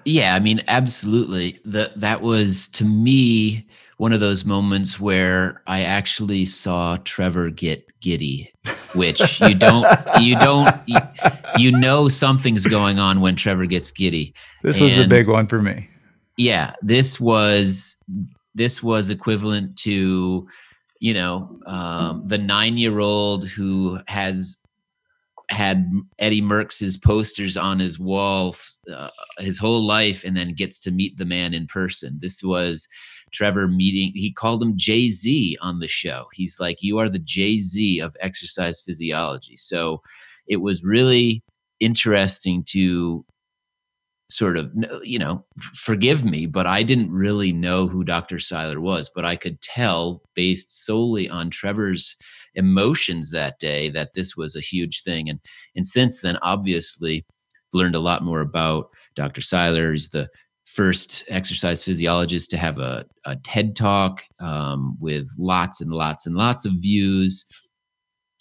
yeah, 0.05 0.35
I 0.35 0.39
mean, 0.39 0.61
absolutely. 0.67 1.59
That 1.65 1.99
that 1.99 2.21
was 2.21 2.67
to 2.69 2.85
me 2.85 3.67
one 3.97 4.13
of 4.13 4.19
those 4.19 4.45
moments 4.45 4.99
where 4.99 5.61
I 5.67 5.81
actually 5.83 6.45
saw 6.45 6.97
Trevor 7.03 7.49
get 7.49 7.87
giddy, 7.99 8.53
which 8.93 9.39
you 9.41 9.55
don't 9.55 9.87
you 10.19 10.37
don't 10.39 10.75
you, 10.87 10.97
you 11.57 11.71
know 11.71 12.09
something's 12.09 12.65
going 12.65 12.99
on 12.99 13.21
when 13.21 13.35
Trevor 13.35 13.65
gets 13.65 13.91
giddy. 13.91 14.33
This 14.61 14.79
was 14.79 14.97
a 14.97 15.07
big 15.07 15.27
one 15.27 15.47
for 15.47 15.59
me. 15.59 15.89
Yeah, 16.37 16.73
this 16.81 17.19
was 17.19 17.97
this 18.55 18.81
was 18.81 19.09
equivalent 19.09 19.77
to 19.79 20.47
you 20.99 21.13
know 21.13 21.59
um, 21.65 22.23
the 22.25 22.37
nine 22.37 22.77
year 22.77 22.99
old 22.99 23.47
who 23.47 23.99
has 24.07 24.62
had 25.49 25.89
Eddie 26.19 26.41
Merckx's 26.41 26.97
posters 26.97 27.57
on 27.57 27.79
his 27.79 27.99
wall 27.99 28.55
uh, 28.91 29.09
his 29.39 29.59
whole 29.59 29.81
life 29.81 30.23
and 30.23 30.35
then 30.35 30.53
gets 30.53 30.79
to 30.79 30.91
meet 30.91 31.17
the 31.17 31.25
man 31.25 31.53
in 31.53 31.67
person. 31.67 32.19
This 32.21 32.43
was 32.43 32.87
Trevor 33.31 33.67
meeting, 33.67 34.11
he 34.13 34.31
called 34.31 34.61
him 34.63 34.77
Jay 34.77 35.09
Z 35.09 35.57
on 35.61 35.79
the 35.79 35.87
show. 35.87 36.27
He's 36.33 36.59
like, 36.59 36.81
You 36.81 36.99
are 36.99 37.09
the 37.09 37.19
Jay 37.19 37.57
Z 37.59 37.99
of 37.99 38.15
exercise 38.19 38.81
physiology. 38.81 39.57
So 39.57 40.01
it 40.47 40.57
was 40.57 40.83
really 40.83 41.43
interesting 41.79 42.63
to 42.63 43.25
sort 44.29 44.57
of 44.57 44.71
you 45.03 45.19
know 45.19 45.43
forgive 45.59 46.23
me 46.23 46.45
but 46.45 46.65
i 46.65 46.81
didn't 46.81 47.11
really 47.11 47.51
know 47.51 47.87
who 47.87 48.05
dr 48.05 48.39
seiler 48.39 48.79
was 48.79 49.11
but 49.13 49.25
i 49.25 49.35
could 49.35 49.59
tell 49.61 50.21
based 50.33 50.85
solely 50.85 51.29
on 51.29 51.49
trevor's 51.49 52.15
emotions 52.55 53.31
that 53.31 53.59
day 53.59 53.89
that 53.89 54.13
this 54.13 54.35
was 54.35 54.55
a 54.55 54.61
huge 54.61 55.03
thing. 55.03 55.29
And 55.29 55.39
and 55.75 55.87
since 55.87 56.21
then, 56.21 56.37
obviously, 56.41 57.25
learned 57.73 57.95
a 57.95 57.99
lot 57.99 58.23
more 58.23 58.41
about 58.41 58.89
Dr. 59.15 59.41
Seiler. 59.41 59.91
He's 59.91 60.09
the 60.09 60.29
first 60.65 61.23
exercise 61.27 61.83
physiologist 61.83 62.49
to 62.51 62.57
have 62.57 62.79
a, 62.79 63.05
a 63.25 63.35
TED 63.37 63.75
talk 63.75 64.23
um, 64.41 64.97
with 64.99 65.29
lots 65.37 65.81
and 65.81 65.91
lots 65.91 66.25
and 66.25 66.35
lots 66.35 66.65
of 66.65 66.73
views. 66.73 67.45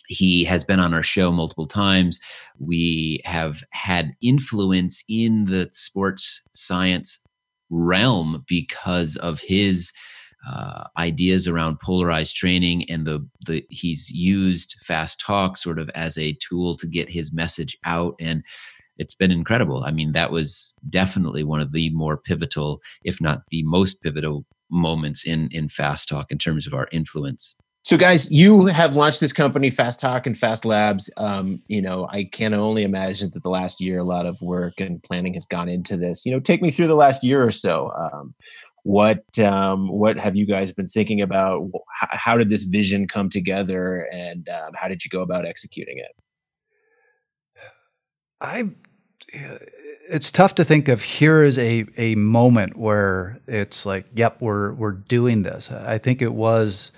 He 0.08 0.44
has 0.44 0.64
been 0.64 0.80
on 0.80 0.94
our 0.94 1.02
show 1.02 1.32
multiple 1.32 1.66
times. 1.66 2.20
We 2.58 3.20
have 3.24 3.62
had 3.72 4.12
influence 4.22 5.02
in 5.08 5.46
the 5.46 5.68
sports 5.72 6.40
science 6.52 7.22
realm 7.70 8.44
because 8.46 9.16
of 9.16 9.40
his 9.40 9.92
uh, 10.48 10.84
ideas 10.98 11.46
around 11.46 11.78
polarized 11.80 12.34
training 12.34 12.88
and 12.90 13.06
the 13.06 13.26
the 13.46 13.64
he's 13.70 14.10
used 14.10 14.76
fast 14.80 15.20
talk 15.20 15.56
sort 15.56 15.78
of 15.78 15.88
as 15.90 16.18
a 16.18 16.36
tool 16.40 16.76
to 16.76 16.86
get 16.86 17.10
his 17.10 17.32
message 17.32 17.76
out 17.84 18.14
and 18.20 18.42
it's 18.98 19.14
been 19.14 19.30
incredible. 19.30 19.84
I 19.84 19.90
mean, 19.90 20.12
that 20.12 20.30
was 20.30 20.74
definitely 20.88 21.44
one 21.44 21.60
of 21.60 21.72
the 21.72 21.90
more 21.90 22.16
pivotal, 22.16 22.80
if 23.04 23.20
not 23.20 23.42
the 23.50 23.62
most 23.64 24.02
pivotal 24.02 24.44
moments 24.70 25.26
in 25.26 25.48
in 25.50 25.68
fast 25.68 26.08
talk 26.08 26.30
in 26.30 26.38
terms 26.38 26.66
of 26.66 26.74
our 26.74 26.88
influence. 26.92 27.56
So, 27.84 27.96
guys, 27.96 28.30
you 28.30 28.66
have 28.66 28.94
launched 28.94 29.20
this 29.20 29.32
company, 29.32 29.68
Fast 29.68 29.98
Talk 29.98 30.28
and 30.28 30.38
Fast 30.38 30.64
Labs. 30.64 31.10
Um, 31.16 31.60
you 31.66 31.82
know, 31.82 32.06
I 32.12 32.22
can 32.22 32.54
only 32.54 32.84
imagine 32.84 33.30
that 33.34 33.42
the 33.42 33.50
last 33.50 33.80
year, 33.80 33.98
a 33.98 34.04
lot 34.04 34.24
of 34.24 34.40
work 34.40 34.74
and 34.78 35.02
planning 35.02 35.34
has 35.34 35.46
gone 35.46 35.68
into 35.68 35.96
this. 35.96 36.24
You 36.24 36.30
know, 36.30 36.38
take 36.38 36.62
me 36.62 36.70
through 36.70 36.86
the 36.86 36.94
last 36.94 37.24
year 37.24 37.42
or 37.44 37.50
so. 37.50 37.90
Um, 37.90 38.34
what 38.82 39.38
um, 39.38 39.88
what 39.88 40.18
have 40.18 40.36
you 40.36 40.46
guys 40.46 40.72
been 40.72 40.86
thinking 40.88 41.20
about? 41.20 41.70
How, 42.00 42.36
did 42.36 42.50
this 42.50 42.64
vision 42.64 43.06
come 43.06 43.30
together, 43.30 44.08
and 44.12 44.48
um, 44.48 44.72
how 44.74 44.88
did 44.88 45.04
you 45.04 45.10
go 45.10 45.22
about 45.22 45.46
executing 45.46 45.98
it? 45.98 46.16
I 48.40 48.70
it's 49.32 50.30
tough 50.30 50.54
to 50.56 50.64
think 50.64 50.88
of 50.88 51.02
here 51.02 51.42
is 51.42 51.58
a 51.58 51.86
a 51.96 52.14
moment 52.16 52.76
where 52.76 53.40
it's 53.46 53.86
like, 53.86 54.06
yep, 54.14 54.40
we're 54.40 54.72
we're 54.72 54.92
doing 54.92 55.42
this. 55.42 55.70
I 55.70 55.98
think 55.98 56.20
it 56.20 56.34
was 56.34 56.90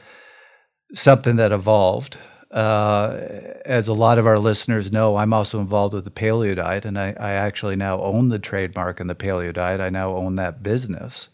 something 0.95 1.37
that 1.37 1.53
evolved. 1.53 2.19
Uh, 2.51 3.19
as 3.65 3.89
a 3.89 3.93
lot 3.93 4.17
of 4.17 4.29
our 4.29 4.39
listeners 4.39 4.93
know, 4.93 5.17
I'm 5.17 5.33
also 5.33 5.59
involved 5.59 5.93
with 5.93 6.05
the 6.05 6.11
paleo 6.11 6.55
diet, 6.55 6.85
and 6.85 6.99
I, 6.99 7.15
I 7.19 7.33
actually 7.33 7.75
now 7.75 8.01
own 8.01 8.29
the 8.29 8.39
trademark 8.39 9.01
in 9.01 9.09
the 9.09 9.15
paleo 9.17 9.53
diet. 9.53 9.81
I 9.81 9.91
now 9.91 10.17
own 10.17 10.37
that 10.37 10.63
business. 10.63 11.29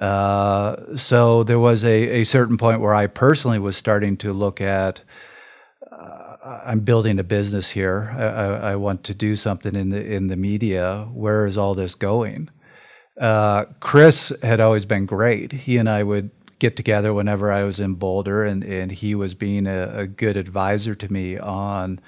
Uh, 0.00 0.96
so 0.96 1.42
there 1.42 1.58
was 1.58 1.82
a, 1.82 2.20
a 2.20 2.24
certain 2.24 2.58
point 2.58 2.80
where 2.80 2.94
I 2.94 3.06
personally 3.06 3.58
was 3.58 3.76
starting 3.76 4.16
to 4.18 4.32
look 4.32 4.60
at 4.60 5.00
uh, 5.90 6.36
I'm 6.64 6.80
building 6.80 7.18
a 7.18 7.24
business 7.24 7.70
here. 7.70 8.14
I, 8.16 8.24
I, 8.24 8.72
I, 8.72 8.76
want 8.76 9.04
to 9.04 9.14
do 9.14 9.36
something 9.36 9.74
in 9.74 9.88
the 9.88 10.04
in 10.04 10.28
the 10.28 10.36
media. 10.36 11.08
Where 11.12 11.46
is 11.46 11.56
all 11.56 11.74
this 11.74 11.94
going? 11.94 12.50
Uh, 13.18 13.64
Chris 13.80 14.32
had 14.42 14.60
always 14.60 14.84
been 14.84 15.06
great. 15.06 15.52
He 15.52 15.78
and 15.78 15.88
I 15.88 16.02
would 16.02 16.30
get 16.58 16.76
together 16.76 17.12
whenever 17.14 17.50
I 17.50 17.64
was 17.64 17.80
in 17.80 17.94
Boulder, 17.94 18.44
and, 18.44 18.62
and 18.64 18.92
he 18.92 19.14
was 19.14 19.34
being 19.34 19.66
a, 19.66 20.00
a 20.00 20.06
good 20.06 20.36
advisor 20.36 20.94
to 20.94 21.12
me 21.12 21.38
on 21.38 22.00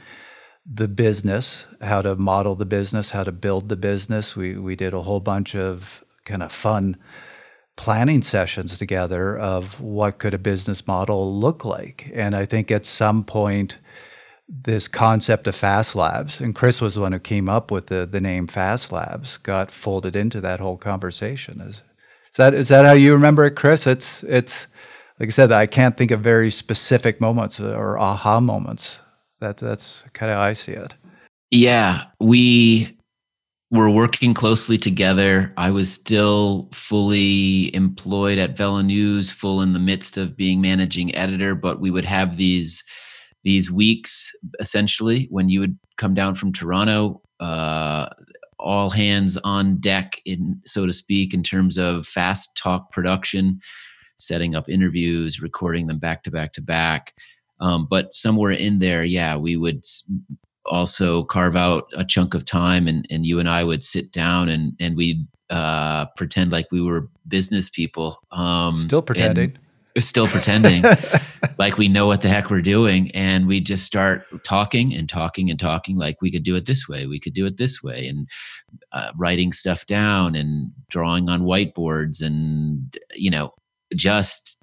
the 0.71 0.89
business, 0.89 1.65
how 1.81 2.03
to 2.03 2.15
model 2.15 2.55
the 2.55 2.67
business, 2.67 3.11
how 3.11 3.25
to 3.25 3.33
build 3.33 3.69
the 3.69 3.77
business. 3.77 4.37
We 4.37 4.57
we 4.59 4.77
did 4.77 4.93
a 4.93 5.03
whole 5.03 5.21
bunch 5.21 5.55
of 5.55 6.05
kind 6.25 6.43
of 6.43 6.53
fun 6.53 6.97
planning 7.79 8.23
sessions 8.23 8.77
together 8.77 9.39
of 9.39 9.81
what 9.81 10.19
could 10.19 10.35
a 10.35 10.39
business 10.39 10.85
model 10.87 11.39
look 11.39 11.65
like. 11.65 12.11
And 12.13 12.35
I 12.35 12.45
think 12.45 12.73
at 12.73 12.85
some 12.85 13.23
point 13.23 13.79
this 14.49 14.89
concept 14.89 15.47
of 15.47 15.55
fast 15.55 15.95
labs 15.95 16.41
and 16.41 16.55
chris 16.55 16.81
was 16.81 16.95
the 16.95 17.01
one 17.03 17.13
who 17.13 17.19
came 17.19 17.49
up 17.49 17.71
with 17.71 17.87
the, 17.87 18.05
the 18.11 18.21
name 18.21 18.47
fast 18.47 18.91
labs 18.91 19.37
got 19.37 19.71
folded 19.71 20.17
into 20.17 20.41
that 20.41 20.59
whole 20.59 20.77
conversation. 20.77 21.61
Is, 21.61 21.77
is 21.77 21.83
that 22.37 22.53
is 22.55 22.69
that 22.69 22.85
how 22.85 22.93
you 22.93 23.13
remember 23.13 23.47
it 23.47 23.55
chris? 23.57 23.87
It's 23.87 24.25
it's 24.25 24.67
like 25.21 25.29
i 25.29 25.31
said 25.31 25.53
i 25.53 25.67
can't 25.67 25.97
think 25.97 26.11
of 26.11 26.21
very 26.21 26.51
specific 26.51 27.21
moments 27.21 27.61
or 27.61 27.97
aha 27.99 28.41
moments. 28.41 28.99
That 29.41 29.59
that's 29.59 30.03
kind 30.15 30.33
of 30.33 30.39
how 30.39 30.43
i 30.45 30.53
see 30.53 30.73
it. 30.73 30.95
Yeah 31.53 32.07
we 32.19 32.98
were 33.71 33.91
working 33.91 34.33
closely 34.33 34.79
together 34.79 35.53
i 35.57 35.71
was 35.71 35.93
still 35.93 36.69
fully 36.73 37.75
employed 37.75 38.39
at 38.39 38.57
velo 38.57 38.81
news 38.81 39.31
full 39.31 39.61
in 39.61 39.73
the 39.73 39.79
midst 39.79 40.17
of 40.17 40.37
being 40.37 40.61
managing 40.61 41.15
editor 41.15 41.55
but 41.55 41.81
we 41.81 41.91
would 41.91 42.05
have 42.05 42.37
these 42.37 42.83
these 43.45 43.71
weeks 43.71 44.33
essentially 44.61 45.27
when 45.31 45.49
you 45.49 45.61
would 45.61 45.79
come 45.99 46.15
down 46.15 46.35
from 46.35 46.53
Toronto, 46.53 47.21
uh, 47.41 48.09
all 48.59 48.91
hands 48.91 49.37
on 49.39 49.77
deck, 49.77 50.21
in 50.25 50.61
so 50.65 50.87
to 50.87 50.93
speak, 50.93 51.35
in 51.35 51.43
terms 51.43 51.77
of 51.77 52.07
fast 52.07 52.57
talk 52.57 52.91
production, 52.91 53.61
setting 54.17 54.55
up 54.55 54.69
interviews, 54.69 55.43
recording 55.43 55.87
them 55.87 55.99
back 55.99 56.23
to 56.25 56.31
back 56.31 56.53
to 56.55 56.63
back. 56.63 57.15
Um, 57.61 57.87
but 57.89 58.15
somewhere 58.15 58.53
in 58.53 58.79
there, 58.79 59.05
yeah, 59.05 59.37
we 59.37 59.57
would 59.57 59.85
also 60.69 61.25
carve 61.25 61.57
out 61.57 61.89
a 61.97 62.05
chunk 62.05 62.35
of 62.35 62.45
time, 62.45 62.87
and 62.87 63.07
and 63.11 63.27
you 63.27 63.39
and 63.39 63.49
I 63.49 63.65
would 63.65 63.83
sit 63.85 64.13
down 64.13 64.49
and 64.49 64.75
and 64.81 64.97
we'd 64.97 65.27
uh, 65.51 66.07
pretend 66.17 66.53
like 66.53 66.67
we 66.71 66.83
were 66.83 67.09
business 67.27 67.69
people. 67.69 68.19
Um, 68.31 68.77
Still 68.77 69.03
pretending. 69.03 69.57
Still 69.99 70.29
pretending 70.29 70.85
like 71.59 71.77
we 71.77 71.89
know 71.89 72.07
what 72.07 72.23
the 72.23 72.29
heck 72.29 72.51
we're 72.51 72.63
doing 72.63 73.11
and 73.15 73.49
we 73.49 73.61
just 73.61 73.85
start 73.85 74.25
talking 74.45 74.95
and 74.95 75.09
talking 75.09 75.51
and 75.51 75.59
talking 75.59 75.97
like 75.97 76.23
we 76.23 76.31
could 76.31 76.45
do 76.45 76.55
it 76.55 76.67
this 76.67 76.89
way 76.89 77.07
we 77.07 77.19
could 77.19 77.35
do 77.35 77.47
it 77.47 77.57
this 77.57 77.83
way 77.83 78.07
and 78.07 78.29
uh, 78.93 79.11
writing 79.17 79.51
stuff 79.51 79.87
down 79.87 80.37
and 80.37 80.71
drawing 80.89 81.29
on 81.29 81.43
whiteboards 81.43 82.23
and 82.25 82.97
you 83.17 83.29
know 83.29 83.53
just 83.97 84.59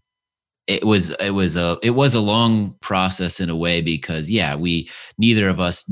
it 0.67 0.83
was 0.83 1.11
it 1.11 1.31
was 1.31 1.55
a 1.55 1.77
it 1.83 1.91
was 1.91 2.15
a 2.15 2.19
long 2.19 2.75
process 2.81 3.39
in 3.39 3.49
a 3.49 3.55
way 3.55 3.81
because 3.81 4.31
yeah 4.31 4.55
we 4.55 4.89
neither 5.17 5.47
of 5.47 5.59
us 5.59 5.89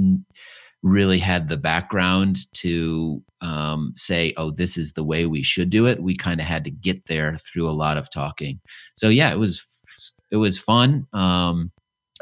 really 0.83 1.17
had 1.17 1.47
the 1.47 1.57
background 1.57 2.51
to 2.53 3.23
um, 3.41 3.93
say, 3.95 4.33
oh, 4.37 4.51
this 4.51 4.77
is 4.77 4.93
the 4.93 5.03
way 5.03 5.25
we 5.25 5.41
should 5.41 5.69
do 5.69 5.87
it. 5.87 6.03
We 6.03 6.15
kind 6.15 6.39
of 6.39 6.45
had 6.45 6.65
to 6.65 6.71
get 6.71 7.05
there 7.05 7.37
through 7.37 7.69
a 7.69 7.71
lot 7.71 7.97
of 7.97 8.11
talking. 8.11 8.59
So 8.95 9.09
yeah, 9.09 9.31
it 9.31 9.39
was 9.39 9.65
it 10.29 10.37
was 10.37 10.59
fun. 10.59 11.07
Um, 11.13 11.71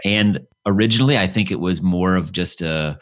and 0.06 0.40
originally, 0.66 1.18
I 1.18 1.28
think 1.28 1.52
it 1.52 1.60
was 1.60 1.82
more 1.82 2.16
of 2.16 2.32
just 2.32 2.62
a 2.62 3.00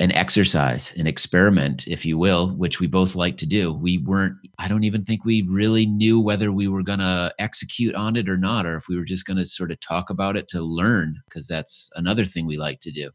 an 0.00 0.10
exercise, 0.12 0.96
an 0.96 1.06
experiment, 1.06 1.86
if 1.86 2.06
you 2.06 2.16
will, 2.16 2.48
which 2.54 2.80
we 2.80 2.86
both 2.86 3.14
like 3.14 3.36
to 3.36 3.46
do. 3.46 3.74
We 3.74 3.98
weren't, 3.98 4.34
I 4.58 4.66
don't 4.66 4.84
even 4.84 5.04
think 5.04 5.24
we 5.24 5.42
really 5.42 5.84
knew 5.84 6.18
whether 6.18 6.50
we 6.50 6.66
were 6.66 6.82
going 6.82 7.00
to 7.00 7.32
execute 7.38 7.94
on 7.94 8.16
it 8.16 8.28
or 8.28 8.38
not, 8.38 8.64
or 8.64 8.76
if 8.76 8.88
we 8.88 8.96
were 8.96 9.04
just 9.04 9.26
going 9.26 9.36
to 9.36 9.44
sort 9.44 9.70
of 9.70 9.78
talk 9.80 10.08
about 10.08 10.36
it 10.36 10.48
to 10.48 10.62
learn, 10.62 11.20
because 11.26 11.46
that's 11.46 11.90
another 11.94 12.24
thing 12.24 12.46
we 12.46 12.56
like 12.56 12.80
to 12.80 12.90
do. 12.90 13.10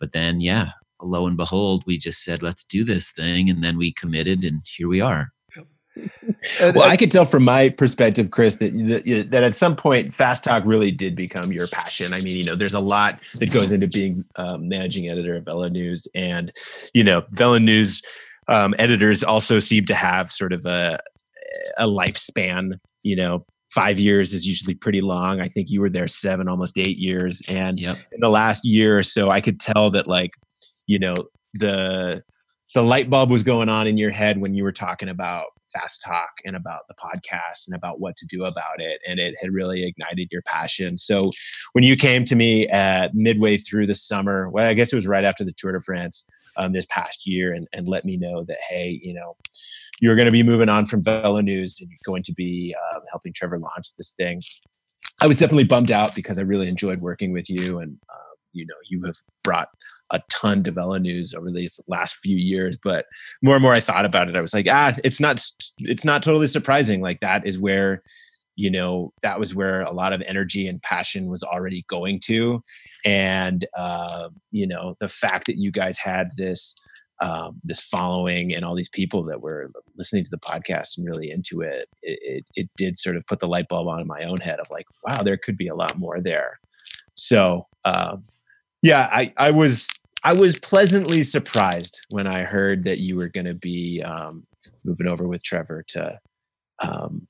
But 0.00 0.10
then, 0.10 0.40
yeah, 0.40 0.70
lo 1.00 1.26
and 1.26 1.36
behold, 1.36 1.84
we 1.86 1.96
just 1.96 2.24
said, 2.24 2.42
let's 2.42 2.64
do 2.64 2.82
this 2.82 3.12
thing. 3.12 3.48
And 3.48 3.62
then 3.62 3.78
we 3.78 3.92
committed, 3.92 4.44
and 4.44 4.62
here 4.66 4.88
we 4.88 5.00
are. 5.00 5.30
Well, 6.60 6.82
I 6.82 6.96
could 6.96 7.10
tell 7.10 7.24
from 7.24 7.44
my 7.44 7.68
perspective, 7.68 8.30
Chris, 8.30 8.56
that, 8.56 8.72
that, 8.72 9.30
that 9.30 9.44
at 9.44 9.54
some 9.54 9.76
point, 9.76 10.14
fast 10.14 10.44
talk 10.44 10.62
really 10.64 10.90
did 10.90 11.16
become 11.16 11.52
your 11.52 11.66
passion. 11.66 12.14
I 12.14 12.20
mean, 12.20 12.38
you 12.38 12.44
know, 12.44 12.54
there's 12.54 12.74
a 12.74 12.80
lot 12.80 13.20
that 13.34 13.50
goes 13.50 13.72
into 13.72 13.88
being 13.88 14.24
um, 14.36 14.68
managing 14.68 15.08
editor 15.08 15.36
of 15.36 15.44
Velo 15.44 15.68
News, 15.68 16.08
and 16.14 16.52
you 16.94 17.04
know, 17.04 17.22
Velo 17.32 17.58
News 17.58 18.02
um, 18.48 18.74
editors 18.78 19.22
also 19.22 19.58
seem 19.58 19.84
to 19.86 19.94
have 19.94 20.30
sort 20.30 20.52
of 20.52 20.64
a 20.64 20.98
a 21.76 21.86
lifespan. 21.86 22.78
You 23.02 23.16
know, 23.16 23.44
five 23.70 23.98
years 23.98 24.32
is 24.32 24.46
usually 24.46 24.74
pretty 24.74 25.00
long. 25.00 25.40
I 25.40 25.46
think 25.46 25.70
you 25.70 25.80
were 25.80 25.90
there 25.90 26.06
seven, 26.06 26.48
almost 26.48 26.78
eight 26.78 26.98
years. 26.98 27.42
And 27.48 27.78
yep. 27.78 27.98
in 28.12 28.20
the 28.20 28.28
last 28.28 28.64
year 28.64 28.98
or 28.98 29.02
so, 29.02 29.30
I 29.30 29.40
could 29.40 29.60
tell 29.60 29.90
that 29.92 30.06
like, 30.06 30.32
you 30.86 30.98
know, 30.98 31.14
the 31.54 32.22
the 32.74 32.82
light 32.82 33.10
bulb 33.10 33.30
was 33.30 33.42
going 33.42 33.68
on 33.68 33.86
in 33.86 33.98
your 33.98 34.10
head 34.10 34.40
when 34.40 34.54
you 34.54 34.62
were 34.62 34.72
talking 34.72 35.08
about 35.08 35.46
fast 35.72 36.02
talk 36.04 36.30
and 36.44 36.56
about 36.56 36.80
the 36.88 36.94
podcast 36.94 37.66
and 37.66 37.74
about 37.74 38.00
what 38.00 38.16
to 38.16 38.26
do 38.26 38.44
about 38.44 38.80
it 38.80 39.00
and 39.06 39.18
it 39.18 39.34
had 39.40 39.52
really 39.52 39.86
ignited 39.86 40.28
your 40.30 40.42
passion 40.42 40.98
so 40.98 41.30
when 41.72 41.84
you 41.84 41.96
came 41.96 42.24
to 42.24 42.36
me 42.36 42.66
at 42.68 43.14
midway 43.14 43.56
through 43.56 43.86
the 43.86 43.94
summer 43.94 44.48
well 44.50 44.68
i 44.68 44.74
guess 44.74 44.92
it 44.92 44.96
was 44.96 45.06
right 45.06 45.24
after 45.24 45.44
the 45.44 45.52
tour 45.56 45.72
de 45.72 45.80
france 45.80 46.26
um, 46.56 46.72
this 46.72 46.86
past 46.86 47.26
year 47.26 47.54
and, 47.54 47.68
and 47.72 47.88
let 47.88 48.04
me 48.04 48.16
know 48.16 48.44
that 48.44 48.58
hey 48.68 48.98
you 49.02 49.14
know 49.14 49.36
you're 50.00 50.16
going 50.16 50.26
to 50.26 50.32
be 50.32 50.42
moving 50.42 50.68
on 50.68 50.86
from 50.86 51.02
Velo 51.02 51.40
News 51.40 51.76
and 51.80 51.90
you're 51.90 51.98
going 52.04 52.22
to 52.24 52.32
be 52.32 52.74
uh, 52.74 53.00
helping 53.10 53.32
Trevor 53.32 53.58
launch 53.58 53.94
this 53.96 54.12
thing. 54.12 54.40
I 55.20 55.26
was 55.26 55.36
definitely 55.36 55.64
bummed 55.64 55.90
out 55.90 56.14
because 56.14 56.38
I 56.38 56.42
really 56.42 56.68
enjoyed 56.68 57.00
working 57.00 57.32
with 57.32 57.50
you, 57.50 57.78
and 57.78 57.98
uh, 58.08 58.34
you 58.52 58.64
know 58.64 58.74
you 58.88 59.04
have 59.04 59.16
brought 59.44 59.68
a 60.10 60.20
ton 60.30 60.62
to 60.64 60.70
Velo 60.70 60.98
News 60.98 61.34
over 61.34 61.50
these 61.50 61.80
last 61.88 62.16
few 62.16 62.36
years. 62.36 62.76
But 62.82 63.06
more 63.42 63.54
and 63.54 63.62
more 63.62 63.72
I 63.72 63.80
thought 63.80 64.04
about 64.04 64.28
it, 64.28 64.36
I 64.36 64.40
was 64.40 64.54
like, 64.54 64.66
ah, 64.68 64.94
it's 65.04 65.20
not 65.20 65.44
it's 65.78 66.04
not 66.04 66.22
totally 66.22 66.46
surprising. 66.46 67.00
Like 67.00 67.20
that 67.20 67.46
is 67.46 67.58
where 67.58 68.02
you 68.56 68.70
know 68.70 69.12
that 69.22 69.38
was 69.38 69.54
where 69.54 69.82
a 69.82 69.92
lot 69.92 70.12
of 70.12 70.22
energy 70.22 70.66
and 70.66 70.82
passion 70.82 71.28
was 71.28 71.42
already 71.42 71.84
going 71.88 72.20
to, 72.24 72.60
and 73.04 73.66
uh, 73.76 74.28
you 74.50 74.66
know 74.66 74.96
the 75.00 75.08
fact 75.08 75.46
that 75.46 75.58
you 75.58 75.70
guys 75.70 75.98
had 75.98 76.28
this 76.36 76.74
um, 77.20 77.60
this 77.62 77.80
following 77.80 78.54
and 78.54 78.64
all 78.64 78.74
these 78.74 78.88
people 78.88 79.22
that 79.24 79.42
were 79.42 79.68
listening 79.96 80.24
to 80.24 80.30
the 80.30 80.38
podcast 80.38 80.96
and 80.96 81.06
really 81.06 81.30
into 81.30 81.60
it, 81.60 81.84
it, 82.02 82.18
it, 82.22 82.44
it 82.54 82.70
did 82.76 82.96
sort 82.96 83.16
of 83.16 83.26
put 83.26 83.40
the 83.40 83.48
light 83.48 83.68
bulb 83.68 83.88
on 83.88 84.00
in 84.00 84.06
my 84.06 84.24
own 84.24 84.38
head 84.38 84.58
of 84.58 84.66
like, 84.70 84.86
wow, 85.04 85.22
there 85.22 85.36
could 85.36 85.56
be 85.56 85.68
a 85.68 85.74
lot 85.74 85.98
more 85.98 86.20
there. 86.20 86.58
So, 87.14 87.66
um, 87.84 88.24
yeah, 88.82 89.08
I, 89.12 89.34
I 89.36 89.50
was 89.50 89.99
I 90.22 90.34
was 90.34 90.58
pleasantly 90.58 91.22
surprised 91.22 92.04
when 92.08 92.26
I 92.26 92.42
heard 92.42 92.84
that 92.84 92.98
you 92.98 93.16
were 93.16 93.28
going 93.28 93.46
to 93.46 93.54
be 93.54 94.02
um, 94.02 94.42
moving 94.84 95.06
over 95.06 95.26
with 95.26 95.42
Trevor 95.42 95.82
to 95.88 96.18
um, 96.80 97.26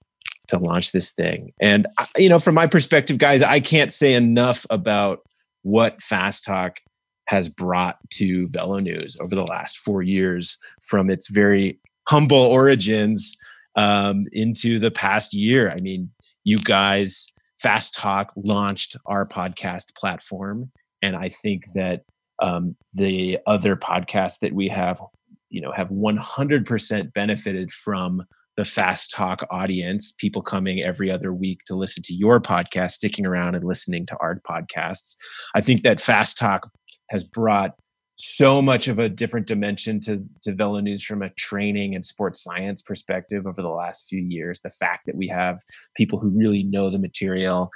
to 0.49 0.59
launch 0.59 0.93
this 0.93 1.13
thing. 1.13 1.53
And 1.61 1.87
you 2.17 2.29
know, 2.29 2.39
from 2.39 2.55
my 2.55 2.67
perspective, 2.67 3.19
guys, 3.19 3.43
I 3.43 3.61
can't 3.61 3.93
say 3.93 4.15
enough 4.15 4.67
about 4.71 5.21
what 5.63 6.03
Fast 6.03 6.45
Talk 6.45 6.79
has 7.27 7.49
brought 7.49 7.99
to 8.15 8.49
Velo 8.49 8.81
News 8.81 9.17
over 9.21 9.35
the 9.35 9.45
last 9.45 9.79
four 9.79 10.03
years 10.03 10.59
from 10.83 11.11
its 11.11 11.29
very 11.29 11.79
humble 12.09 12.39
origins 12.39 13.37
um, 13.77 14.27
into 14.33 14.81
the 14.81 14.91
past 14.91 15.33
year. 15.33 15.71
I 15.71 15.77
mean, 15.77 16.11
you 16.43 16.59
guys, 16.59 17.29
Fast 17.61 17.95
Talk 17.95 18.33
launched 18.35 18.97
our 19.07 19.27
podcast 19.27 19.95
platform. 19.95 20.73
And 21.03 21.15
I 21.15 21.29
think 21.29 21.65
that 21.75 22.03
um, 22.41 22.77
the 22.95 23.39
other 23.47 23.77
podcasts 23.77 24.39
that 24.41 24.53
we 24.53 24.69
have, 24.69 25.01
you 25.49 25.61
know, 25.61 25.73
have 25.73 25.89
100% 25.89 27.13
benefited 27.13 27.71
from 27.71 28.23
the 28.57 28.65
Fast 28.65 29.13
Talk 29.13 29.47
audience, 29.51 30.13
people 30.13 30.43
coming 30.43 30.83
every 30.83 31.11
other 31.11 31.33
week 31.33 31.61
to 31.67 31.75
listen 31.75 32.03
to 32.05 32.15
your 32.15 32.41
podcast, 32.41 32.93
sticking 32.93 33.25
around 33.27 33.55
and 33.55 33.65
listening 33.65 34.07
to 34.07 34.17
our 34.21 34.41
podcasts. 34.41 35.17
I 35.55 35.61
think 35.61 35.83
that 35.85 36.01
Fast 36.01 36.37
Talk 36.37 36.71
has 37.11 37.25
brought 37.25 37.75
so 38.17 38.61
much 38.61 38.87
of 38.87 38.99
a 38.99 39.09
different 39.09 39.47
dimension 39.47 39.99
to, 39.99 40.23
to 40.43 40.55
Velo 40.55 40.81
News 40.81 41.03
from 41.03 41.23
a 41.23 41.31
training 41.31 41.95
and 41.95 42.05
sports 42.05 42.43
science 42.43 42.83
perspective 42.83 43.47
over 43.47 43.63
the 43.63 43.69
last 43.69 44.09
few 44.09 44.21
years. 44.21 44.61
The 44.61 44.69
fact 44.69 45.07
that 45.07 45.17
we 45.17 45.27
have 45.29 45.61
people 45.97 46.19
who 46.19 46.29
really 46.29 46.63
know 46.63 46.91
the 46.91 46.99
material 46.99 47.71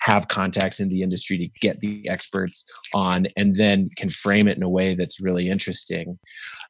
have 0.00 0.28
contacts 0.28 0.80
in 0.80 0.88
the 0.88 1.02
industry 1.02 1.38
to 1.38 1.48
get 1.60 1.80
the 1.80 2.08
experts 2.08 2.64
on 2.94 3.26
and 3.36 3.56
then 3.56 3.88
can 3.96 4.08
frame 4.08 4.48
it 4.48 4.56
in 4.56 4.62
a 4.62 4.68
way 4.68 4.94
that's 4.94 5.20
really 5.20 5.48
interesting. 5.48 6.18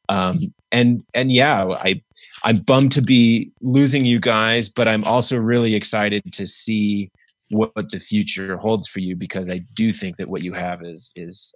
Um, 0.09 0.39
and 0.73 1.03
and 1.13 1.31
yeah 1.31 1.65
i 1.79 2.01
i'm 2.43 2.57
bummed 2.57 2.93
to 2.93 3.01
be 3.01 3.51
losing 3.61 4.05
you 4.05 4.19
guys 4.21 4.69
but 4.69 4.87
i'm 4.87 5.03
also 5.03 5.37
really 5.37 5.75
excited 5.75 6.23
to 6.31 6.47
see 6.47 7.09
what 7.49 7.91
the 7.91 7.99
future 7.99 8.55
holds 8.55 8.87
for 8.87 8.99
you 8.99 9.15
because 9.15 9.49
i 9.49 9.59
do 9.75 9.91
think 9.91 10.15
that 10.15 10.29
what 10.29 10.43
you 10.43 10.53
have 10.53 10.81
is 10.81 11.11
is 11.17 11.53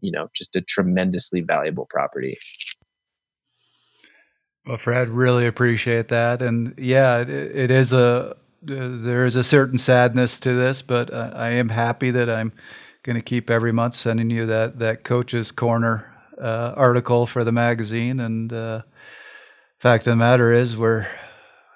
you 0.00 0.10
know 0.10 0.28
just 0.34 0.56
a 0.56 0.60
tremendously 0.60 1.40
valuable 1.40 1.86
property. 1.88 2.36
Well 4.66 4.78
fred 4.78 5.08
really 5.08 5.46
appreciate 5.46 6.08
that. 6.08 6.42
And 6.42 6.74
yeah 6.76 7.20
it, 7.20 7.28
it 7.28 7.70
is 7.70 7.92
a 7.92 8.36
there 8.62 9.24
is 9.24 9.36
a 9.36 9.44
certain 9.44 9.78
sadness 9.78 10.38
to 10.40 10.54
this, 10.54 10.82
but 10.82 11.12
uh, 11.12 11.30
I 11.34 11.50
am 11.50 11.68
happy 11.68 12.10
that 12.10 12.28
I'm 12.28 12.52
going 13.02 13.16
to 13.16 13.22
keep 13.22 13.50
every 13.50 13.72
month 13.72 13.94
sending 13.94 14.30
you 14.30 14.46
that 14.46 14.78
that 14.78 15.04
coach's 15.04 15.50
corner 15.50 16.12
uh, 16.40 16.74
article 16.76 17.26
for 17.26 17.44
the 17.44 17.52
magazine. 17.52 18.20
And 18.20 18.52
uh, 18.52 18.82
fact 19.78 20.06
of 20.06 20.12
the 20.12 20.16
matter 20.16 20.52
is, 20.52 20.76
we're 20.76 21.06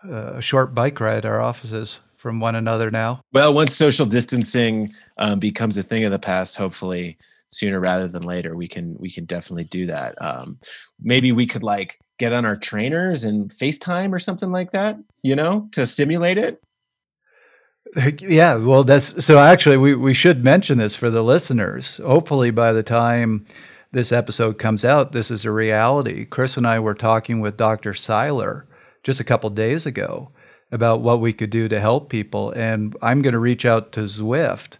uh, 0.07 0.35
a 0.35 0.43
short 0.43 0.75
bike 0.75 1.01
ride 1.01 1.25
our 1.25 1.41
offices 1.41 2.01
from 2.17 2.41
one 2.41 2.55
another 2.55 2.91
now. 2.91 3.21
Well, 3.33 3.53
once 3.55 3.75
social 3.75 4.07
distancing 4.07 4.95
um, 5.19 5.39
becomes 5.39 5.77
a 5.79 5.83
thing 5.83 6.05
of 6.05 6.13
the 6.13 6.19
past, 6.19 6.57
hopefully 6.57 7.19
sooner 7.49 7.81
rather 7.81 8.09
than 8.09 8.23
later, 8.23 8.57
we 8.57 8.69
can 8.69 8.97
we 8.99 9.11
can 9.11 9.25
definitely 9.25 9.65
do 9.65 9.87
that. 9.87 10.21
Um, 10.21 10.59
maybe 11.01 11.33
we 11.33 11.47
could 11.47 11.63
like 11.63 11.99
get 12.19 12.33
on 12.33 12.45
our 12.45 12.57
trainers 12.57 13.25
and 13.25 13.51
FaceTime 13.51 14.13
or 14.13 14.19
something 14.19 14.53
like 14.53 14.73
that, 14.73 14.99
you 15.23 15.35
know, 15.35 15.69
to 15.73 15.87
simulate 15.87 16.39
it. 16.39 16.63
Yeah, 18.21 18.57
well, 18.57 18.85
that's 18.85 19.25
so. 19.25 19.39
Actually, 19.39 19.77
we 19.77 19.95
we 19.95 20.15
should 20.15 20.45
mention 20.45 20.79
this 20.79 20.97
for 20.97 21.11
the 21.11 21.23
listeners. 21.23 21.99
Hopefully, 21.99 22.51
by 22.51 22.73
the 22.73 22.83
time 22.83 23.47
this 23.93 24.11
episode 24.11 24.59
comes 24.59 24.85
out, 24.85 25.13
this 25.13 25.31
is 25.31 25.45
a 25.45 25.51
reality. 25.53 26.25
Chris 26.25 26.57
and 26.57 26.67
I 26.67 26.81
were 26.81 26.95
talking 26.95 27.41
with 27.41 27.57
Dr. 27.57 27.95
Seiler 27.95 28.67
just 29.05 29.21
a 29.21 29.25
couple 29.25 29.49
days 29.51 29.87
ago 29.87 30.31
about 30.73 31.03
what 31.03 31.21
we 31.21 31.33
could 31.33 31.51
do 31.51 31.69
to 31.69 31.81
help 31.81 32.09
people, 32.09 32.51
and 32.53 32.97
I'm 33.01 33.23
going 33.23 33.35
to 33.35 33.39
reach 33.39 33.65
out 33.65 33.93
to 33.93 34.01
Zwift, 34.01 34.79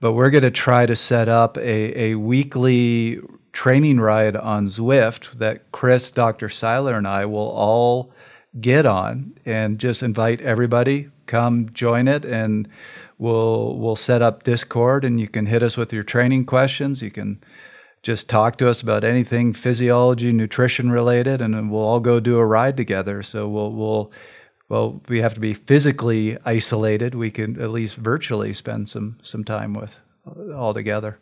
but 0.00 0.12
we're 0.12 0.30
going 0.30 0.42
to 0.42 0.50
try 0.50 0.86
to 0.86 0.96
set 0.96 1.28
up 1.28 1.58
a 1.58 2.12
a 2.12 2.14
weekly 2.14 3.20
training 3.52 4.00
ride 4.00 4.36
on 4.36 4.66
Zwift 4.66 5.32
that 5.38 5.70
Chris, 5.72 6.10
Dr. 6.10 6.48
Seiler, 6.48 6.94
and 6.94 7.06
I 7.06 7.26
will 7.26 7.50
all 7.50 8.12
get 8.60 8.86
on 8.86 9.34
and 9.44 9.78
just 9.78 10.02
invite 10.02 10.40
everybody 10.40 11.10
come 11.26 11.70
join 11.72 12.08
it 12.08 12.24
and 12.24 12.68
we'll 13.18 13.76
we'll 13.76 13.96
set 13.96 14.22
up 14.22 14.44
discord 14.44 15.04
and 15.04 15.20
you 15.20 15.28
can 15.28 15.46
hit 15.46 15.62
us 15.62 15.76
with 15.76 15.92
your 15.92 16.02
training 16.02 16.44
questions. 16.46 17.02
You 17.02 17.10
can 17.10 17.42
just 18.02 18.28
talk 18.28 18.56
to 18.58 18.68
us 18.68 18.80
about 18.80 19.04
anything 19.04 19.52
physiology 19.52 20.32
nutrition 20.32 20.90
related 20.90 21.40
and 21.40 21.70
we'll 21.70 21.82
all 21.82 22.00
go 22.00 22.20
do 22.20 22.38
a 22.38 22.46
ride 22.46 22.76
together. 22.76 23.22
So 23.22 23.48
we'll 23.48 23.72
we'll 23.72 24.12
well 24.68 25.02
we 25.08 25.20
have 25.20 25.34
to 25.34 25.40
be 25.40 25.54
physically 25.54 26.38
isolated. 26.44 27.14
We 27.14 27.30
can 27.30 27.60
at 27.60 27.70
least 27.70 27.96
virtually 27.96 28.54
spend 28.54 28.88
some 28.88 29.18
some 29.22 29.44
time 29.44 29.74
with 29.74 30.00
uh, 30.26 30.54
all 30.54 30.72
together. 30.72 31.18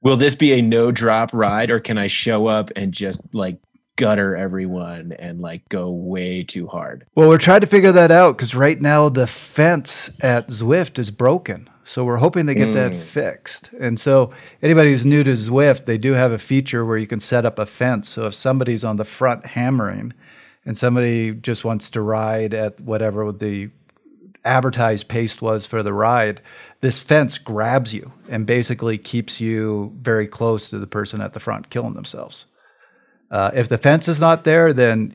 Will 0.00 0.16
this 0.16 0.36
be 0.36 0.52
a 0.52 0.62
no 0.62 0.92
drop 0.92 1.30
ride 1.32 1.70
or 1.70 1.80
can 1.80 1.98
i 1.98 2.06
show 2.06 2.46
up 2.46 2.70
and 2.76 2.92
just 2.92 3.34
like 3.34 3.58
gutter 3.98 4.34
everyone 4.36 5.12
and 5.18 5.40
like 5.40 5.68
go 5.68 5.90
way 5.90 6.42
too 6.44 6.68
hard. 6.68 7.04
Well, 7.14 7.28
we're 7.28 7.36
trying 7.36 7.60
to 7.60 7.66
figure 7.66 7.92
that 7.92 8.10
out 8.10 8.38
because 8.38 8.54
right 8.54 8.80
now 8.80 9.10
the 9.10 9.26
fence 9.26 10.08
at 10.20 10.48
Zwift 10.48 10.98
is 10.98 11.10
broken. 11.10 11.68
So 11.84 12.04
we're 12.04 12.18
hoping 12.18 12.46
to 12.46 12.54
get 12.54 12.68
mm. 12.68 12.74
that 12.74 12.94
fixed. 12.94 13.72
And 13.80 13.98
so 13.98 14.30
anybody 14.62 14.90
who's 14.90 15.04
new 15.04 15.24
to 15.24 15.32
Zwift, 15.32 15.86
they 15.86 15.98
do 15.98 16.12
have 16.12 16.32
a 16.32 16.38
feature 16.38 16.84
where 16.84 16.96
you 16.96 17.06
can 17.06 17.20
set 17.20 17.44
up 17.44 17.58
a 17.58 17.66
fence. 17.66 18.10
So 18.10 18.26
if 18.26 18.34
somebody's 18.34 18.84
on 18.84 18.96
the 18.96 19.04
front 19.04 19.46
hammering 19.46 20.14
and 20.64 20.78
somebody 20.78 21.32
just 21.32 21.64
wants 21.64 21.90
to 21.90 22.00
ride 22.00 22.54
at 22.54 22.78
whatever 22.78 23.32
the 23.32 23.70
advertised 24.44 25.08
pace 25.08 25.40
was 25.40 25.66
for 25.66 25.82
the 25.82 25.92
ride, 25.92 26.40
this 26.82 27.00
fence 27.00 27.36
grabs 27.36 27.92
you 27.92 28.12
and 28.28 28.46
basically 28.46 28.96
keeps 28.96 29.40
you 29.40 29.92
very 30.00 30.28
close 30.28 30.68
to 30.70 30.78
the 30.78 30.86
person 30.86 31.20
at 31.20 31.32
the 31.32 31.40
front 31.40 31.70
killing 31.70 31.94
themselves. 31.94 32.46
Uh, 33.30 33.50
if 33.52 33.68
the 33.68 33.76
fence 33.76 34.08
is 34.08 34.20
not 34.20 34.44
there, 34.44 34.72
then 34.72 35.14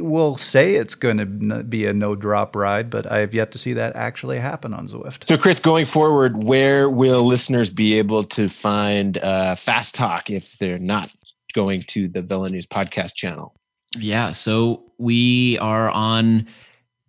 we'll 0.00 0.36
say 0.36 0.74
it's 0.74 0.94
going 0.94 1.16
to 1.16 1.24
be 1.24 1.86
a 1.86 1.92
no 1.92 2.14
drop 2.14 2.54
ride, 2.54 2.90
but 2.90 3.10
I 3.10 3.20
have 3.20 3.32
yet 3.32 3.52
to 3.52 3.58
see 3.58 3.72
that 3.74 3.96
actually 3.96 4.38
happen 4.38 4.74
on 4.74 4.88
Zwift. 4.88 5.26
So, 5.26 5.38
Chris, 5.38 5.58
going 5.58 5.86
forward, 5.86 6.44
where 6.44 6.90
will 6.90 7.24
listeners 7.24 7.70
be 7.70 7.94
able 7.94 8.24
to 8.24 8.50
find 8.50 9.16
uh, 9.18 9.54
Fast 9.54 9.94
Talk 9.94 10.28
if 10.28 10.58
they're 10.58 10.78
not 10.78 11.10
going 11.54 11.80
to 11.88 12.08
the 12.08 12.20
Velo 12.20 12.48
News 12.48 12.66
podcast 12.66 13.14
channel? 13.14 13.54
Yeah, 13.98 14.32
so 14.32 14.92
we 14.98 15.58
are 15.58 15.88
on 15.90 16.46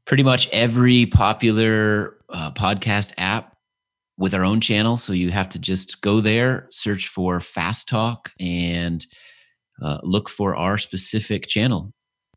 pretty 0.06 0.24
much 0.24 0.50
every 0.52 1.08
popular 1.08 2.16
uh, 2.30 2.52
podcast 2.52 3.14
app 3.18 3.58
with 4.18 4.34
our 4.34 4.46
own 4.46 4.62
channel. 4.62 4.96
So 4.96 5.12
you 5.12 5.32
have 5.32 5.50
to 5.50 5.60
just 5.60 6.02
go 6.02 6.22
there, 6.22 6.68
search 6.70 7.10
for 7.10 7.42
Fast 7.42 7.90
Talk, 7.90 8.32
and 8.40 9.06
uh, 9.82 10.00
look 10.04 10.30
for 10.30 10.56
our 10.56 10.78
specific 10.78 11.48
channel. 11.48 11.92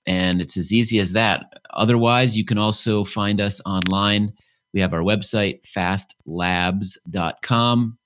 And 0.06 0.40
it's 0.40 0.56
as 0.56 0.72
easy 0.72 0.98
as 0.98 1.12
that. 1.12 1.44
Otherwise, 1.74 2.34
you 2.36 2.44
can 2.44 2.58
also 2.58 3.04
find 3.04 3.40
us 3.40 3.60
online. 3.66 4.32
We 4.72 4.80
have 4.80 4.94
our 4.94 5.02
website, 5.02 5.60
fastlabs.com. 5.62 7.98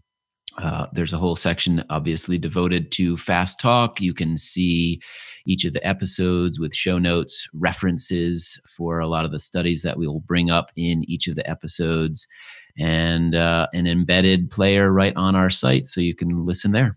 Uh, 0.57 0.87
there's 0.93 1.13
a 1.13 1.19
whole 1.19 1.37
section, 1.37 1.83
obviously, 1.91 2.39
devoted 2.39 2.93
to 2.93 3.17
Fast 3.17 3.59
Talk. 3.61 4.01
You 4.01 4.15
can 4.15 4.37
see 4.37 5.01
each 5.47 5.65
of 5.65 5.73
the 5.73 5.85
episodes 5.87 6.61
with 6.61 6.75
show 6.75 6.99
notes, 6.99 7.49
references 7.53 8.61
for 8.77 9.01
a 9.01 9.09
lot 9.09 9.25
of 9.25 9.33
the 9.33 9.41
studies 9.41 9.83
that 9.83 9.99
we 9.99 10.07
will 10.07 10.21
bring 10.21 10.51
up 10.51 10.71
in 10.77 11.03
each 11.09 11.27
of 11.27 11.35
the 11.35 11.49
episodes, 11.49 12.29
and 12.79 13.35
uh, 13.35 13.67
an 13.73 13.87
embedded 13.87 14.51
player 14.51 14.93
right 14.93 15.15
on 15.17 15.37
our 15.37 15.51
site 15.51 15.87
so 15.87 16.01
you 16.01 16.15
can 16.15 16.45
listen 16.45 16.73
there. 16.73 16.97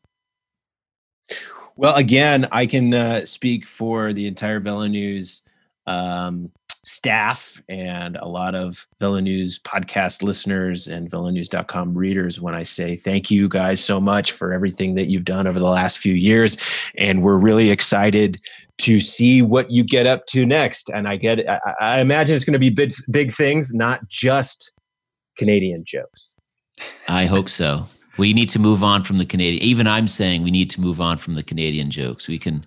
Well, 1.78 1.94
again, 1.94 2.48
I 2.52 2.66
can 2.66 2.92
uh, 2.92 3.26
speak 3.26 3.68
for 3.68 4.12
the 4.12 4.26
entire 4.26 4.60
Velo 4.60 4.88
News 4.88 5.44
um, 5.86 6.52
staff 6.84 7.62
and 7.70 8.16
a 8.16 8.28
lot 8.28 8.56
of 8.56 8.88
Velo 9.00 9.20
News 9.20 9.60
podcast 9.60 10.24
listeners 10.24 10.88
and 10.88 11.08
VeloNews.com 11.08 11.96
readers 11.96 12.42
when 12.42 12.56
I 12.56 12.64
say 12.64 12.96
thank 12.96 13.30
you 13.30 13.48
guys 13.48 13.84
so 13.84 14.02
much 14.02 14.32
for 14.32 14.56
everything 14.56 14.96
that 14.96 15.06
you've 15.06 15.24
done 15.26 15.48
over 15.48 15.60
the 15.60 15.70
last 15.70 16.00
few 16.00 16.16
years. 16.16 16.58
And 16.98 17.22
we're 17.22 17.38
really 17.38 17.70
excited 17.70 18.40
to 18.80 19.00
see 19.00 19.44
what 19.44 19.70
you 19.70 19.84
get 19.84 20.08
up 20.08 20.26
to 20.28 20.48
next. 20.48 20.90
And 20.90 21.08
I 21.08 21.18
get, 21.18 21.48
I, 21.48 21.60
I 21.80 22.02
imagine 22.02 22.36
it's 22.36 22.46
going 22.46 22.54
to 22.54 22.60
be 22.60 22.72
big, 22.72 22.92
big 23.12 23.32
things, 23.32 23.76
not 23.76 24.08
just 24.08 24.74
Canadian 25.38 25.84
jokes. 25.86 26.36
I 27.08 27.26
hope 27.26 27.50
so 27.50 27.88
we 28.18 28.34
need 28.34 28.50
to 28.50 28.60
move 28.60 28.84
on 28.84 29.04
from 29.04 29.18
the 29.18 29.26
Canadian. 29.26 29.64
Even 29.64 29.88
I'm 29.88 30.08
saying 30.08 30.44
we 30.44 30.52
need 30.52 30.70
to 30.72 30.82
move 30.82 31.00
on 31.00 31.18
from 31.18 31.36
the 31.36 31.44
Canadian 31.44 31.92
jokes. 31.92 32.28
We 32.28 32.40
can, 32.40 32.66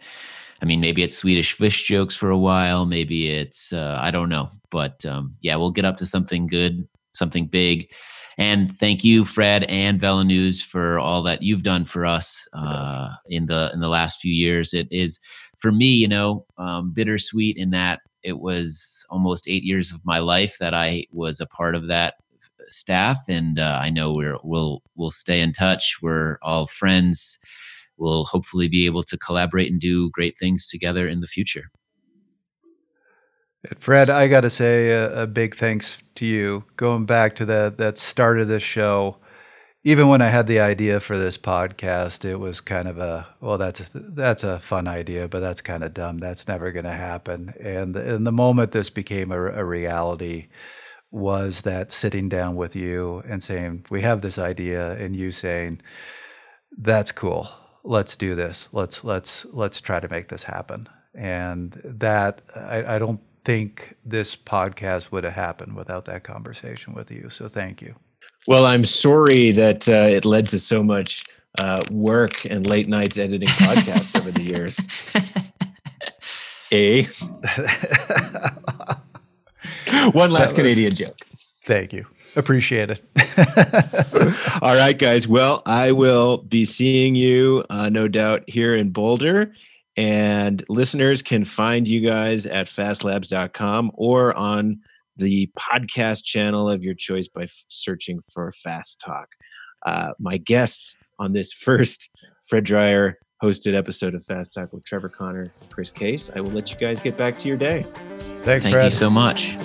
I 0.62 0.64
mean, 0.64 0.80
maybe 0.80 1.02
it's 1.02 1.16
Swedish 1.16 1.52
fish 1.52 1.84
jokes 1.84 2.14
for 2.14 2.30
a 2.30 2.38
while. 2.38 2.86
Maybe 2.86 3.30
it's 3.30 3.72
uh, 3.72 3.98
I 4.00 4.10
don't 4.10 4.28
know, 4.28 4.48
but 4.70 5.04
um, 5.06 5.34
yeah, 5.42 5.56
we'll 5.56 5.70
get 5.70 5.84
up 5.84 5.96
to 5.98 6.06
something 6.06 6.46
good, 6.46 6.86
something 7.12 7.46
big. 7.46 7.90
And 8.38 8.70
thank 8.70 9.04
you, 9.04 9.24
Fred 9.24 9.64
and 9.64 10.00
Velo 10.00 10.22
News, 10.22 10.62
for 10.62 10.98
all 10.98 11.22
that 11.24 11.42
you've 11.42 11.62
done 11.62 11.84
for 11.84 12.06
us 12.06 12.48
uh, 12.54 13.10
in 13.26 13.46
the 13.46 13.70
in 13.74 13.80
the 13.80 13.88
last 13.88 14.20
few 14.20 14.32
years. 14.32 14.72
It 14.72 14.88
is 14.90 15.20
for 15.58 15.72
me, 15.72 15.92
you 15.92 16.08
know, 16.08 16.46
um, 16.56 16.92
bittersweet 16.92 17.58
in 17.58 17.70
that 17.70 18.00
it 18.22 18.38
was 18.38 19.06
almost 19.10 19.48
eight 19.48 19.62
years 19.62 19.92
of 19.92 20.00
my 20.04 20.18
life 20.18 20.56
that 20.58 20.74
I 20.74 21.04
was 21.12 21.40
a 21.40 21.46
part 21.46 21.74
of 21.74 21.86
that 21.88 22.14
staff, 22.66 23.20
and 23.28 23.58
uh, 23.58 23.78
I 23.82 23.90
know 23.90 24.12
we're 24.12 24.38
we'll 24.42 24.82
we'll 24.96 25.10
stay 25.10 25.40
in 25.40 25.52
touch. 25.52 25.98
We're 26.02 26.38
all 26.42 26.66
friends. 26.66 27.38
We'll 27.96 28.24
hopefully 28.24 28.68
be 28.68 28.86
able 28.86 29.02
to 29.04 29.18
collaborate 29.18 29.70
and 29.70 29.80
do 29.80 30.10
great 30.10 30.38
things 30.38 30.66
together 30.66 31.06
in 31.06 31.20
the 31.20 31.26
future. 31.26 31.64
Fred, 33.78 34.08
I 34.08 34.26
got 34.26 34.40
to 34.40 34.50
say 34.50 34.90
a, 34.90 35.24
a, 35.24 35.26
big 35.26 35.54
thanks 35.54 35.98
to 36.14 36.24
you. 36.24 36.64
Going 36.76 37.04
back 37.04 37.34
to 37.36 37.44
that 37.44 37.76
that 37.76 37.98
start 37.98 38.40
of 38.40 38.48
this 38.48 38.62
show, 38.62 39.18
even 39.84 40.08
when 40.08 40.22
I 40.22 40.28
had 40.28 40.46
the 40.46 40.60
idea 40.60 40.98
for 40.98 41.18
this 41.18 41.36
podcast, 41.36 42.24
it 42.24 42.36
was 42.36 42.62
kind 42.62 42.88
of 42.88 42.98
a 42.98 43.26
well, 43.40 43.58
that's 43.58 43.80
a, 43.80 43.86
that's 43.92 44.44
a 44.44 44.60
fun 44.60 44.88
idea, 44.88 45.28
but 45.28 45.40
that's 45.40 45.60
kind 45.60 45.84
of 45.84 45.92
dumb. 45.92 46.18
That's 46.18 46.48
never 46.48 46.72
going 46.72 46.86
to 46.86 46.92
happen. 46.92 47.52
And 47.60 47.94
in 47.96 48.24
the 48.24 48.32
moment 48.32 48.72
this 48.72 48.88
became 48.88 49.30
a, 49.30 49.38
a 49.38 49.64
reality, 49.64 50.48
was 51.10 51.62
that 51.62 51.92
sitting 51.92 52.28
down 52.28 52.56
with 52.56 52.76
you 52.76 53.22
and 53.28 53.42
saying, 53.42 53.86
We 53.90 54.02
have 54.02 54.22
this 54.22 54.38
idea, 54.38 54.92
and 54.92 55.16
you 55.16 55.32
saying, 55.32 55.80
That's 56.76 57.12
cool. 57.12 57.50
Let's 57.82 58.14
do 58.16 58.34
this. 58.34 58.68
Let's 58.72 59.02
let's 59.04 59.46
let's 59.52 59.80
try 59.80 60.00
to 60.00 60.08
make 60.08 60.28
this 60.28 60.44
happen. 60.44 60.86
And 61.14 61.80
that 61.84 62.42
I, 62.54 62.96
I 62.96 62.98
don't 62.98 63.20
think 63.44 63.96
this 64.04 64.36
podcast 64.36 65.10
would 65.10 65.24
have 65.24 65.32
happened 65.32 65.74
without 65.74 66.04
that 66.04 66.22
conversation 66.22 66.94
with 66.94 67.10
you. 67.10 67.30
So 67.30 67.48
thank 67.48 67.82
you. 67.82 67.96
Well, 68.46 68.64
I'm 68.64 68.84
sorry 68.84 69.50
that 69.52 69.88
uh, 69.88 70.08
it 70.08 70.24
led 70.24 70.48
to 70.48 70.58
so 70.58 70.82
much 70.82 71.24
uh, 71.58 71.80
work 71.90 72.44
and 72.44 72.66
late 72.66 72.88
nights 72.88 73.18
editing 73.18 73.48
podcasts 73.48 74.16
over 74.16 74.30
the 74.30 74.42
years. 74.42 74.88
A. 76.72 77.06
One 80.12 80.30
last 80.30 80.50
was- 80.50 80.52
Canadian 80.54 80.94
joke. 80.94 81.18
Thank 81.64 81.92
you. 81.92 82.06
Appreciate 82.36 82.90
it. 82.90 83.00
All 84.62 84.74
right, 84.74 84.96
guys. 84.96 85.26
Well, 85.26 85.62
I 85.66 85.90
will 85.92 86.38
be 86.38 86.64
seeing 86.64 87.14
you, 87.16 87.64
uh, 87.70 87.88
no 87.88 88.06
doubt, 88.08 88.44
here 88.48 88.74
in 88.76 88.90
Boulder. 88.90 89.52
And 89.96 90.64
listeners 90.68 91.22
can 91.22 91.42
find 91.44 91.88
you 91.88 92.00
guys 92.00 92.46
at 92.46 92.66
fastlabs.com 92.66 93.90
or 93.94 94.32
on 94.36 94.80
the 95.16 95.50
podcast 95.58 96.24
channel 96.24 96.70
of 96.70 96.84
your 96.84 96.94
choice 96.94 97.26
by 97.28 97.42
f- 97.42 97.64
searching 97.66 98.20
for 98.22 98.50
Fast 98.52 99.00
Talk. 99.04 99.28
Uh, 99.84 100.12
my 100.20 100.36
guests 100.36 100.96
on 101.18 101.32
this 101.32 101.52
first 101.66 102.10
Fred 102.48 102.64
Dreier 102.64 103.14
hosted 103.42 103.74
episode 103.74 104.14
of 104.14 104.24
Fast 104.24 104.52
Talk 104.52 104.72
with 104.72 104.84
Trevor 104.84 105.08
Connor, 105.08 105.50
Chris 105.70 105.90
Case. 105.90 106.30
I 106.34 106.40
will 106.40 106.50
let 106.50 106.70
you 106.70 106.78
guys 106.78 107.00
get 107.00 107.16
back 107.16 107.38
to 107.38 107.48
your 107.48 107.56
day. 107.56 107.82
Thanks, 108.44 108.64
Thank 108.64 108.74
Fred. 108.74 108.84
you 108.84 108.90
so 108.90 109.08
much. 109.08 109.56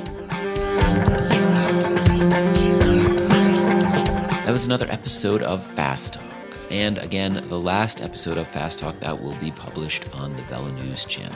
That 4.43 4.51
was 4.51 4.65
another 4.65 4.87
episode 4.89 5.41
of 5.41 5.63
Fast 5.63 6.13
Talk. 6.13 6.23
And 6.71 6.97
again, 6.99 7.33
the 7.49 7.59
last 7.59 8.01
episode 8.01 8.37
of 8.37 8.47
Fast 8.47 8.79
Talk 8.79 8.99
that 8.99 9.21
will 9.21 9.35
be 9.35 9.51
published 9.51 10.05
on 10.15 10.31
the 10.35 10.41
Velo 10.43 10.69
News 10.69 11.05
channel. 11.05 11.35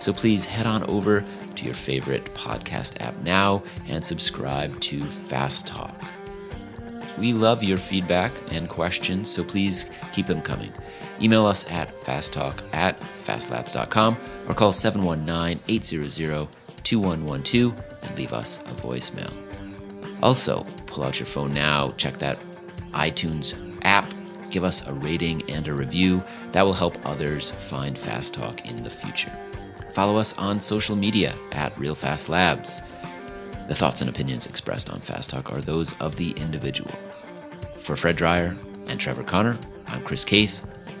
So 0.00 0.12
please 0.12 0.44
head 0.44 0.66
on 0.66 0.82
over 0.84 1.24
to 1.56 1.64
your 1.64 1.74
favorite 1.74 2.24
podcast 2.34 3.00
app 3.00 3.16
now 3.22 3.62
and 3.88 4.04
subscribe 4.04 4.78
to 4.80 5.02
Fast 5.04 5.66
Talk. 5.66 5.94
We 7.18 7.32
love 7.32 7.62
your 7.62 7.78
feedback 7.78 8.32
and 8.50 8.68
questions, 8.68 9.30
so 9.30 9.44
please 9.44 9.88
keep 10.12 10.26
them 10.26 10.42
coming. 10.42 10.72
Email 11.20 11.46
us 11.46 11.64
at 11.70 11.94
fasttalk 12.00 12.62
at 12.74 12.98
fastlabs.com 13.00 14.16
or 14.48 14.54
call 14.54 14.72
719 14.72 15.60
800 15.68 16.48
2112 16.82 18.02
and 18.02 18.18
leave 18.18 18.32
us 18.32 18.58
a 18.60 18.74
voicemail. 18.74 19.32
Also, 20.22 20.64
pull 20.86 21.04
out 21.04 21.18
your 21.18 21.26
phone 21.26 21.52
now, 21.52 21.90
check 21.92 22.18
that 22.18 22.38
iTunes 22.92 23.54
app, 23.82 24.06
give 24.50 24.64
us 24.64 24.86
a 24.86 24.92
rating 24.92 25.42
and 25.50 25.66
a 25.66 25.74
review. 25.74 26.22
That 26.52 26.62
will 26.62 26.72
help 26.72 26.96
others 27.04 27.50
find 27.50 27.98
Fast 27.98 28.34
Talk 28.34 28.68
in 28.68 28.82
the 28.84 28.90
future. 28.90 29.32
Follow 29.92 30.16
us 30.16 30.36
on 30.38 30.60
social 30.60 30.96
media 30.96 31.34
at 31.52 31.76
Real 31.78 31.94
Fast 31.94 32.28
Labs. 32.28 32.82
The 33.68 33.74
thoughts 33.74 34.00
and 34.00 34.10
opinions 34.10 34.46
expressed 34.46 34.90
on 34.90 35.00
Fast 35.00 35.30
Talk 35.30 35.52
are 35.52 35.60
those 35.60 35.98
of 36.00 36.16
the 36.16 36.32
individual. 36.32 36.90
For 37.80 37.96
Fred 37.96 38.16
Dreier 38.16 38.56
and 38.88 39.00
Trevor 39.00 39.24
Connor, 39.24 39.58
I'm 39.86 40.02
Chris 40.02 40.24
Case. 40.24 40.64